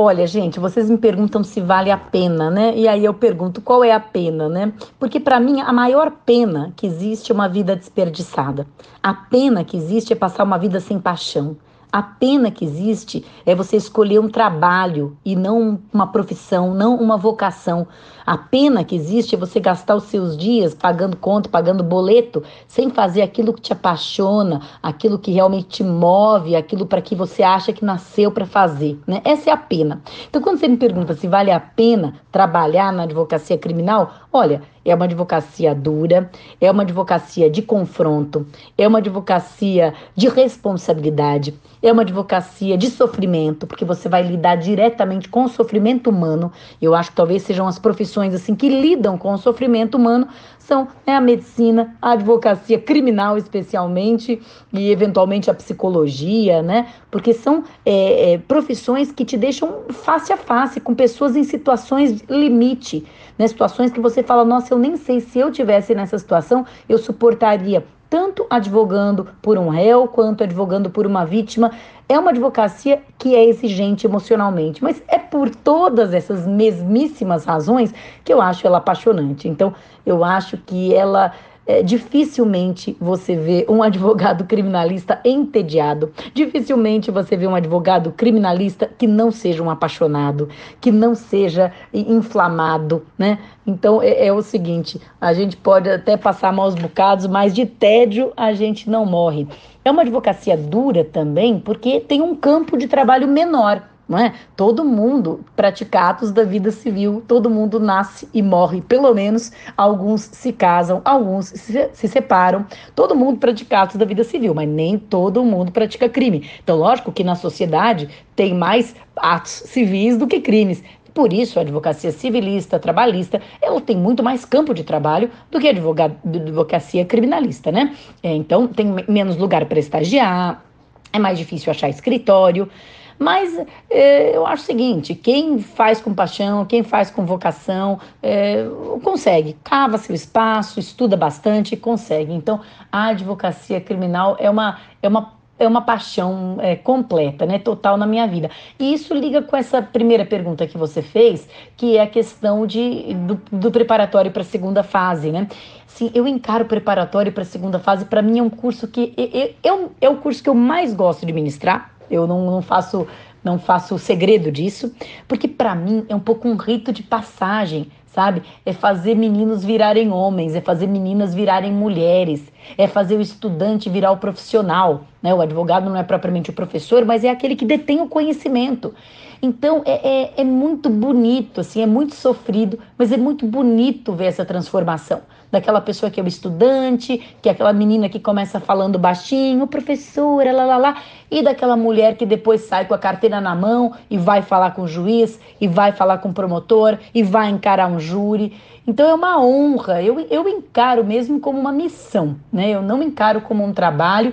[0.00, 2.72] Olha, gente, vocês me perguntam se vale a pena, né?
[2.76, 4.72] E aí eu pergunto qual é a pena, né?
[4.96, 8.64] Porque para mim a maior pena que existe é uma vida desperdiçada.
[9.02, 11.56] A pena que existe é passar uma vida sem paixão.
[11.90, 17.16] A pena que existe é você escolher um trabalho e não uma profissão, não uma
[17.16, 17.84] vocação.
[18.28, 22.90] A pena que existe é você gastar os seus dias pagando conta, pagando boleto, sem
[22.90, 27.72] fazer aquilo que te apaixona, aquilo que realmente te move, aquilo para que você acha
[27.72, 28.98] que nasceu para fazer.
[29.06, 29.22] Né?
[29.24, 30.02] Essa é a pena.
[30.28, 34.94] Então, quando você me pergunta se vale a pena trabalhar na advocacia criminal, olha, é
[34.94, 36.30] uma advocacia dura,
[36.60, 38.46] é uma advocacia de confronto,
[38.76, 45.28] é uma advocacia de responsabilidade, é uma advocacia de sofrimento, porque você vai lidar diretamente
[45.28, 46.50] com o sofrimento humano.
[46.80, 50.28] Eu acho que talvez sejam as profissões assim que lidam com o sofrimento humano
[50.58, 54.40] são né, a medicina, a advocacia criminal especialmente
[54.70, 56.88] e eventualmente a psicologia, né?
[57.10, 62.20] Porque são é, é, profissões que te deixam face a face com pessoas em situações
[62.28, 63.06] limite,
[63.38, 63.46] né?
[63.46, 67.82] Situações que você fala, nossa, eu nem sei se eu tivesse nessa situação, eu suportaria
[68.10, 71.70] tanto advogando por um réu quanto advogando por uma vítima.
[72.08, 77.92] É uma advocacia que é exigente emocionalmente, mas é por todas essas mesmíssimas razões
[78.24, 79.46] que eu acho ela apaixonante.
[79.46, 79.74] Então,
[80.06, 81.32] eu acho que ela
[81.68, 86.10] é, dificilmente você vê um advogado criminalista entediado.
[86.32, 90.48] Dificilmente você vê um advogado criminalista que não seja um apaixonado,
[90.80, 93.38] que não seja inflamado, né?
[93.66, 98.32] Então é, é o seguinte: a gente pode até passar maus bocados, mas de tédio
[98.34, 99.46] a gente não morre.
[99.84, 104.32] É uma advocacia dura também, porque tem um campo de trabalho menor não é?
[104.56, 110.22] Todo mundo pratica atos da vida civil, todo mundo nasce e morre, pelo menos alguns
[110.22, 112.64] se casam, alguns se, se separam,
[112.94, 116.48] todo mundo pratica atos da vida civil, mas nem todo mundo pratica crime.
[116.62, 120.82] Então, lógico que na sociedade tem mais atos civis do que crimes.
[121.12, 125.66] Por isso, a advocacia civilista, trabalhista, ela tem muito mais campo de trabalho do que
[125.66, 127.96] a advocacia criminalista, né?
[128.22, 130.64] É, então, tem menos lugar para estagiar,
[131.12, 132.70] é mais difícil achar escritório.
[133.18, 133.58] Mas
[133.90, 138.64] é, eu acho o seguinte: quem faz com paixão, quem faz com vocação, é,
[139.02, 142.32] consegue, cava seu espaço, estuda bastante e consegue.
[142.32, 142.60] Então,
[142.92, 148.06] a advocacia criminal é uma, é uma é uma paixão é, completa, né, total na
[148.06, 148.48] minha vida.
[148.78, 153.12] E isso liga com essa primeira pergunta que você fez, que é a questão de,
[153.14, 155.48] do, do preparatório para a segunda fase, né?
[155.86, 159.12] Sim, eu encaro o preparatório para a segunda fase, para mim é um curso que
[159.16, 161.97] eu, eu, é o curso que eu mais gosto de ministrar.
[162.10, 163.06] Eu não, não faço
[163.42, 164.92] não faço segredo disso,
[165.26, 168.42] porque para mim é um pouco um rito de passagem sabe?
[168.66, 174.10] É fazer meninos virarem homens, é fazer meninas virarem mulheres, é fazer o estudante virar
[174.10, 175.32] o profissional, né?
[175.32, 178.92] O advogado não é propriamente o professor, mas é aquele que detém o conhecimento.
[179.40, 184.26] Então é, é, é muito bonito, assim, é muito sofrido, mas é muito bonito ver
[184.26, 185.20] essa transformação
[185.50, 190.52] daquela pessoa que é o estudante, que é aquela menina que começa falando baixinho, professora,
[190.52, 194.18] lá, lá, lá, e daquela mulher que depois sai com a carteira na mão e
[194.18, 197.98] vai falar com o juiz, e vai falar com o promotor, e vai encarar um
[197.98, 198.52] júri.
[198.86, 202.70] Então é uma honra, eu, eu encaro mesmo como uma missão, né?
[202.70, 204.32] Eu não encaro como um trabalho,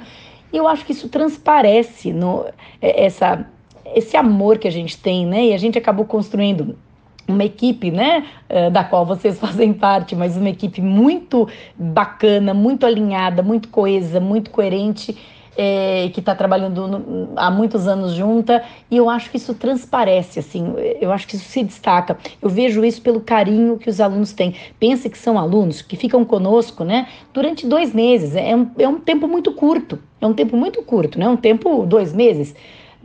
[0.51, 2.45] e eu acho que isso transparece no,
[2.81, 3.45] é, essa,
[3.93, 5.47] esse amor que a gente tem, né?
[5.47, 6.77] E a gente acabou construindo
[7.27, 11.47] uma equipe, né, eh, da qual vocês fazem parte, mas uma equipe muito
[11.77, 15.15] bacana, muito alinhada, muito coesa, muito coerente,
[15.57, 20.39] é, que está trabalhando no, há muitos anos junta, e eu acho que isso transparece,
[20.39, 22.17] assim, eu acho que isso se destaca.
[22.41, 24.53] Eu vejo isso pelo carinho que os alunos têm.
[24.79, 28.99] Pense que são alunos que ficam conosco, né, durante dois meses, é um, é um
[28.99, 32.53] tempo muito curto, é um tempo muito curto, né, um tempo, dois meses,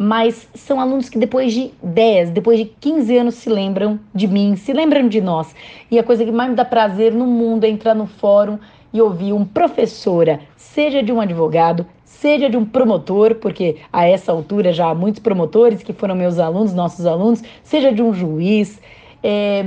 [0.03, 4.57] mas são alunos que depois de 10, depois de 15 anos se lembram de mim,
[4.57, 5.55] se lembram de nós.
[5.91, 8.59] E a coisa que mais me dá prazer no mundo é entrar no fórum
[8.95, 14.33] e ouvir um professora, seja de um advogado, seja de um promotor, porque a essa
[14.33, 18.81] altura já há muitos promotores que foram meus alunos, nossos alunos, seja de um juiz.
[19.23, 19.67] É,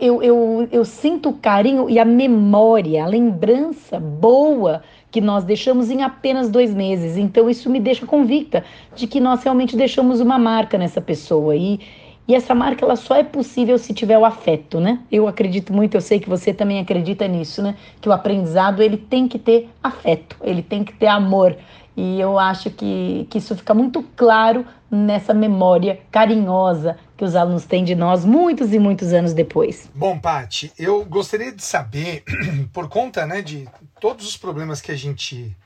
[0.00, 4.82] eu, eu, eu sinto o carinho e a memória, a lembrança boa
[5.12, 7.18] que nós deixamos em apenas dois meses.
[7.18, 8.64] Então, isso me deixa convicta
[8.96, 11.54] de que nós realmente deixamos uma marca nessa pessoa.
[11.54, 11.78] E,
[12.26, 15.00] e essa marca ela só é possível se tiver o afeto, né?
[15.12, 17.76] Eu acredito muito, eu sei que você também acredita nisso, né?
[18.00, 21.56] Que o aprendizado ele tem que ter afeto, ele tem que ter amor.
[21.94, 27.66] E eu acho que, que isso fica muito claro nessa memória carinhosa que os alunos
[27.66, 29.90] têm de nós muitos e muitos anos depois.
[29.94, 32.24] Bom, Pati, eu gostaria de saber,
[32.72, 33.68] por conta né, de
[34.02, 35.56] todos os problemas que a gente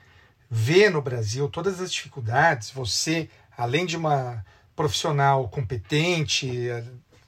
[0.50, 4.44] vê no Brasil, todas as dificuldades, você, além de uma
[4.76, 6.46] profissional competente,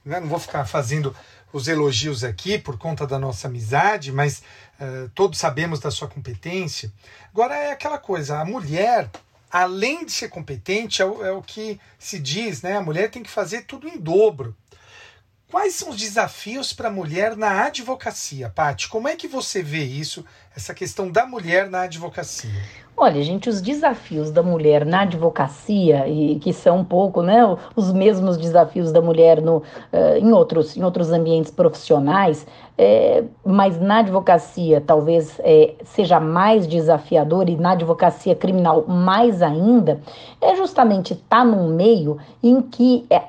[0.05, 1.15] né, não vou ficar fazendo
[1.51, 4.43] os elogios aqui por conta da nossa amizade, mas
[4.79, 6.93] uh, todos sabemos da sua competência.
[7.33, 9.09] Agora é aquela coisa, a mulher,
[9.49, 12.77] além de ser competente, é o, é o que se diz, né?
[12.77, 14.55] A mulher tem que fazer tudo em dobro.
[15.51, 18.87] Quais são os desafios para a mulher na advocacia, Paty?
[18.87, 20.23] Como é que você vê isso,
[20.55, 22.51] essa questão da mulher na advocacia?
[22.95, 27.39] Olha, gente, os desafios da mulher na advocacia, e que são um pouco né,
[27.75, 32.45] os mesmos desafios da mulher no, uh, em, outros, em outros ambientes profissionais,
[32.81, 39.99] é, mas na advocacia talvez é, seja mais desafiador e na advocacia criminal mais ainda,
[40.39, 43.21] é justamente estar tá num meio em que é,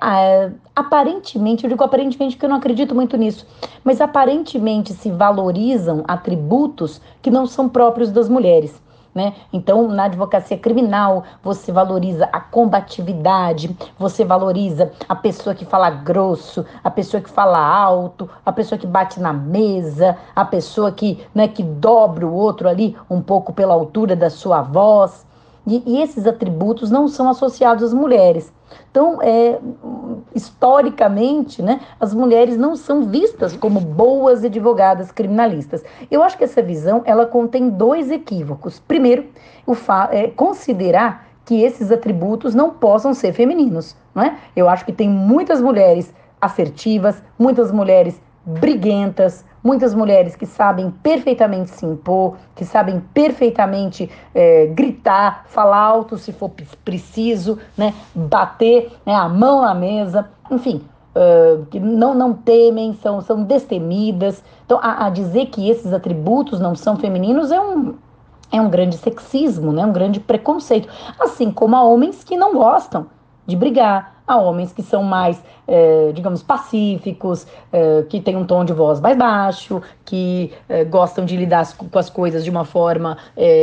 [0.72, 3.44] aparentemente, eu digo aparentemente porque eu não acredito muito nisso,
[3.82, 8.80] mas aparentemente se valorizam atributos que não são próprios das mulheres.
[9.12, 9.34] Né?
[9.52, 16.64] Então, na advocacia criminal, você valoriza a combatividade, você valoriza a pessoa que fala grosso,
[16.84, 21.48] a pessoa que fala alto, a pessoa que bate na mesa, a pessoa que, né,
[21.48, 25.26] que dobra o outro ali um pouco pela altura da sua voz.
[25.66, 28.52] E, e esses atributos não são associados às mulheres.
[28.90, 29.58] Então, é,
[30.34, 35.82] historicamente, né, as mulheres não são vistas como boas advogadas criminalistas.
[36.10, 38.80] Eu acho que essa visão ela contém dois equívocos.
[38.80, 39.26] Primeiro,
[39.66, 39.74] o
[40.10, 43.96] é, considerar que esses atributos não possam ser femininos.
[44.14, 44.38] Não é?
[44.54, 48.20] Eu acho que tem muitas mulheres assertivas, muitas mulheres
[48.58, 56.16] briguentas, muitas mulheres que sabem perfeitamente se impor, que sabem perfeitamente é, gritar, falar alto
[56.16, 56.50] se for
[56.84, 60.82] preciso, né, bater né, a mão na mesa, enfim,
[61.14, 64.42] uh, que não, não temem, são, são destemidas.
[64.64, 67.94] Então, a, a dizer que esses atributos não são femininos é um,
[68.52, 69.84] é um grande sexismo, né?
[69.84, 70.88] um grande preconceito.
[71.18, 73.06] Assim como há homens que não gostam
[73.50, 78.64] de brigar, há homens que são mais, é, digamos, pacíficos, é, que têm um tom
[78.64, 83.18] de voz mais baixo, que é, gostam de lidar com as coisas de uma forma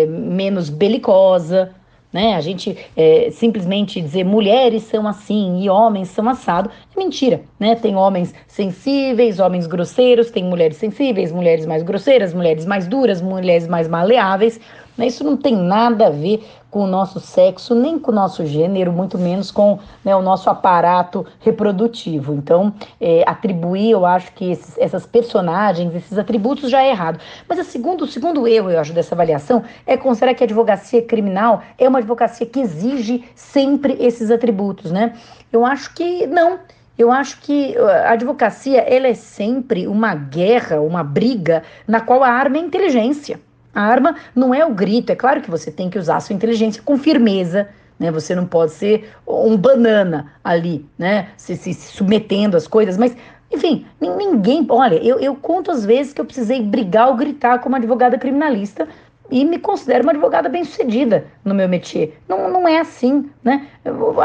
[0.07, 1.71] menos belicosa.
[2.11, 2.35] Né?
[2.35, 7.41] A gente é, simplesmente dizer mulheres são assim e homens são assado é mentira.
[7.59, 7.75] Né?
[7.75, 13.67] Tem homens sensíveis, homens grosseiros, tem mulheres sensíveis, mulheres mais grosseiras, mulheres mais duras, mulheres
[13.67, 14.59] mais maleáveis.
[14.97, 15.07] Né?
[15.07, 18.91] Isso não tem nada a ver com o nosso sexo, nem com o nosso gênero,
[18.91, 22.33] muito menos com né, o nosso aparato reprodutivo.
[22.33, 27.19] Então, é, atribuir, eu acho que esses, essas personagens, esses atributos já é errado.
[27.47, 31.01] Mas a segundo, o segundo erro, eu acho, dessa avaliação é considerar que a advocacia
[31.01, 35.13] criminal é uma advocacia que exige sempre esses atributos, né?
[35.51, 36.59] Eu acho que não.
[36.97, 42.29] Eu acho que a advocacia ela é sempre uma guerra, uma briga na qual a
[42.29, 43.39] arma é a inteligência.
[43.77, 45.11] A arma não é o grito.
[45.11, 48.09] É claro que você tem que usar a sua inteligência com firmeza, né?
[48.09, 51.27] Você não pode ser um banana ali, né?
[51.37, 53.15] Se, se, se submetendo às coisas, mas
[53.51, 54.65] enfim, ninguém.
[54.67, 58.87] Olha, eu, eu conto as vezes que eu precisei brigar ou gritar como advogada criminalista
[59.29, 62.17] e me considero uma advogada bem-sucedida no meu métier.
[62.27, 63.67] Não, não é assim, né?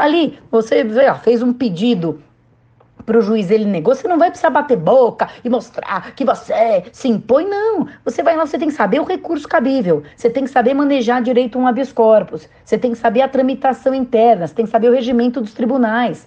[0.01, 0.83] Ali, você
[1.23, 2.23] fez um pedido
[3.05, 6.85] para o juiz ele negou, você não vai precisar bater boca e mostrar que você
[6.93, 7.87] se impõe, não.
[8.05, 11.23] Você vai lá, você tem que saber o recurso cabível, você tem que saber manejar
[11.23, 14.89] direito um habeas corpus, você tem que saber a tramitação interna, você tem que saber
[14.89, 16.27] o regimento dos tribunais.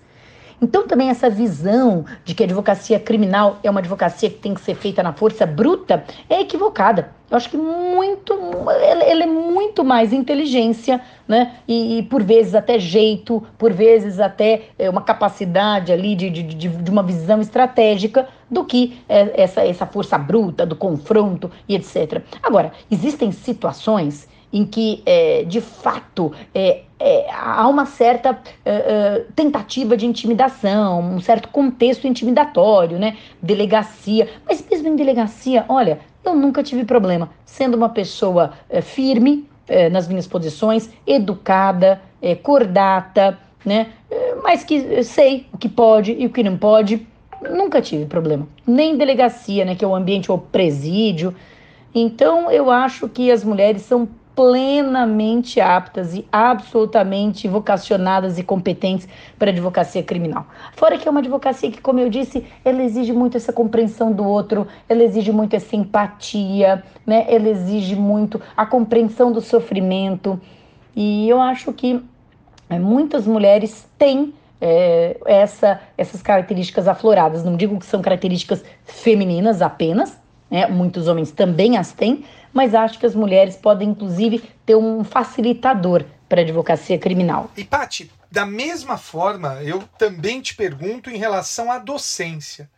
[0.61, 4.61] Então, também essa visão de que a advocacia criminal é uma advocacia que tem que
[4.61, 7.11] ser feita na força bruta é equivocada.
[7.30, 8.34] Eu acho que muito,
[8.82, 11.56] ela, é muito mais inteligência, né?
[11.68, 16.44] E, e, por vezes até jeito, por vezes até é, uma capacidade ali de, de,
[16.44, 22.22] de, uma visão estratégica do que é, essa, essa força bruta, do confronto e etc.
[22.44, 29.26] Agora, existem situações em que, é, de fato, é, é, há uma certa é, é,
[29.35, 33.17] tentativa de intimidação, um certo contexto intimidatório, né?
[33.41, 34.30] Delegacia.
[34.47, 37.30] Mas mesmo em delegacia, olha, eu nunca tive problema.
[37.45, 39.47] Sendo uma pessoa é, firme
[39.91, 41.99] nas minhas posições, educada,
[42.43, 43.35] cordata,
[43.65, 43.88] né?
[44.43, 47.07] mas que sei o que pode e o que não pode.
[47.41, 48.47] Nunca tive problema.
[48.67, 49.73] Nem delegacia, né?
[49.73, 51.34] Que é o ambiente ou presídio.
[51.95, 59.07] Então, eu acho que as mulheres são plenamente aptas e absolutamente vocacionadas e competentes
[59.40, 60.45] para advocacia criminal.
[60.76, 64.26] Fora que é uma advocacia que, como eu disse, ela exige muito essa compreensão do
[64.26, 67.26] outro, ela exige muito essa empatia, né?
[67.30, 70.40] Ela exige muito a compreensão do sofrimento.
[70.94, 72.03] E eu acho que
[72.70, 77.44] é, muitas mulheres têm é, essa, essas características afloradas.
[77.44, 80.18] Não digo que são características femininas apenas,
[80.49, 80.68] né?
[80.68, 82.24] muitos homens também as têm,
[82.56, 87.52] mas acho que as mulheres podem, inclusive, ter um facilitador para a advocacia criminal.
[87.57, 92.69] E, Pati, da mesma forma, eu também te pergunto em relação à docência.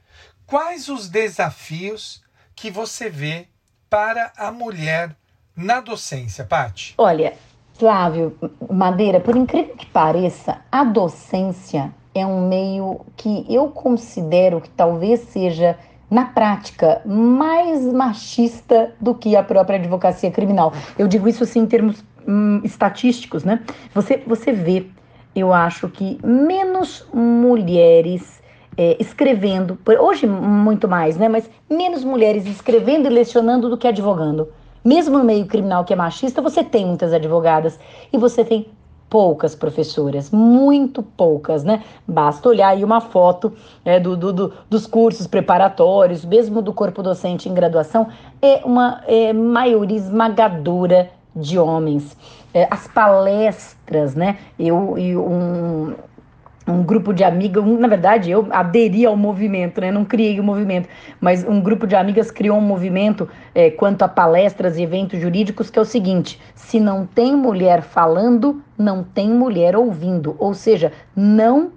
[0.47, 2.23] Quais os desafios
[2.55, 3.47] que você vê
[3.87, 5.15] para a mulher
[5.55, 6.95] na docência, Pati?
[6.97, 7.35] Olha,
[7.75, 8.35] Flávio
[8.71, 15.19] Madeira, por incrível que pareça, a docência é um meio que eu considero que talvez
[15.29, 15.77] seja
[16.09, 20.73] na prática, mais machista do que a própria advocacia criminal.
[20.97, 23.61] Eu digo isso assim em termos hum, estatísticos, né?
[23.93, 24.85] Você, você vê,
[25.35, 28.41] eu acho que menos mulheres
[28.77, 31.27] é, escrevendo, hoje muito mais, né?
[31.27, 34.47] Mas menos mulheres escrevendo e lecionando do que advogando.
[34.85, 37.77] Mesmo no meio criminal que é machista, você tem muitas advogadas
[38.13, 38.67] e você tem
[39.09, 41.83] poucas professoras, muito poucas, né?
[42.07, 43.53] Basta olhar aí uma foto
[43.85, 48.07] é, do, do, do, dos cursos preparatórios, mesmo do corpo docente em graduação,
[48.41, 52.17] é uma é, maioria esmagadora de homens.
[52.53, 54.37] É, as palestras, né?
[54.57, 55.93] Eu e um,
[56.67, 59.91] um grupo de amigas, um, na verdade eu aderi ao movimento, né?
[59.91, 60.89] não criei o movimento,
[61.19, 65.69] mas um grupo de amigas criou um movimento é, quanto a palestras e eventos jurídicos
[65.69, 70.91] que é o seguinte: se não tem mulher falando, não tem mulher ouvindo, ou seja,
[71.15, 71.71] não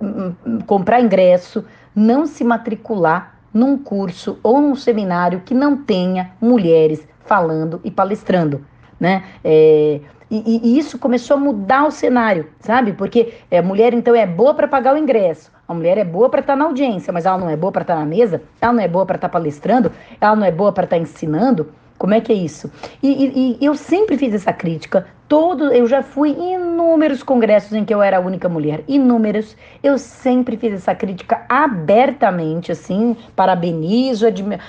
[0.00, 6.32] hum, hum, comprar ingresso, não se matricular num curso ou num seminário que não tenha
[6.40, 8.64] mulheres falando e palestrando.
[8.98, 9.24] né?
[9.44, 10.00] É,
[10.30, 12.92] e, e, isso começou a mudar o cenário, sabe?
[12.92, 16.40] Porque a mulher então é boa para pagar o ingresso, a mulher é boa para
[16.40, 18.72] estar tá na audiência, mas ela não é boa para estar tá na mesa, ela
[18.72, 21.68] não é boa para estar tá palestrando, ela não é boa para estar ensinando.
[21.98, 22.70] Como é que é isso?
[23.02, 25.06] E, e, e, eu sempre fiz essa crítica.
[25.26, 29.56] Todo, eu já fui em inúmeros congressos em que eu era a única mulher, inúmeros.
[29.82, 34.26] Eu sempre fiz essa crítica abertamente, assim, parabenizo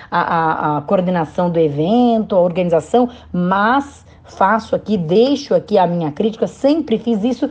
[0.09, 6.11] a, a, a coordenação do evento, a organização, mas faço aqui, deixo aqui a minha
[6.11, 6.47] crítica.
[6.47, 7.49] Sempre fiz isso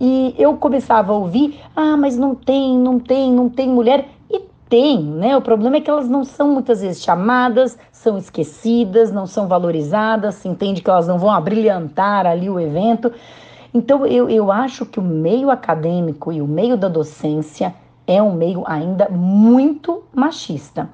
[0.00, 4.08] e eu começava a ouvir: ah, mas não tem, não tem, não tem mulher.
[4.30, 5.36] E tem, né?
[5.36, 10.36] O problema é que elas não são muitas vezes chamadas, são esquecidas, não são valorizadas,
[10.36, 13.12] se entende que elas não vão abrilhantar ali o evento.
[13.72, 17.74] Então, eu, eu acho que o meio acadêmico e o meio da docência
[18.06, 20.88] é um meio ainda muito machista.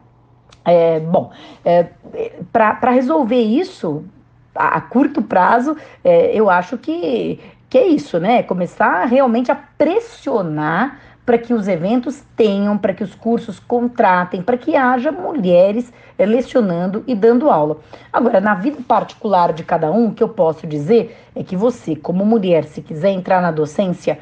[0.65, 1.31] É, bom,
[1.65, 1.91] é,
[2.53, 4.05] para resolver isso,
[4.55, 8.43] a, a curto prazo, é, eu acho que, que é isso, né?
[8.43, 14.57] Começar realmente a pressionar para que os eventos tenham, para que os cursos contratem, para
[14.57, 17.79] que haja mulheres é, lecionando e dando aula.
[18.13, 21.95] Agora, na vida particular de cada um, o que eu posso dizer é que você,
[21.95, 24.19] como mulher, se quiser entrar na docência,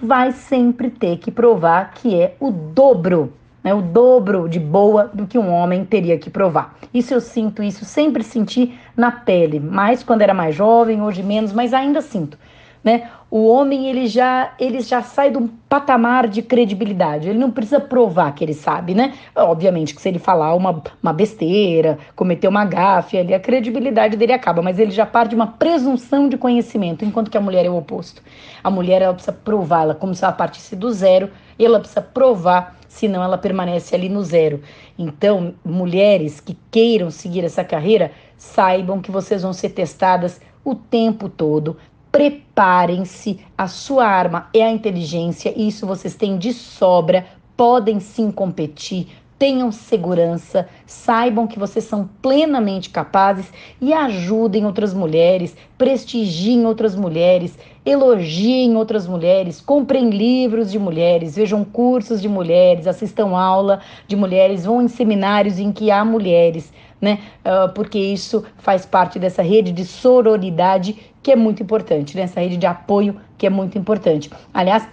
[0.00, 3.32] vai sempre ter que provar que é o dobro,
[3.64, 6.76] né, o dobro de boa do que um homem teria que provar.
[6.92, 11.52] Isso eu sinto, isso sempre senti na pele, mais quando era mais jovem, hoje menos,
[11.52, 12.36] mas ainda sinto
[12.84, 13.08] né?
[13.30, 17.28] O homem ele já ele já sai de um patamar de credibilidade.
[17.30, 19.14] Ele não precisa provar que ele sabe, né?
[19.34, 24.34] Obviamente que se ele falar uma, uma besteira, cometer uma gafe, ali a credibilidade dele
[24.34, 27.70] acaba, mas ele já parte de uma presunção de conhecimento, enquanto que a mulher é
[27.70, 28.22] o oposto.
[28.62, 32.76] A mulher ela precisa provar, ela como se ela partisse do zero, ela precisa provar
[32.94, 34.62] senão ela permanece ali no zero.
[34.96, 41.28] Então, mulheres que queiram seguir essa carreira, saibam que vocês vão ser testadas o tempo
[41.28, 41.76] todo
[42.12, 43.40] preparem-se.
[43.58, 47.26] A sua arma é a inteligência, e isso vocês têm de sobra.
[47.56, 49.08] Podem sim competir,
[49.38, 57.58] tenham segurança, saibam que vocês são plenamente capazes e ajudem outras mulheres, prestigiem outras mulheres,
[57.84, 64.64] elogiem outras mulheres, comprem livros de mulheres, vejam cursos de mulheres, assistam aula de mulheres,
[64.64, 66.72] vão em seminários em que há mulheres.
[67.00, 67.18] Né?
[67.44, 72.56] Uh, porque isso faz parte dessa rede de sororidade que é muito importante, nessa rede
[72.56, 74.30] de apoio que é muito importante.
[74.54, 74.88] Aliás,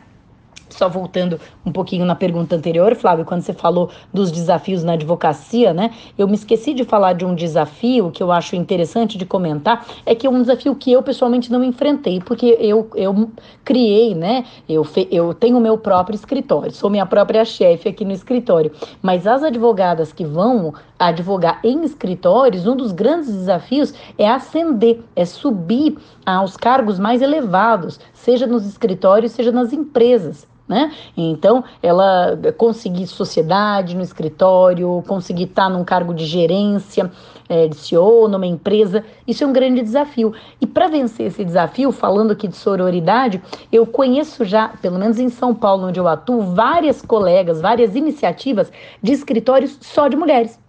[0.73, 5.73] só voltando um pouquinho na pergunta anterior, Flávio, quando você falou dos desafios na advocacia,
[5.73, 5.91] né?
[6.17, 10.15] Eu me esqueci de falar de um desafio que eu acho interessante de comentar, é
[10.15, 13.31] que é um desafio que eu pessoalmente não enfrentei, porque eu, eu
[13.63, 14.45] criei, né?
[14.67, 18.71] Eu, eu tenho o meu próprio escritório, sou minha própria chefe aqui no escritório.
[19.01, 25.25] Mas as advogadas que vão advogar em escritórios, um dos grandes desafios é ascender, é
[25.25, 30.89] subir aos cargos mais elevados, seja nos escritórios, seja nas empresas né?
[31.17, 37.11] Então, ela conseguir sociedade no escritório, conseguir estar num cargo de gerência,
[37.49, 40.33] é, de CEO numa empresa, isso é um grande desafio.
[40.61, 45.27] E para vencer esse desafio, falando aqui de sororidade, eu conheço já, pelo menos em
[45.27, 48.71] São Paulo, onde eu atuo, várias colegas, várias iniciativas
[49.03, 50.60] de escritórios só de mulheres.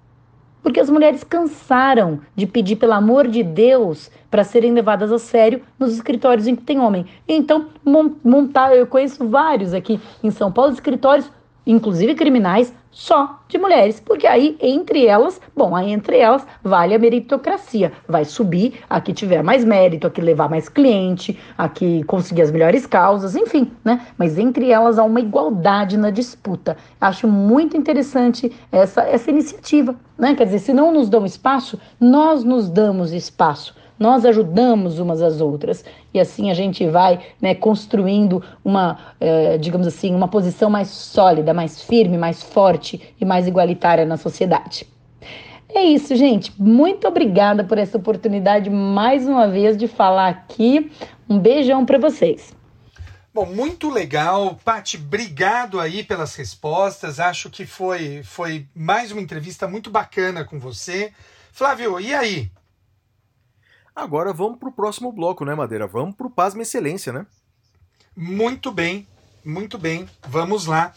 [0.63, 5.61] Porque as mulheres cansaram de pedir, pelo amor de Deus, para serem levadas a sério
[5.79, 7.05] nos escritórios em que tem homem.
[7.27, 7.67] Então,
[8.25, 11.31] montar, eu conheço vários aqui em São Paulo, escritórios,
[11.67, 16.99] inclusive criminais, só de mulheres, porque aí entre elas, bom, aí entre elas vale a
[16.99, 22.05] meritocracia, vai subir a que tiver mais mérito, a que levar mais cliente, a que
[22.05, 24.07] conseguir as melhores causas, enfim, né?
[24.19, 26.77] Mas entre elas há uma igualdade na disputa.
[27.01, 30.35] Acho muito interessante essa essa iniciativa, né?
[30.35, 35.41] Quer dizer, se não nos dão espaço, nós nos damos espaço nós ajudamos umas às
[35.41, 40.89] outras e assim a gente vai né, construindo uma, eh, digamos assim, uma posição mais
[40.89, 44.87] sólida, mais firme, mais forte e mais igualitária na sociedade.
[45.69, 46.53] É isso, gente.
[46.61, 50.91] Muito obrigada por essa oportunidade mais uma vez de falar aqui.
[51.29, 52.53] Um beijão para vocês.
[53.33, 54.97] Bom, muito legal, Pati.
[54.97, 57.21] Obrigado aí pelas respostas.
[57.21, 61.13] Acho que foi foi mais uma entrevista muito bacana com você.
[61.53, 62.51] Flávio, e aí?
[63.95, 65.87] Agora vamos para o próximo bloco, né, Madeira?
[65.87, 67.27] Vamos para o Pasma Excelência, né?
[68.17, 69.07] Muito bem,
[69.45, 70.09] muito bem.
[70.27, 70.93] Vamos lá.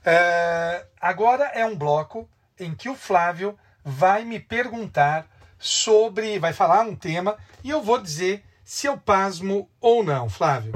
[0.00, 2.28] Uh, agora é um bloco
[2.58, 5.26] em que o Flávio vai me perguntar
[5.58, 6.38] sobre.
[6.38, 10.72] vai falar um tema e eu vou dizer se eu pasmo ou não, Flávio.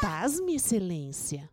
[0.00, 1.48] Pasme, Excelência.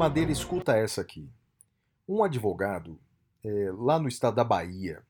[0.00, 1.28] Madeira, escuta essa aqui.
[2.08, 2.98] Um advogado,
[3.44, 5.02] é, lá no estado da Bahia,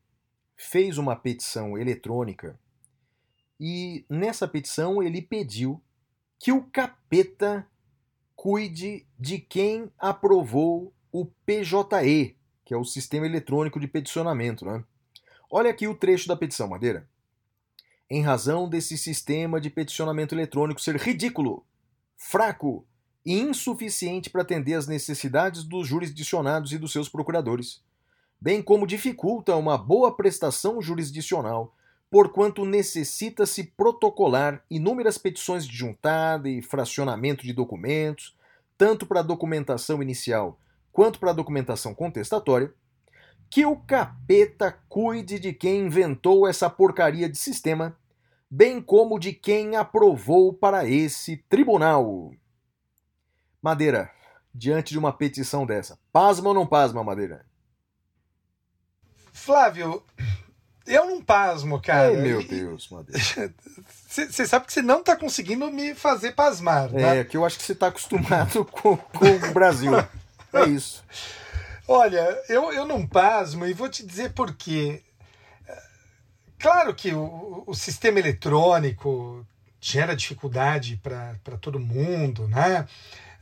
[0.57, 2.59] fez uma petição eletrônica
[3.61, 5.81] e nessa petição ele pediu
[6.41, 7.65] que o capeta
[8.35, 14.65] cuide de quem aprovou o PJE, que é o Sistema Eletrônico de Peticionamento.
[14.65, 14.83] Né?
[15.49, 17.09] Olha aqui o trecho da petição, Madeira.
[18.11, 21.65] Em razão desse sistema de peticionamento eletrônico ser ridículo,
[22.17, 22.85] fraco
[23.25, 27.83] e insuficiente para atender às necessidades dos jurisdicionados e dos seus procuradores,
[28.41, 31.75] bem como dificulta uma boa prestação jurisdicional,
[32.11, 38.35] porquanto necessita-se protocolar inúmeras petições de juntada e fracionamento de documentos,
[38.77, 40.59] tanto para a documentação inicial
[40.93, 42.73] quanto para a documentação contestatória,
[43.49, 47.97] que o capeta cuide de quem inventou essa porcaria de sistema,
[48.51, 52.33] bem como de quem aprovou para esse tribunal.
[53.63, 54.11] Madeira,
[54.55, 57.45] diante de uma petição dessa, pasma ou não pasma, Madeira?
[59.33, 60.03] Flávio,
[60.87, 62.09] eu não pasmo, cara.
[62.09, 63.55] Ai, meu Deus, Madeira.
[64.09, 67.19] Você sabe que você não tá conseguindo me fazer pasmar, né?
[67.19, 69.93] É, que eu acho que você tá acostumado com, com o Brasil.
[70.53, 71.05] É isso.
[71.87, 75.03] Olha, eu, eu não pasmo e vou te dizer por quê.
[76.59, 79.47] Claro que o, o sistema eletrônico
[79.81, 82.87] gera dificuldade para todo mundo, né?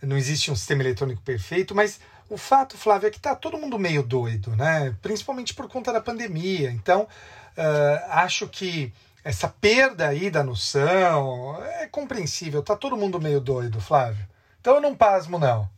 [0.02, 3.78] Não existe um sistema eletrônico perfeito, mas o fato, Flávio, é que está todo mundo
[3.78, 4.94] meio doido, né?
[5.00, 6.70] Principalmente por conta da pandemia.
[6.70, 8.92] Então, uh, acho que
[9.24, 12.62] essa perda aí da noção é compreensível.
[12.62, 14.26] Tá todo mundo meio doido, Flávio.
[14.60, 15.68] Então eu não pasmo, não.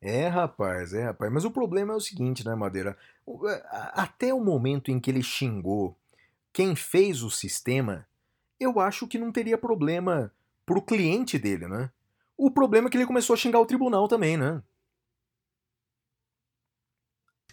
[0.00, 1.32] É, rapaz, é, rapaz.
[1.32, 2.96] Mas o problema é o seguinte, né, Madeira?
[3.92, 5.96] Até o momento em que ele xingou
[6.52, 8.06] quem fez o sistema,
[8.58, 10.32] eu acho que não teria problema
[10.64, 11.90] pro cliente dele, né?
[12.38, 14.62] O problema é que ele começou a xingar o tribunal também, né?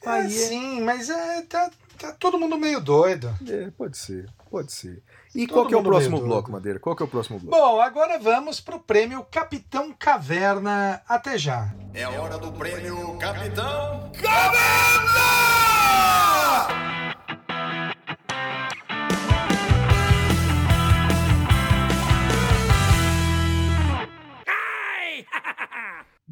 [0.04, 0.30] É, Aí é...
[0.30, 3.34] sim, mas é, tá, tá todo mundo meio doido.
[3.50, 5.02] É, pode ser, pode ser.
[5.34, 6.80] E todo qual que é o próximo bloco, Madeira?
[6.80, 7.58] Qual que é o próximo bloco?
[7.58, 11.02] Bom, agora vamos pro prêmio Capitão Caverna.
[11.08, 11.74] Até já.
[11.92, 15.36] É a hora do prêmio Capitão Caverna!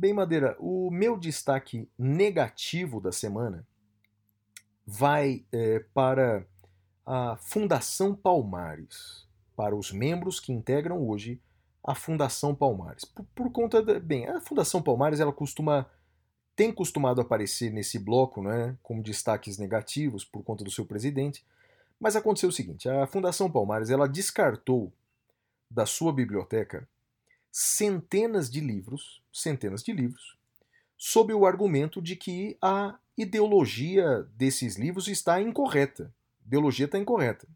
[0.03, 3.65] Bem, Madeira, o meu destaque negativo da semana
[4.85, 6.45] vai é, para
[7.05, 9.25] a Fundação Palmares,
[9.55, 11.41] para os membros que integram hoje
[11.81, 13.05] a Fundação Palmares.
[13.05, 13.97] Por, por conta da.
[13.97, 15.89] Bem, a Fundação Palmares ela costuma.
[16.53, 21.45] tem costumado aparecer nesse bloco né, como destaques negativos por conta do seu presidente,
[21.97, 24.91] mas aconteceu o seguinte: a Fundação Palmares ela descartou
[25.71, 26.89] da sua biblioteca
[27.53, 30.35] centenas de livros, centenas de livros,
[30.97, 36.11] sob o argumento de que a ideologia desses livros está incorreta.
[36.43, 37.47] A ideologia está incorreta.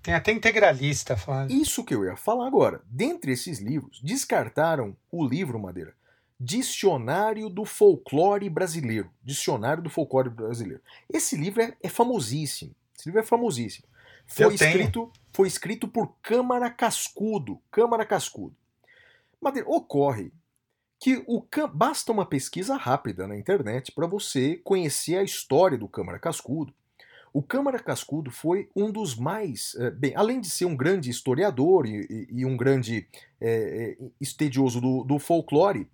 [0.00, 1.50] Tem até integralista falando.
[1.50, 2.80] Isso que eu ia falar agora.
[2.86, 5.94] Dentre esses livros, descartaram o livro, Madeira,
[6.38, 9.10] Dicionário do Folclore Brasileiro.
[9.22, 10.80] Dicionário do Folclore Brasileiro.
[11.12, 12.74] Esse livro é, é famosíssimo.
[12.96, 13.86] Esse livro é famosíssimo.
[14.26, 17.60] Foi escrito, foi escrito por Câmara Cascudo.
[17.70, 18.54] Câmara Cascudo.
[19.40, 20.32] Madeira, ocorre
[21.00, 21.42] que o
[21.72, 26.74] basta uma pesquisa rápida na internet para você conhecer a história do Câmara Cascudo.
[27.32, 31.86] O Câmara Cascudo foi um dos mais, eh, bem, além de ser um grande historiador
[31.86, 33.06] e, e um grande
[33.40, 35.88] é, estudioso do, do, folclore,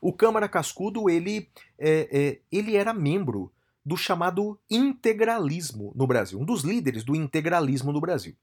[0.00, 1.48] o Câmara Cascudo ele,
[1.78, 3.52] é, é, ele era membro
[3.84, 8.34] do chamado integralismo no Brasil, um dos líderes do integralismo no Brasil.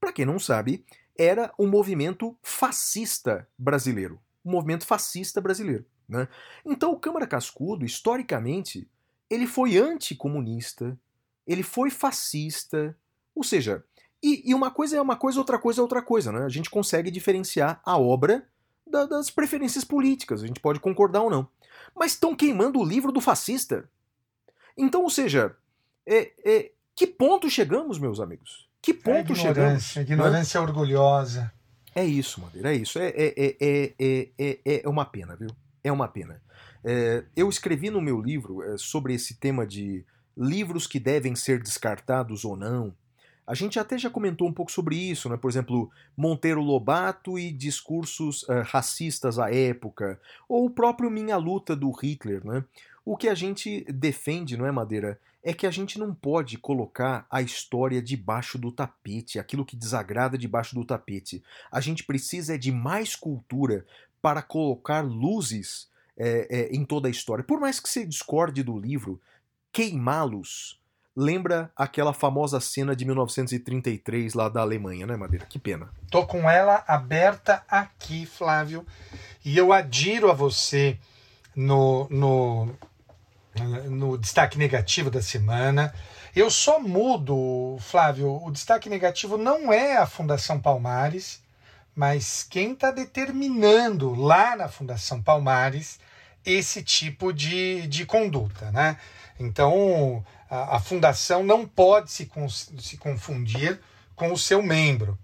[0.00, 0.84] Para quem não sabe,
[1.16, 4.20] era um movimento fascista brasileiro.
[4.44, 5.84] Um movimento fascista brasileiro.
[6.08, 6.28] Né?
[6.64, 8.88] Então, o Câmara Cascudo, historicamente,
[9.28, 10.98] ele foi anticomunista,
[11.46, 12.96] ele foi fascista,
[13.34, 13.84] ou seja,
[14.22, 16.44] e, e, uma coisa é uma coisa, outra coisa é outra coisa, né?
[16.44, 18.48] A gente consegue diferenciar a obra
[18.86, 21.48] da, das preferências políticas, a gente pode concordar ou não.
[21.94, 23.88] Mas estão queimando o livro do fascista.
[24.76, 25.56] Então, ou seja,
[26.04, 28.67] é, é, que ponto chegamos, meus amigos?
[28.80, 29.96] Que ponto é chegamos?
[29.96, 31.52] Ignorância orgulhosa.
[31.94, 32.98] É isso, Madeira, é isso.
[32.98, 35.50] É, é, é, é, é uma pena, viu?
[35.82, 36.40] É uma pena.
[37.34, 40.04] eu escrevi no meu livro sobre esse tema de
[40.36, 42.94] livros que devem ser descartados ou não.
[43.44, 45.36] A gente até já comentou um pouco sobre isso, né?
[45.36, 51.90] Por exemplo, Monteiro Lobato e discursos racistas à época, ou o próprio Minha Luta do
[51.90, 52.62] Hitler, né?
[53.08, 55.18] O que a gente defende, não é, Madeira?
[55.42, 60.36] É que a gente não pode colocar a história debaixo do tapete, aquilo que desagrada
[60.36, 61.42] debaixo do tapete.
[61.72, 63.86] A gente precisa de mais cultura
[64.20, 67.42] para colocar luzes é, é, em toda a história.
[67.42, 69.18] Por mais que você discorde do livro,
[69.72, 70.78] queimá-los
[71.16, 75.46] lembra aquela famosa cena de 1933 lá da Alemanha, né, Madeira?
[75.46, 75.88] Que pena.
[76.10, 78.86] Tô com ela aberta aqui, Flávio,
[79.42, 80.98] e eu adiro a você
[81.56, 82.76] no, no,
[83.62, 85.94] no destaque negativo da semana.
[86.34, 91.42] Eu só mudo, Flávio, o destaque negativo não é a Fundação Palmares,
[91.94, 95.98] mas quem está determinando lá na Fundação Palmares
[96.44, 98.96] esse tipo de, de conduta, né?
[99.38, 102.30] Então, a, a fundação não pode se,
[102.78, 103.80] se confundir
[104.16, 105.18] com o seu membro.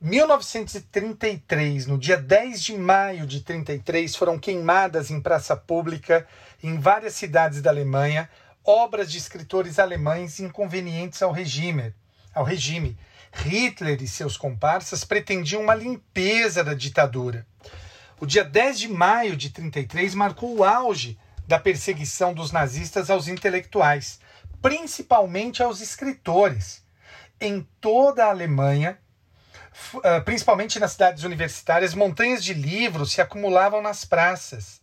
[0.00, 6.24] 1933, no dia 10 de maio de 33, foram queimadas em praça pública
[6.62, 8.28] em várias cidades da Alemanha
[8.64, 11.94] obras de escritores alemães inconvenientes ao regime.
[12.34, 12.98] Ao regime.
[13.32, 17.46] Hitler e seus comparsas pretendiam uma limpeza da ditadura.
[18.20, 23.28] O dia 10 de maio de 33 marcou o auge da perseguição dos nazistas aos
[23.28, 24.20] intelectuais,
[24.60, 26.84] principalmente aos escritores.
[27.40, 28.98] Em toda a Alemanha,
[30.02, 34.77] ah, principalmente nas cidades universitárias, montanhas de livros se acumulavam nas praças.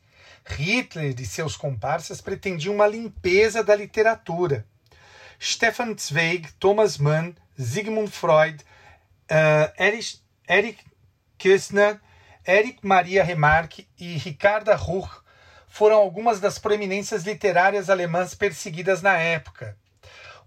[0.46, 4.66] Hitler e seus comparsas pretendiam uma limpeza da literatura.
[5.40, 8.64] Stefan Zweig, Thomas Mann, Sigmund Freud,
[9.32, 10.80] uh, Erich, Erich
[11.38, 12.00] Kirchner,
[12.46, 15.24] Erich Maria Remarque e Ricarda Ruch
[15.68, 19.78] foram algumas das proeminências literárias alemãs perseguidas na época.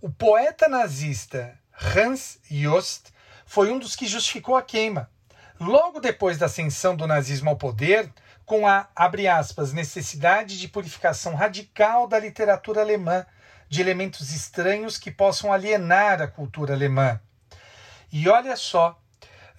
[0.00, 3.12] O poeta nazista Hans Jost
[3.44, 5.10] foi um dos que justificou a queima.
[5.60, 8.10] Logo depois da ascensão do nazismo ao poder,
[8.48, 13.26] com a, abre aspas, necessidade de purificação radical da literatura alemã,
[13.68, 17.20] de elementos estranhos que possam alienar a cultura alemã.
[18.10, 18.98] E olha só,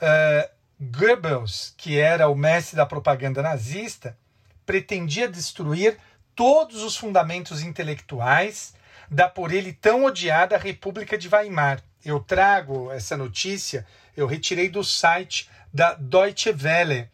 [0.01, 0.49] uh,
[0.81, 4.17] Goebbels, que era o mestre da propaganda nazista,
[4.65, 5.95] pretendia destruir
[6.35, 8.73] todos os fundamentos intelectuais
[9.07, 11.79] da por ele tão odiada República de Weimar.
[12.03, 13.85] Eu trago essa notícia,
[14.17, 17.07] eu retirei do site da Deutsche Welle.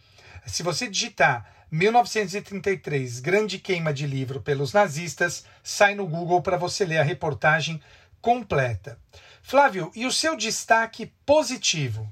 [0.45, 6.85] Se você digitar 1933, grande queima de livro pelos nazistas, sai no Google para você
[6.85, 7.81] ler a reportagem
[8.21, 8.97] completa.
[9.41, 12.09] Flávio, e o seu destaque positivo?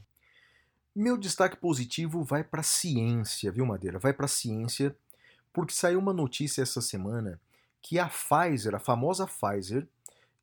[0.94, 3.98] Meu destaque positivo vai para a ciência, viu, Madeira?
[3.98, 4.94] Vai para a ciência
[5.54, 7.40] porque saiu uma notícia essa semana
[7.82, 9.88] que a Pfizer, a famosa Pfizer,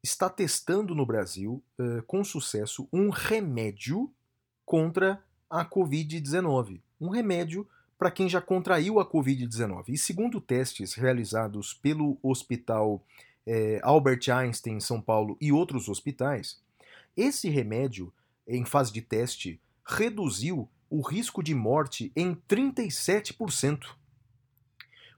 [0.02, 4.10] está testando no Brasil, uh, com sucesso, um remédio
[4.64, 6.80] contra a Covid-19.
[6.98, 7.68] Um remédio
[8.00, 9.90] para quem já contraiu a Covid-19.
[9.90, 13.04] E segundo testes realizados pelo Hospital
[13.46, 16.62] eh, Albert Einstein em São Paulo e outros hospitais,
[17.14, 18.10] esse remédio,
[18.48, 23.88] em fase de teste, reduziu o risco de morte em 37%.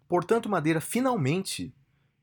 [0.09, 1.72] Portanto, Madeira, finalmente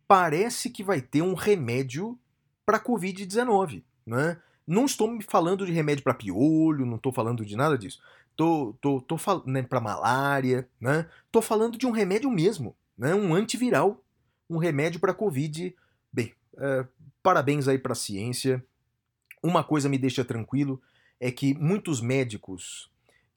[0.05, 2.19] parece que vai ter um remédio
[2.65, 3.81] para a Covid-19.
[4.05, 4.37] Né?
[4.67, 8.01] Não estou me falando de remédio para piolho, não estou falando de nada disso.
[8.39, 11.09] Tô, tô, tô falando né, para malária, né?
[11.29, 13.13] Tô falando de um remédio mesmo, né?
[13.13, 14.01] Um antiviral,
[14.49, 15.75] um remédio para Covid.
[16.09, 16.87] Bem, é,
[17.21, 18.65] parabéns aí para a ciência.
[19.43, 20.81] Uma coisa me deixa tranquilo
[21.19, 22.89] é que muitos médicos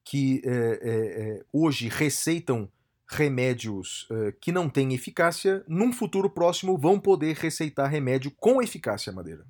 [0.04, 2.70] que é, é, hoje receitam
[3.08, 9.12] remédios uh, que não têm eficácia, num futuro próximo vão poder receitar remédio com eficácia,
[9.12, 9.44] Madeira.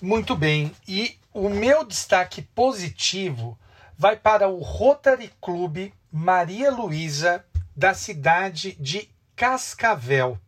[0.00, 0.70] Muito bem.
[0.86, 3.58] E o meu destaque positivo
[4.00, 7.44] vai para o Rotary Club Maria Luísa,
[7.76, 10.40] da cidade de Cascavel.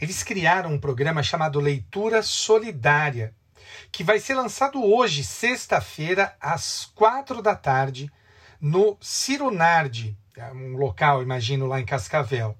[0.00, 3.32] Eles criaram um programa chamado Leitura Solidária,
[3.92, 8.10] que vai ser lançado hoje, sexta-feira, às quatro da tarde,
[8.60, 10.18] no Cirunardi,
[10.54, 12.56] um local, imagino, lá em Cascavel,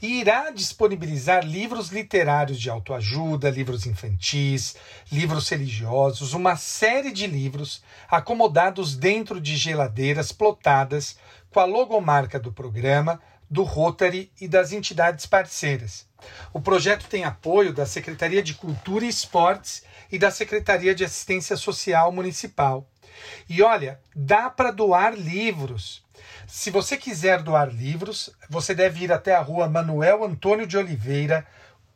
[0.00, 4.76] e irá disponibilizar livros literários de autoajuda, livros infantis,
[5.10, 11.16] livros religiosos, uma série de livros acomodados dentro de geladeiras plotadas
[11.50, 16.06] com a logomarca do programa, do Rotary e das entidades parceiras.
[16.52, 21.56] O projeto tem apoio da Secretaria de Cultura e Esportes e da Secretaria de Assistência
[21.56, 22.86] Social Municipal.
[23.48, 26.03] E olha, dá para doar livros
[26.46, 31.46] se você quiser doar livros, você deve ir até a rua Manuel Antônio de Oliveira,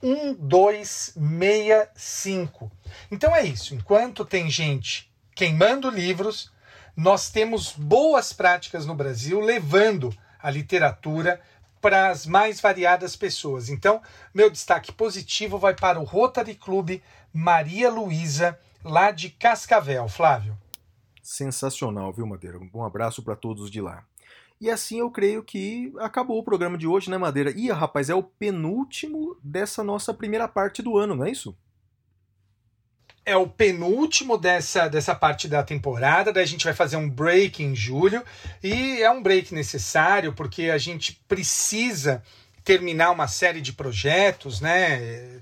[0.03, 2.71] 1265.
[3.11, 3.75] Então é isso.
[3.75, 6.53] Enquanto tem gente queimando livros,
[6.97, 11.41] nós temos boas práticas no Brasil levando a literatura
[11.81, 13.69] para as mais variadas pessoas.
[13.69, 14.03] Então,
[14.35, 17.01] meu destaque positivo vai para o Rotary Club
[17.33, 20.09] Maria Luísa, lá de Cascavel.
[20.09, 20.59] Flávio.
[21.23, 22.59] Sensacional, viu, Madeira?
[22.75, 24.05] Um abraço para todos de lá.
[24.61, 27.53] E assim eu creio que acabou o programa de hoje, né, Madeira?
[27.57, 31.57] Ih, rapaz, é o penúltimo dessa nossa primeira parte do ano, não é isso?
[33.25, 37.63] É o penúltimo dessa, dessa parte da temporada, daí a gente vai fazer um break
[37.63, 38.25] em julho,
[38.63, 42.23] e é um break necessário porque a gente precisa
[42.65, 45.41] terminar uma série de projetos, né?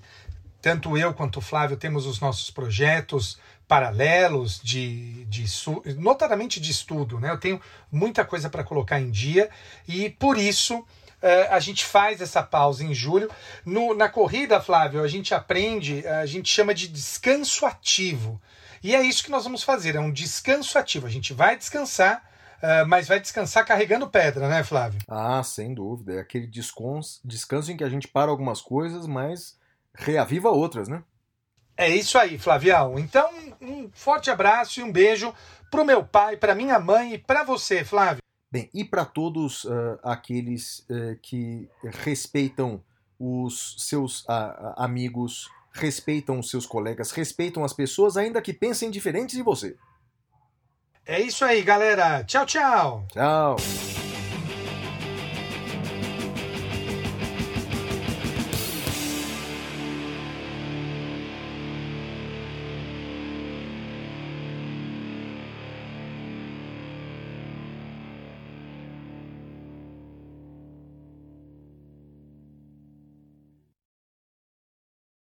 [0.61, 3.39] Tanto eu quanto o Flávio temos os nossos projetos
[3.69, 5.45] paralelos de, de
[5.97, 7.31] notadamente de estudo, né?
[7.31, 7.61] Eu tenho
[7.91, 9.51] muita coisa para colocar em dia
[9.89, 10.87] e por isso uh,
[11.51, 13.31] a gente faz essa pausa em julho.
[13.65, 18.41] No, na corrida, Flávio, a gente aprende, a gente chama de descanso ativo.
[18.83, 21.07] E é isso que nós vamos fazer, é um descanso ativo.
[21.07, 22.23] A gente vai descansar,
[22.63, 25.01] uh, mas vai descansar carregando pedra, né, Flávio?
[25.09, 26.15] Ah, sem dúvida.
[26.15, 29.59] É aquele descanso, descanso em que a gente para algumas coisas, mas
[29.93, 31.03] reaviva outras, né?
[31.77, 32.99] É isso aí, Flavião.
[32.99, 33.31] Então,
[33.61, 35.35] um forte abraço e um beijo
[35.71, 38.23] pro meu pai, pra minha mãe e pra você, Flávio.
[38.51, 42.83] Bem, e para todos uh, aqueles uh, que respeitam
[43.19, 49.37] os seus uh, amigos, respeitam os seus colegas, respeitam as pessoas, ainda que pensem diferentes
[49.37, 49.77] de você.
[51.05, 52.25] É isso aí, galera.
[52.25, 53.07] Tchau, tchau.
[53.13, 53.57] Tchau.